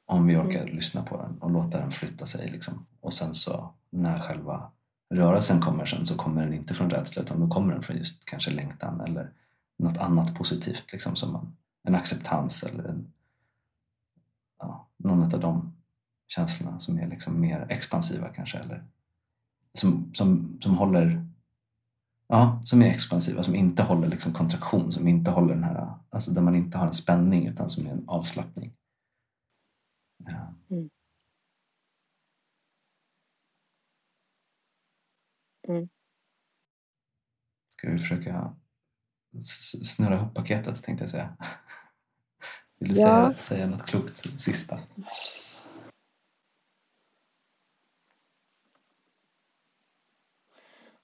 Om 0.05 0.27
vi 0.27 0.35
orkar 0.35 0.61
mm. 0.61 0.75
lyssna 0.75 1.03
på 1.03 1.21
den 1.21 1.37
och 1.39 1.51
låta 1.51 1.79
den 1.79 1.91
flytta 1.91 2.25
sig. 2.25 2.49
Liksom. 2.49 2.85
Och 2.99 3.13
sen 3.13 3.33
så 3.33 3.73
när 3.89 4.19
själva 4.19 4.71
rörelsen 5.13 5.61
kommer 5.61 5.85
sen 5.85 6.05
så 6.05 6.17
kommer 6.17 6.43
den 6.43 6.53
inte 6.53 6.73
från 6.73 6.89
rädsla 6.89 7.21
utan 7.21 7.39
då 7.39 7.47
kommer 7.47 7.73
den 7.73 7.81
från 7.81 7.97
just 7.97 8.25
kanske 8.25 8.51
längtan 8.51 9.01
eller 9.01 9.31
något 9.77 9.97
annat 9.97 10.35
positivt. 10.35 10.91
Liksom, 10.91 11.15
som 11.15 11.35
en, 11.35 11.55
en 11.83 11.95
acceptans 11.95 12.63
eller 12.63 12.83
en, 12.83 13.13
ja, 14.59 14.87
någon 14.97 15.23
av 15.23 15.39
de 15.39 15.73
känslorna 16.35 16.79
som 16.79 16.99
är 16.99 17.07
liksom 17.07 17.41
mer 17.41 17.67
expansiva 17.69 18.29
kanske 18.29 18.57
eller 18.57 18.83
som, 19.73 20.13
som, 20.13 20.57
som 20.61 20.77
håller 20.77 21.25
Ja, 22.27 22.61
som 22.65 22.81
är 22.81 22.87
expansiva, 22.87 23.43
som 23.43 23.55
inte 23.55 23.83
håller 23.83 24.07
liksom 24.07 24.33
kontraktion, 24.33 24.91
som 24.91 25.07
inte 25.07 25.31
håller 25.31 25.53
den 25.53 25.63
här, 25.63 25.93
alltså 26.09 26.31
där 26.31 26.41
man 26.41 26.55
inte 26.55 26.77
har 26.77 26.87
en 26.87 26.93
spänning 26.93 27.47
utan 27.47 27.69
som 27.69 27.87
är 27.87 27.91
en 27.91 28.09
avslappning. 28.09 28.73
Ja. 30.17 30.53
Mm. 30.69 30.89
Mm. 35.67 35.89
Ska 37.77 37.89
vi 37.91 37.99
försöka 37.99 38.55
snurra 39.83 40.15
ihop 40.15 40.33
paketet 40.33 40.83
tänkte 40.83 41.03
jag 41.03 41.09
säga. 41.11 41.37
Vill 42.79 42.95
du 42.95 43.01
Ja. 43.01 43.33
säga, 43.33 43.41
säga 43.41 43.67
något 43.67 43.85
klokt 43.85 44.41
sista? 44.41 44.79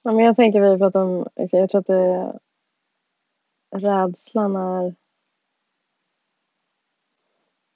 Ja, 0.02 0.12
men 0.12 0.26
jag 0.26 0.36
tänker 0.36 0.62
vi 0.62 0.78
pratar 0.78 1.02
om, 1.02 1.28
jag 1.36 1.70
tror 1.70 1.76
att 1.80 1.88
det, 1.88 2.39
rädslan 3.72 4.56
är 4.56 4.95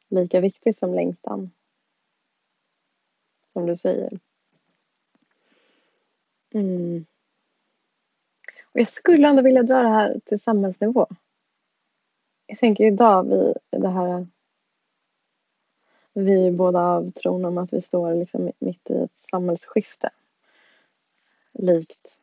lika 0.10 0.40
viktig 0.40 0.78
som 0.78 0.94
längtan. 0.94 1.52
Som 3.54 3.66
du 3.66 3.78
säger. 3.78 4.20
Mm. 6.54 7.06
Och 8.64 8.80
jag 8.80 8.90
skulle 8.90 9.28
ändå 9.28 9.42
vilja 9.42 9.64
dra 9.64 9.82
det 9.82 9.90
här 9.90 10.20
till 10.26 10.42
samhällsnivå. 10.42 11.08
Jag 12.46 12.60
tänker 12.60 12.84
idag, 12.86 13.24
vi, 13.24 13.54
det 13.70 13.90
här 13.90 14.28
vi 16.14 16.48
är 16.48 16.52
båda 16.52 16.80
av 16.80 17.12
tron 17.12 17.46
om 17.46 17.58
att 17.58 17.74
vi 17.74 17.82
står 17.82 18.16
liksom 18.16 18.52
mitt 18.60 18.90
i 18.90 18.94
ett 18.94 19.20
samhällsskifte. 19.32 20.10
Likt 21.54 22.18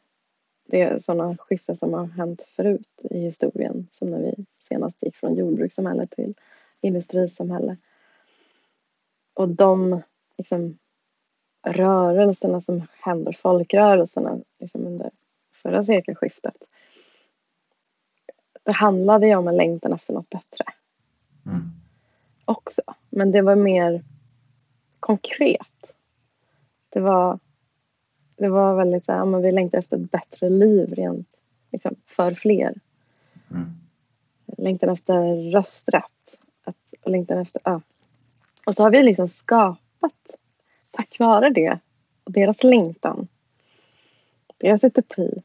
det 0.71 1.05
sådana 1.05 1.37
skiften 1.37 1.77
som 1.77 1.95
har 1.95 2.07
hänt 2.07 2.43
förut 2.57 3.03
i 3.11 3.19
historien. 3.19 3.89
Som 3.93 4.11
när 4.11 4.19
vi 4.19 4.47
senast 4.59 5.03
gick 5.03 5.17
från 5.17 5.35
jordbrukssamhälle 5.35 6.07
till 6.07 6.35
industrisamhälle. 6.81 7.77
Och 9.35 9.49
de 9.49 10.03
liksom, 10.39 10.79
rörelserna 11.67 12.61
som 12.61 12.87
händer, 12.93 13.33
folkrörelserna 13.33 14.41
liksom 14.59 14.87
under 14.87 15.11
förra 15.53 15.85
sekelskiftet. 15.85 16.55
Det 18.63 18.73
handlade 18.73 19.27
ju 19.27 19.35
om 19.35 19.49
en 19.49 19.57
längtan 19.57 19.93
efter 19.93 20.13
något 20.13 20.31
bättre 20.31 20.65
Mm. 21.47 21.71
också. 22.45 22.83
Men 23.11 23.33
det 23.33 23.43
var 23.43 23.57
mer 23.57 24.05
konkret. 25.01 25.95
Det 26.89 27.01
var, 27.01 27.39
det 28.41 28.49
var 28.49 28.75
väldigt 28.75 29.05
så 29.05 29.13
här, 29.13 29.25
men 29.25 29.43
vi 29.43 29.53
längtar 29.53 29.79
efter 29.79 29.97
ett 29.97 30.11
bättre 30.11 30.49
liv 30.49 30.95
rent 30.95 31.29
liksom, 31.73 31.97
för 32.07 32.35
fler. 32.35 32.75
Mm. 33.51 33.73
Längtan 34.59 34.89
efter 34.89 35.51
rösträtt. 35.51 36.37
Att, 36.65 36.95
och 37.03 37.11
längtan 37.11 37.39
efter, 37.39 37.63
ja. 37.65 37.81
Och 38.67 38.75
så 38.75 38.83
har 38.83 38.91
vi 38.91 39.03
liksom 39.03 39.29
skapat, 39.29 40.37
tack 40.91 41.19
vare 41.19 41.51
det, 41.51 41.79
och 42.25 42.33
deras 42.33 42.63
längtan, 42.63 43.29
deras 44.57 44.85
utopi, 44.85 45.43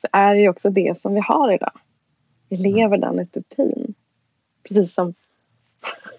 så 0.00 0.08
är 0.12 0.34
det 0.34 0.40
ju 0.40 0.48
också 0.48 0.70
det 0.70 1.00
som 1.00 1.14
vi 1.14 1.20
har 1.20 1.52
idag. 1.52 1.80
Vi 2.48 2.56
lever 2.56 2.98
den 2.98 3.18
utopin. 3.18 3.94
Precis 4.62 4.94
som 4.94 5.14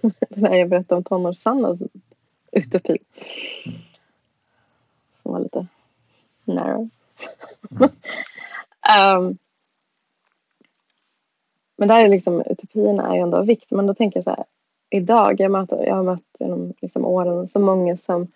den 0.30 0.46
här 0.46 0.56
jag 0.56 0.70
berättade 0.70 0.98
om 0.98 1.04
tonårs-Sannas 1.04 1.80
utopi. 2.52 2.98
Som 5.26 5.34
var 5.34 5.40
lite 5.40 5.68
narrow. 6.44 6.90
um, 9.20 9.38
men 11.78 11.88
där 11.88 12.02
är 12.02 12.10
liksom 12.10 12.44
utopierna 12.46 13.08
är 13.08 13.16
ju 13.16 13.22
ändå 13.22 13.38
av 13.38 13.46
vikt. 13.46 13.72
Men 13.72 13.88
då 13.88 13.94
tänker 13.94 14.18
jag 14.18 14.24
så 14.24 14.30
här. 14.30 14.46
Idag, 14.90 15.40
jag, 15.40 15.52
möter, 15.52 15.86
jag 15.86 15.96
har 15.96 16.04
mött 16.04 16.36
genom 16.40 16.74
liksom 16.82 17.06
åren 17.06 17.50
så 17.50 17.60
många 17.60 17.98
som 17.98 18.28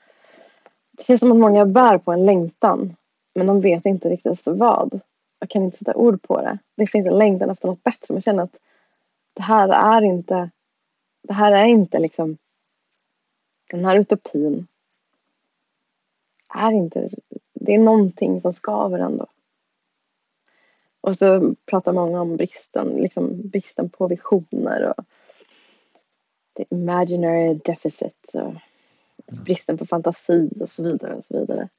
det 0.92 1.04
känns 1.04 1.20
som 1.20 1.32
att 1.32 1.38
många 1.38 1.66
bär 1.66 1.98
på 1.98 2.12
en 2.12 2.26
längtan. 2.26 2.96
Men 3.36 3.48
de 3.48 3.62
vet 3.62 3.86
inte 3.86 4.10
riktigt 4.10 4.48
vad. 4.48 5.00
Jag 5.40 5.50
kan 5.50 5.64
inte 5.64 5.78
sätta 5.78 5.96
ord 5.96 6.22
på 6.22 6.42
det. 6.42 6.58
Det 6.76 6.88
finns 6.88 7.08
en 7.08 7.18
längtan 7.18 7.50
efter 7.50 7.68
något 7.68 7.84
bättre. 7.84 8.14
Jag 8.14 8.24
känner 8.24 8.44
att 8.44 8.60
det 9.34 9.42
här 9.42 9.70
är 9.70 10.02
inte 10.02 10.50
det 11.24 11.34
här 11.34 11.52
är 11.52 11.66
inte 11.66 12.00
liksom 12.00 12.38
den 13.70 13.86
här 13.86 13.96
utopin 13.96 14.68
är 16.50 16.72
inte 16.72 17.10
det 17.54 17.74
är 17.74 17.80
någonting 17.80 18.42
som 18.42 18.54
skaver 18.54 19.00
ändå. 19.00 19.28
Och 21.02 21.18
så 21.18 21.56
pratar 21.66 21.94
många 21.94 22.22
om 22.22 22.38
bristen, 22.38 22.88
liksom 22.88 23.50
bristen 23.50 23.90
på 23.90 24.08
visioner 24.08 24.94
och 24.98 25.06
the 26.58 26.66
imaginary 26.70 27.54
deficit 27.54 28.26
och 28.34 28.54
bristen 29.46 29.78
på 29.78 29.86
fantasi 29.86 30.50
och 30.62 30.70
så 30.70 30.84
vidare 30.84 31.16
och 31.16 31.26
så 31.26 31.40
vidare. 31.40 31.70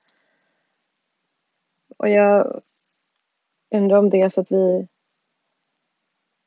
Och 1.97 2.09
jag 2.09 2.63
undrar 3.71 3.99
om 3.99 4.11
det 4.11 4.21
är 4.21 4.31
för 4.31 4.43
att 4.43 4.53
vi 4.53 4.89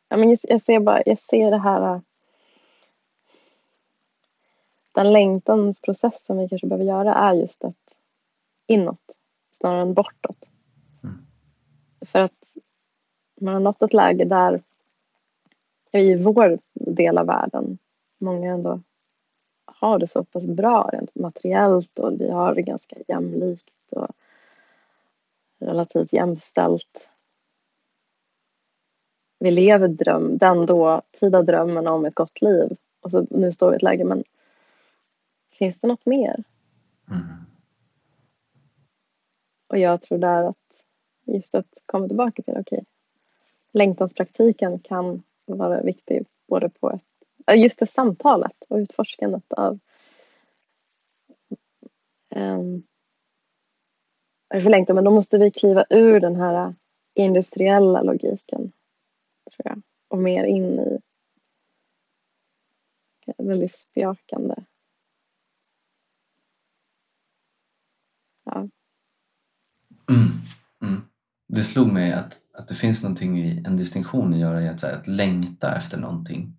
ja, 0.10 0.18
men 0.18 0.38
jag 0.44 0.62
ser 0.62 0.80
bara, 0.80 1.04
jag 1.06 1.20
ser 1.20 1.52
det 1.52 1.58
här 1.58 2.02
den 4.92 5.14
längtansprocess 5.14 6.24
som 6.24 6.38
vi 6.38 6.50
kanske 6.50 6.68
behöver 6.68 6.86
göra 6.86 7.14
är 7.14 7.34
just 7.34 7.64
att 7.64 7.83
inåt 8.68 9.18
snarare 9.52 9.82
än 9.82 9.94
bortåt. 9.94 10.50
Mm. 11.04 11.26
För 12.06 12.20
att 12.20 12.54
man 13.42 13.54
har 13.54 13.62
nått 13.62 13.82
ett 13.82 13.94
läge 13.94 14.26
där 14.26 14.64
i 15.92 16.16
vår 16.16 16.60
del 16.74 17.18
av 17.18 17.26
världen 17.26 17.78
många 18.24 18.52
ändå 18.52 18.82
har 19.66 20.00
det 20.00 20.08
så 20.08 20.24
pass 20.24 20.46
bra 20.46 20.90
rent 20.94 21.16
materiellt 21.16 22.00
och 22.00 22.22
vi 22.22 22.30
har 22.32 22.56
det 22.56 22.62
ganska 22.62 22.96
jämlikt 23.08 23.70
och 23.90 24.08
relativt 25.60 26.14
jämställt. 26.14 27.10
Vi 29.40 29.52
lever 29.52 29.88
dröm, 29.88 30.38
den 30.38 30.66
dåtida 30.66 31.42
drömmen 31.42 31.88
om 31.88 32.06
ett 32.06 32.16
gott 32.16 32.42
liv 32.42 32.78
och 33.02 33.12
så 33.12 33.28
nu 33.30 33.52
står 33.52 33.70
vi 33.70 33.74
i 33.74 33.76
ett 33.76 33.82
läge 33.82 34.04
men 34.04 34.24
finns 35.52 35.80
det 35.80 35.88
något 35.88 36.06
mer? 36.06 36.44
Mm. 37.10 37.43
Och 39.74 39.80
jag 39.80 40.02
tror 40.02 40.18
där 40.18 40.44
att 40.44 40.58
just 41.26 41.56
att 41.56 41.68
komma 41.86 42.08
tillbaka 42.08 42.44
till 42.44 42.54
okej, 42.54 42.62
okay, 42.62 42.86
längtanspraktiken 43.72 44.80
kan 44.80 45.24
vara 45.46 45.82
viktig 45.82 46.26
både 46.48 46.70
på 46.70 46.92
ett, 46.92 47.60
just 47.60 47.80
det 47.80 47.88
samtalet 47.88 48.66
och 48.70 48.78
utforskandet 48.78 49.54
av 49.54 49.80
ehm, 52.30 52.84
um, 54.54 54.62
för 54.62 54.70
längtan, 54.70 54.96
men 54.96 55.04
då 55.04 55.12
måste 55.12 55.38
vi 55.38 55.52
kliva 55.52 55.86
ur 55.90 56.20
den 56.20 56.36
här 56.36 56.76
industriella 57.14 58.02
logiken 58.02 58.72
tror 59.52 59.66
jag 59.66 59.82
och 60.08 60.18
mer 60.18 60.44
in 60.44 60.80
i 60.80 61.00
det 63.38 63.56
livsbejakande 63.56 64.56
ja. 68.44 68.70
Mm. 70.10 70.32
Mm. 70.82 71.02
Det 71.48 71.64
slog 71.64 71.94
mig 71.94 72.14
att, 72.14 72.40
att 72.54 72.68
det 72.68 72.76
finns 72.76 73.04
någonting 73.04 73.40
i 73.40 73.64
en 73.66 73.78
distinktion 73.78 74.34
att 74.34 74.40
göra 74.40 74.62
i 74.62 74.68
att, 74.68 74.80
så 74.80 74.88
här, 74.88 74.94
att 74.94 75.08
längta 75.08 75.76
efter 75.76 76.00
någonting 76.00 76.58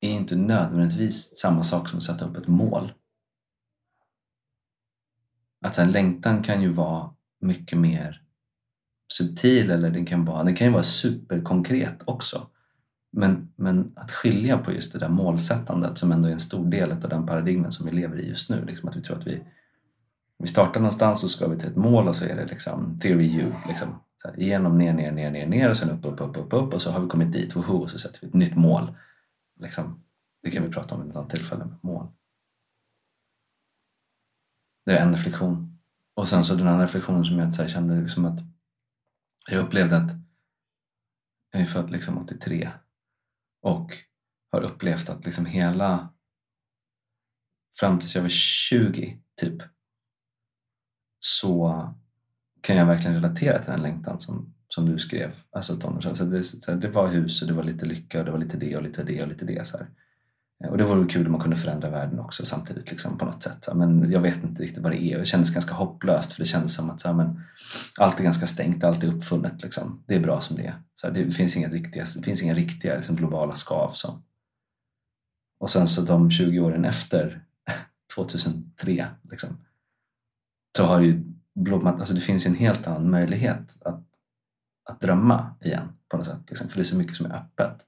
är 0.00 0.10
inte 0.10 0.36
nödvändigtvis 0.36 1.38
samma 1.38 1.64
sak 1.64 1.88
som 1.88 1.98
att 1.98 2.04
sätta 2.04 2.24
upp 2.24 2.36
ett 2.36 2.48
mål. 2.48 2.92
Att 5.60 5.76
här, 5.76 5.86
längtan 5.86 6.42
kan 6.42 6.62
ju 6.62 6.72
vara 6.72 7.14
mycket 7.40 7.78
mer 7.78 8.22
subtil 9.12 9.70
eller 9.70 9.90
den 9.90 10.06
kan, 10.06 10.24
vara, 10.24 10.44
den 10.44 10.54
kan 10.54 10.66
ju 10.66 10.72
vara 10.72 10.82
superkonkret 10.82 12.02
också. 12.04 12.50
Men, 13.12 13.52
men 13.56 13.92
att 13.96 14.10
skilja 14.10 14.58
på 14.58 14.72
just 14.72 14.92
det 14.92 14.98
där 14.98 15.08
målsättandet 15.08 15.98
som 15.98 16.12
ändå 16.12 16.28
är 16.28 16.32
en 16.32 16.40
stor 16.40 16.70
del 16.70 16.92
av 16.92 16.98
den 16.98 17.26
paradigmen 17.26 17.72
som 17.72 17.86
vi 17.86 17.92
lever 17.92 18.20
i 18.20 18.28
just 18.28 18.50
nu. 18.50 18.64
Liksom 18.64 18.88
att 18.88 18.96
vi 18.96 19.02
tror 19.02 19.18
att 19.18 19.26
vi, 19.26 19.42
vi 20.38 20.48
startar 20.48 20.80
någonstans 20.80 21.24
och 21.24 21.30
ska 21.30 21.48
vi 21.48 21.58
till 21.58 21.68
ett 21.68 21.76
mål 21.76 22.08
och 22.08 22.16
så 22.16 22.24
är 22.24 22.36
det 22.36 22.46
liksom 22.46 22.98
theory 23.00 23.40
U. 23.40 23.54
Liksom, 23.68 24.00
här, 24.24 24.40
igenom, 24.40 24.78
ner, 24.78 24.92
ner, 24.92 25.12
ner, 25.12 25.30
ner, 25.30 25.46
ner 25.46 25.70
och 25.70 25.76
sen 25.76 25.90
upp, 25.90 26.04
upp, 26.04 26.20
upp, 26.20 26.36
upp, 26.36 26.52
upp 26.52 26.74
och 26.74 26.82
så 26.82 26.90
har 26.90 27.00
vi 27.00 27.08
kommit 27.08 27.32
dit, 27.32 27.56
woho, 27.56 27.82
och 27.82 27.90
så 27.90 27.98
sätter 27.98 28.20
vi 28.20 28.26
ett 28.26 28.34
nytt 28.34 28.56
mål. 28.56 28.96
Liksom, 29.60 30.04
det 30.42 30.50
kan 30.50 30.62
vi 30.62 30.70
prata 30.70 30.94
om 30.94 31.00
vid 31.00 31.10
ett 31.10 31.16
annat 31.16 31.30
tillfälle 31.30 31.64
med 31.64 31.78
mål. 31.82 32.08
Det 34.86 34.98
är 34.98 35.02
en 35.02 35.12
reflektion. 35.12 35.78
Och 36.16 36.28
sen 36.28 36.44
så 36.44 36.54
den 36.54 36.68
andra 36.68 36.84
reflektionen 36.84 37.24
som 37.24 37.38
jag 37.38 37.54
så 37.54 37.62
här, 37.62 37.68
kände 37.68 38.00
liksom 38.00 38.24
att 38.24 38.40
jag 39.50 39.66
upplevde 39.66 39.96
att 39.96 40.10
jag 41.52 41.62
är 41.62 41.66
född 41.66 41.90
liksom 41.90 42.18
83 42.18 42.70
och 43.62 43.92
har 44.52 44.60
upplevt 44.60 45.08
att 45.08 45.24
liksom 45.24 45.46
hela 45.46 46.14
fram 47.80 47.98
tills 47.98 48.14
jag 48.14 48.22
var 48.22 48.28
20 48.28 49.20
typ 49.40 49.62
så 51.26 51.88
kan 52.60 52.76
jag 52.76 52.86
verkligen 52.86 53.14
relatera 53.14 53.58
till 53.58 53.72
den 53.72 53.82
längtan 53.82 54.20
som, 54.20 54.54
som 54.68 54.86
du 54.86 54.98
skrev. 54.98 55.30
Alltså, 55.52 55.80
så 55.80 56.08
alltså, 56.08 56.24
det, 56.24 56.42
så 56.42 56.72
det 56.72 56.88
var 56.88 57.08
hus 57.08 57.42
och 57.42 57.48
det 57.48 57.54
var 57.54 57.64
lite 57.64 57.86
lycka 57.86 58.18
och 58.18 58.24
det 58.24 58.30
var 58.30 58.38
lite 58.38 58.56
det 58.56 58.76
och 58.76 58.82
lite 58.82 59.02
det 59.02 59.22
och 59.22 59.28
lite 59.28 59.44
det. 59.44 59.66
Så 59.66 59.76
här. 59.76 59.88
Eh, 60.64 60.70
och 60.70 60.78
det 60.78 60.84
vore 60.84 61.08
kul 61.08 61.26
om 61.26 61.32
man 61.32 61.40
kunde 61.40 61.56
förändra 61.56 61.90
världen 61.90 62.18
också 62.18 62.46
samtidigt 62.46 62.90
liksom, 62.90 63.18
på 63.18 63.24
något 63.24 63.42
sätt. 63.42 63.68
Men 63.74 64.10
jag 64.10 64.20
vet 64.20 64.44
inte 64.44 64.62
riktigt 64.62 64.82
vad 64.82 64.92
det 64.92 65.02
är. 65.02 65.18
Det 65.18 65.24
kändes 65.24 65.54
ganska 65.54 65.74
hopplöst 65.74 66.32
för 66.32 66.42
det 66.42 66.46
kändes 66.46 66.74
som 66.74 66.90
att 66.90 67.00
så 67.00 67.08
här, 67.08 67.14
men, 67.14 67.40
allt 67.96 68.20
är 68.20 68.24
ganska 68.24 68.46
stängt, 68.46 68.84
allt 68.84 69.02
är 69.02 69.14
uppfunnet. 69.14 69.62
Liksom. 69.62 70.04
Det 70.06 70.14
är 70.14 70.20
bra 70.20 70.40
som 70.40 70.56
det 70.56 70.66
är. 70.66 70.74
Så 70.94 71.06
här, 71.06 71.14
det 71.14 71.30
finns 71.30 71.56
inga 71.56 71.68
riktiga, 71.68 72.06
det 72.16 72.22
finns 72.22 72.42
inga 72.42 72.54
riktiga 72.54 72.96
liksom, 72.96 73.16
globala 73.16 73.54
skav. 73.54 73.90
Så. 73.90 74.22
Och 75.60 75.70
sen 75.70 75.88
så 75.88 76.02
de 76.02 76.30
20 76.30 76.60
åren 76.60 76.84
efter 76.84 77.44
2003 78.14 79.06
liksom, 79.30 79.58
så 80.76 80.84
har 80.84 81.00
ju 81.00 81.22
blommat, 81.54 81.98
alltså 81.98 82.14
det 82.14 82.20
finns 82.20 82.46
en 82.46 82.54
helt 82.54 82.86
annan 82.86 83.10
möjlighet 83.10 83.76
att, 83.80 84.04
att 84.90 85.00
drömma 85.00 85.54
igen 85.60 85.88
på 86.08 86.16
något 86.16 86.26
sätt. 86.26 86.40
Liksom, 86.48 86.68
för 86.68 86.76
det 86.76 86.82
är 86.82 86.84
så 86.84 86.96
mycket 86.96 87.16
som 87.16 87.26
är 87.26 87.36
öppet. 87.36 87.86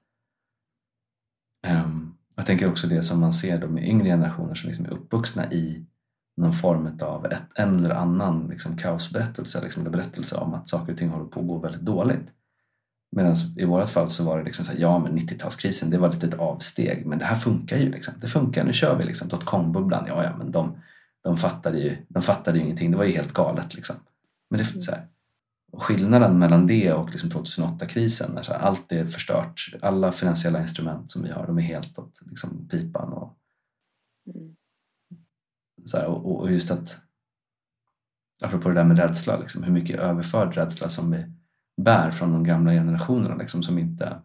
Um, 1.67 2.17
jag 2.35 2.45
tänker 2.45 2.69
också 2.69 2.87
det 2.87 3.03
som 3.03 3.19
man 3.19 3.33
ser 3.33 3.57
då 3.57 3.67
med 3.67 3.87
yngre 3.87 4.07
generationer 4.07 4.55
som 4.55 4.67
liksom 4.67 4.85
är 4.85 4.89
uppvuxna 4.93 5.51
i 5.51 5.85
någon 6.37 6.53
form 6.53 6.97
av 7.01 7.25
ett, 7.25 7.43
en 7.55 7.85
eller 7.85 7.95
annan 7.95 8.47
liksom 8.47 8.77
kaosberättelse, 8.77 9.61
liksom, 9.63 9.81
eller 9.81 9.91
berättelse 9.91 10.35
om 10.35 10.53
att 10.53 10.69
saker 10.69 10.91
och 10.91 10.97
ting 10.97 11.09
håller 11.09 11.25
på 11.25 11.39
att 11.39 11.47
gå 11.47 11.57
väldigt 11.59 11.81
dåligt. 11.81 12.33
Medan 13.11 13.35
i 13.57 13.65
vårt 13.65 13.89
fall 13.89 14.09
så 14.09 14.23
var 14.23 14.37
det 14.37 14.43
liksom 14.43 14.65
så 14.65 14.71
här, 14.71 14.79
ja 14.79 14.99
men 14.99 15.17
90-talskrisen 15.17 15.89
det 15.89 15.97
var 15.97 16.13
lite 16.13 16.27
ett 16.27 16.39
avsteg 16.39 17.05
men 17.05 17.19
det 17.19 17.25
här 17.25 17.35
funkar 17.35 17.77
ju. 17.77 17.91
Liksom. 17.91 18.13
Det 18.21 18.27
funkar, 18.27 18.63
nu 18.63 18.73
kör 18.73 18.97
vi 18.97 19.03
liksom. 19.03 19.27
Dotcom-bubblan, 19.27 20.05
ja 20.07 20.23
ja 20.23 20.37
men 20.37 20.51
de, 20.51 20.81
de, 21.27 21.37
fattade 21.37 21.79
ju, 21.79 21.97
de 22.09 22.23
fattade 22.23 22.57
ju 22.57 22.63
ingenting, 22.63 22.91
det 22.91 22.97
var 22.97 23.03
ju 23.03 23.11
helt 23.11 23.33
galet. 23.33 23.75
Liksom. 23.75 23.95
Men 24.49 24.57
det, 24.57 24.65
så 24.65 24.91
här, 24.91 25.07
och 25.71 25.83
skillnaden 25.83 26.39
mellan 26.39 26.67
det 26.67 26.93
och 26.93 27.09
liksom 27.09 27.29
2008-krisen, 27.29 28.31
när 28.33 28.51
allt 28.51 28.91
är 28.91 29.05
förstört, 29.05 29.73
alla 29.81 30.11
finansiella 30.11 30.61
instrument 30.61 31.11
som 31.11 31.23
vi 31.23 31.31
har, 31.31 31.47
de 31.47 31.57
är 31.57 31.61
helt 31.61 31.99
åt 31.99 32.21
liksom, 32.25 32.67
pipan. 32.67 33.13
Och, 33.13 33.37
mm. 34.35 34.55
så 35.85 35.97
här, 35.97 36.07
och, 36.07 36.39
och, 36.39 36.51
just 36.51 36.71
att, 36.71 36.97
apropå 38.41 38.69
det 38.69 38.75
där 38.75 38.83
med 38.83 38.97
rädsla, 38.97 39.37
liksom, 39.37 39.63
hur 39.63 39.73
mycket 39.73 39.99
överförd 39.99 40.55
rädsla 40.55 40.89
som 40.89 41.11
vi 41.11 41.25
bär 41.81 42.11
från 42.11 42.31
de 42.31 42.43
gamla 42.43 42.71
generationerna 42.71 43.35
liksom, 43.35 43.63
som 43.63 43.77
inte 43.77 44.21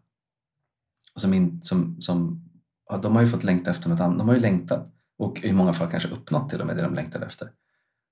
som, 1.15 1.35
in, 1.35 1.63
som, 1.63 2.03
som 2.03 2.45
ja, 2.89 2.97
de 2.97 3.15
har 3.15 3.23
ju 3.23 3.29
fått 3.29 3.45
längta 3.45 3.71
efter 3.71 3.91
något 3.91 4.01
annat, 4.01 4.19
de 4.19 4.29
har 4.29 4.35
ju 4.35 4.41
längtat 4.41 4.95
och 5.23 5.45
i 5.45 5.53
många 5.53 5.73
fall 5.73 5.91
kanske 5.91 6.09
uppnått 6.09 6.51
till 6.51 6.61
och 6.61 6.67
med 6.67 6.77
det 6.77 6.83
de 6.83 6.95
längtade 6.95 7.27
efter. 7.27 7.51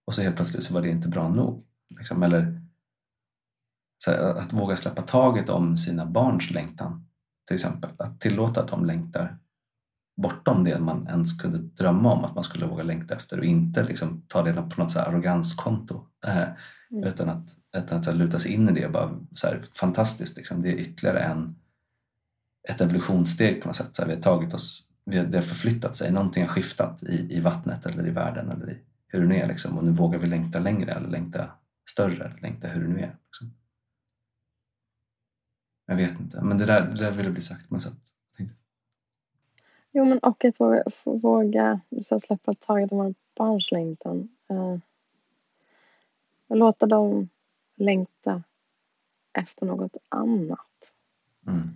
Och 0.07 0.15
så 0.15 0.23
helt 0.23 0.37
plötsligt 0.37 0.65
så 0.65 0.75
var 0.75 0.83
det 0.83 0.89
inte 0.89 1.09
bra 1.09 1.29
nog. 1.29 1.63
Liksom, 1.99 2.23
eller 2.23 2.61
här, 4.07 4.19
att 4.19 4.53
våga 4.53 4.77
släppa 4.77 5.03
taget 5.03 5.49
om 5.49 5.79
sina 5.79 6.07
barns 6.07 6.51
längtan 6.51 7.07
till 7.47 7.55
exempel. 7.55 7.91
Att 7.99 8.21
tillåta 8.21 8.63
att 8.63 8.69
de 8.69 8.85
längtar 8.85 9.39
bortom 10.17 10.65
det 10.65 10.79
man 10.79 11.09
ens 11.09 11.41
kunde 11.41 11.59
drömma 11.59 12.13
om 12.13 12.25
att 12.25 12.35
man 12.35 12.45
skulle 12.45 12.67
våga 12.67 12.83
längta 12.83 13.15
efter 13.15 13.39
och 13.39 13.45
inte 13.45 13.83
liksom 13.83 14.23
ta 14.29 14.43
det 14.43 14.53
på 14.55 14.83
något 14.83 14.93
så 14.93 15.01
arroganskonto. 15.01 16.07
Eh, 16.27 16.49
mm. 16.91 17.05
Utan 17.05 17.29
att, 17.29 17.57
utan 17.77 17.99
att 17.99 18.05
så 18.05 18.13
luta 18.13 18.39
sig 18.39 18.53
in 18.53 18.69
i 18.69 18.73
det. 18.73 18.89
Bara, 18.89 19.19
så 19.35 19.47
här, 19.47 19.61
fantastiskt, 19.75 20.37
liksom. 20.37 20.63
det 20.63 20.69
är 20.69 20.77
ytterligare 20.77 21.21
en, 21.21 21.57
ett 22.69 22.81
evolutionssteg 22.81 23.63
på 23.63 23.69
något 23.69 23.77
sätt. 23.77 23.95
Så 23.95 24.03
här, 24.03 24.09
vi 24.09 24.15
har 24.15 24.23
tagit 24.23 24.55
oss, 24.55 24.90
det 25.11 25.39
har 25.39 25.43
förflyttat 25.43 25.97
sig, 25.97 26.13
någonting 26.13 26.43
har 26.43 26.51
skiftat 26.51 27.03
i, 27.03 27.37
i 27.37 27.41
vattnet 27.41 27.87
eller 27.87 28.07
i 28.07 28.11
världen 28.11 28.51
eller 28.51 28.71
i 28.71 28.79
hur 29.07 29.21
det 29.21 29.27
nu 29.27 29.37
är. 29.37 29.49
Liksom. 29.49 29.79
Och 29.79 29.85
nu 29.85 29.91
vågar 29.91 30.19
vi 30.19 30.27
längta 30.27 30.59
längre 30.59 30.93
eller 30.93 31.09
längta 31.09 31.51
större 31.91 32.25
eller 32.25 32.41
längta 32.41 32.69
hur 32.69 32.83
det 32.83 32.89
nu 32.89 33.01
är. 33.01 33.17
Liksom. 33.25 33.55
Jag 35.87 35.97
vet 35.97 36.21
inte, 36.21 36.43
men 36.43 36.59
det 36.59 36.65
där, 36.65 36.87
det 36.87 36.97
där 36.97 37.13
ville 37.13 37.31
bli 37.31 37.43
sagt 37.43 37.69
på 37.69 37.75
något 37.75 37.83
sätt. 37.83 38.11
Jo, 39.93 40.05
men 40.05 40.19
och 40.19 40.45
att 40.45 40.61
våga, 40.61 40.83
våga 41.05 41.81
så 42.03 42.21
släppa 42.21 42.55
taget 42.55 42.93
om 42.93 42.99
våra 42.99 43.15
barns 43.37 43.71
längtan. 43.71 44.29
Och 44.47 44.81
låta 46.57 46.87
dem 46.87 47.29
längta 47.77 48.43
efter 49.33 49.67
något 49.67 49.97
annat. 50.09 50.67
Mm. 51.47 51.69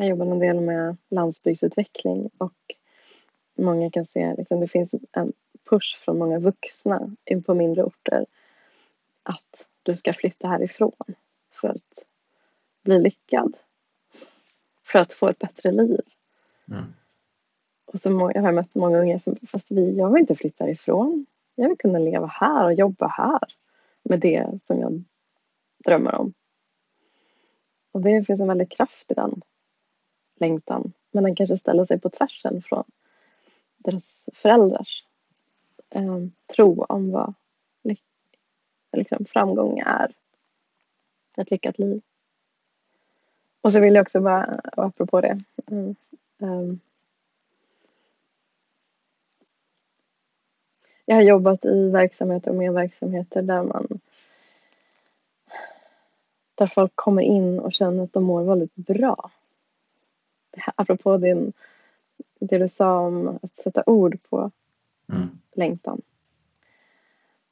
Jag 0.00 0.08
jobbar 0.08 0.26
en 0.26 0.38
del 0.38 0.60
med 0.60 0.96
landsbygdsutveckling 1.08 2.30
och 2.38 2.74
många 3.58 3.90
kan 3.90 4.06
se 4.06 4.34
liksom, 4.38 4.60
det 4.60 4.68
finns 4.68 4.94
en 5.12 5.32
push 5.70 5.96
från 5.96 6.18
många 6.18 6.38
vuxna 6.38 7.16
in 7.24 7.42
på 7.42 7.54
mindre 7.54 7.84
orter 7.84 8.26
att 9.22 9.66
du 9.82 9.96
ska 9.96 10.12
flytta 10.12 10.48
härifrån 10.48 11.14
för 11.50 11.68
att 11.68 12.06
bli 12.82 12.98
lyckad. 12.98 13.56
För 14.82 14.98
att 14.98 15.12
få 15.12 15.28
ett 15.28 15.38
bättre 15.38 15.72
liv. 15.72 16.00
Mm. 16.68 16.84
Och 17.84 18.00
så 18.00 18.10
må, 18.10 18.32
jag 18.34 18.42
har 18.42 18.52
mött 18.52 18.74
många 18.74 18.98
unga 18.98 19.18
som, 19.18 19.36
fast 19.46 19.66
vi, 19.70 19.96
jag 19.96 20.12
vill 20.12 20.20
inte 20.20 20.34
flytta 20.34 20.70
ifrån. 20.70 21.26
Jag 21.54 21.68
vill 21.68 21.78
kunna 21.78 21.98
leva 21.98 22.26
här 22.26 22.64
och 22.64 22.74
jobba 22.74 23.06
här 23.06 23.44
med 24.02 24.20
det 24.20 24.62
som 24.62 24.78
jag 24.78 25.04
drömmer 25.84 26.14
om. 26.14 26.32
Och 27.92 28.00
det 28.00 28.24
finns 28.24 28.40
en 28.40 28.48
väldig 28.48 28.70
kraft 28.70 29.10
i 29.10 29.14
den 29.14 29.42
längtan. 30.40 30.92
Men 31.10 31.24
den 31.24 31.34
kanske 31.34 31.58
ställer 31.58 31.84
sig 31.84 32.00
på 32.00 32.10
tvärsen 32.10 32.62
från 32.62 32.84
deras 33.76 34.28
föräldrars 34.32 35.04
eh, 35.90 36.18
tro 36.56 36.84
om 36.88 37.10
vad 37.10 37.34
liksom, 38.92 39.24
framgång 39.24 39.78
är. 39.78 40.12
Ett 41.36 41.50
lyckat 41.50 41.78
liv. 41.78 42.02
Och 43.60 43.72
så 43.72 43.80
vill 43.80 43.94
jag 43.94 44.02
också 44.02 44.20
bara, 44.20 44.60
apropå 44.76 45.20
det. 45.20 45.40
Mm, 45.66 45.94
um, 46.38 46.80
jag 51.04 51.16
har 51.16 51.22
jobbat 51.22 51.64
i 51.64 51.90
verksamheter 51.90 52.50
och 52.50 52.56
med 52.56 52.72
verksamheter 52.72 53.42
där 53.42 53.62
man 53.62 54.00
där 56.54 56.66
folk 56.66 56.92
kommer 56.94 57.22
in 57.22 57.58
och 57.58 57.72
känner 57.72 58.04
att 58.04 58.12
de 58.12 58.24
mår 58.24 58.42
väldigt 58.42 58.74
bra. 58.74 59.30
apropå 60.74 61.16
din, 61.16 61.52
det 62.40 62.58
du 62.58 62.68
sa 62.68 63.00
om 63.00 63.38
att 63.42 63.56
sätta 63.56 63.82
ord 63.86 64.18
på 64.30 64.50
mm. 65.08 65.28
längtan. 65.52 66.02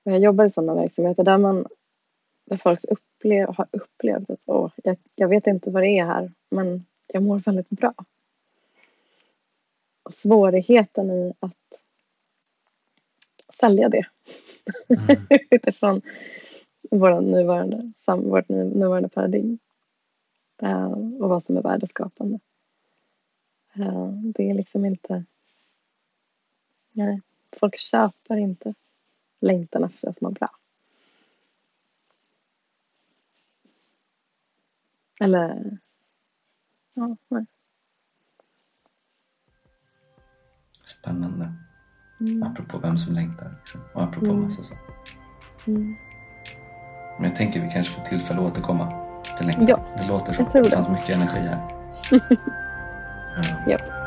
Och 0.03 0.13
jag 0.13 0.21
jobbar 0.21 0.45
i 0.45 0.51
sådana 0.51 0.75
verksamheter 0.75 1.25
där 1.25 1.39
man 1.39 1.67
där 2.45 2.57
folk 2.57 2.85
upplev, 2.85 3.49
har 3.55 3.67
upplevt 3.71 4.31
att 4.31 4.41
åh, 4.45 4.71
jag, 4.85 4.97
jag 5.15 5.29
vet 5.29 5.47
inte 5.47 5.71
vad 5.71 5.83
det 5.83 5.99
är 5.99 6.05
här 6.05 6.33
men 6.51 6.87
jag 7.07 7.23
mår 7.23 7.39
väldigt 7.39 7.71
bra. 7.71 7.95
Och 10.03 10.15
svårigheten 10.15 11.11
i 11.11 11.33
att 11.41 11.81
sälja 13.61 13.89
det 13.89 14.07
mm. 14.89 15.27
utifrån 15.51 16.03
vår 16.91 17.21
nuvarande, 17.21 17.93
vårt 18.07 18.49
nuvarande 18.49 19.09
paradigm 19.09 19.59
uh, 20.63 20.93
och 21.21 21.29
vad 21.29 21.43
som 21.43 21.57
är 21.57 21.63
värdeskapande. 21.63 22.39
Det 24.35 24.51
är 24.51 24.55
liksom 24.55 24.85
inte... 24.85 25.25
Nej, 26.93 27.21
folk 27.53 27.79
köper 27.79 28.37
inte 28.37 28.75
längtan 29.41 29.85
efter 29.85 30.09
att 30.09 30.21
må 30.21 30.31
bra. 30.31 30.51
Eller... 35.21 35.79
Ja, 36.95 37.17
nej. 37.29 37.47
Spännande. 40.85 41.53
Mm. 42.21 42.43
Apropå 42.43 42.79
vem 42.79 42.99
som 42.99 43.15
längtar 43.15 43.55
liksom. 43.59 43.81
och 43.95 44.03
apropå 44.03 44.27
mm. 44.27 44.43
massa 44.43 44.63
saker. 44.63 44.95
Mm. 45.67 45.95
Men 47.19 47.25
jag 47.31 47.37
tänker 47.37 47.61
vi 47.61 47.71
kanske 47.71 47.95
får 47.95 48.03
tillfälle 48.03 48.41
att 48.41 48.51
återkomma 48.53 48.93
till 49.39 49.47
längtan. 49.47 49.67
Ja, 49.69 49.85
det 49.97 50.09
låter 50.09 50.33
som. 50.33 50.45
Det. 50.53 50.63
det 50.63 50.71
fanns 50.71 50.89
mycket 50.89 51.11
energi 51.11 51.39
här. 51.39 51.69
ja. 53.37 53.77
ja. 53.77 53.98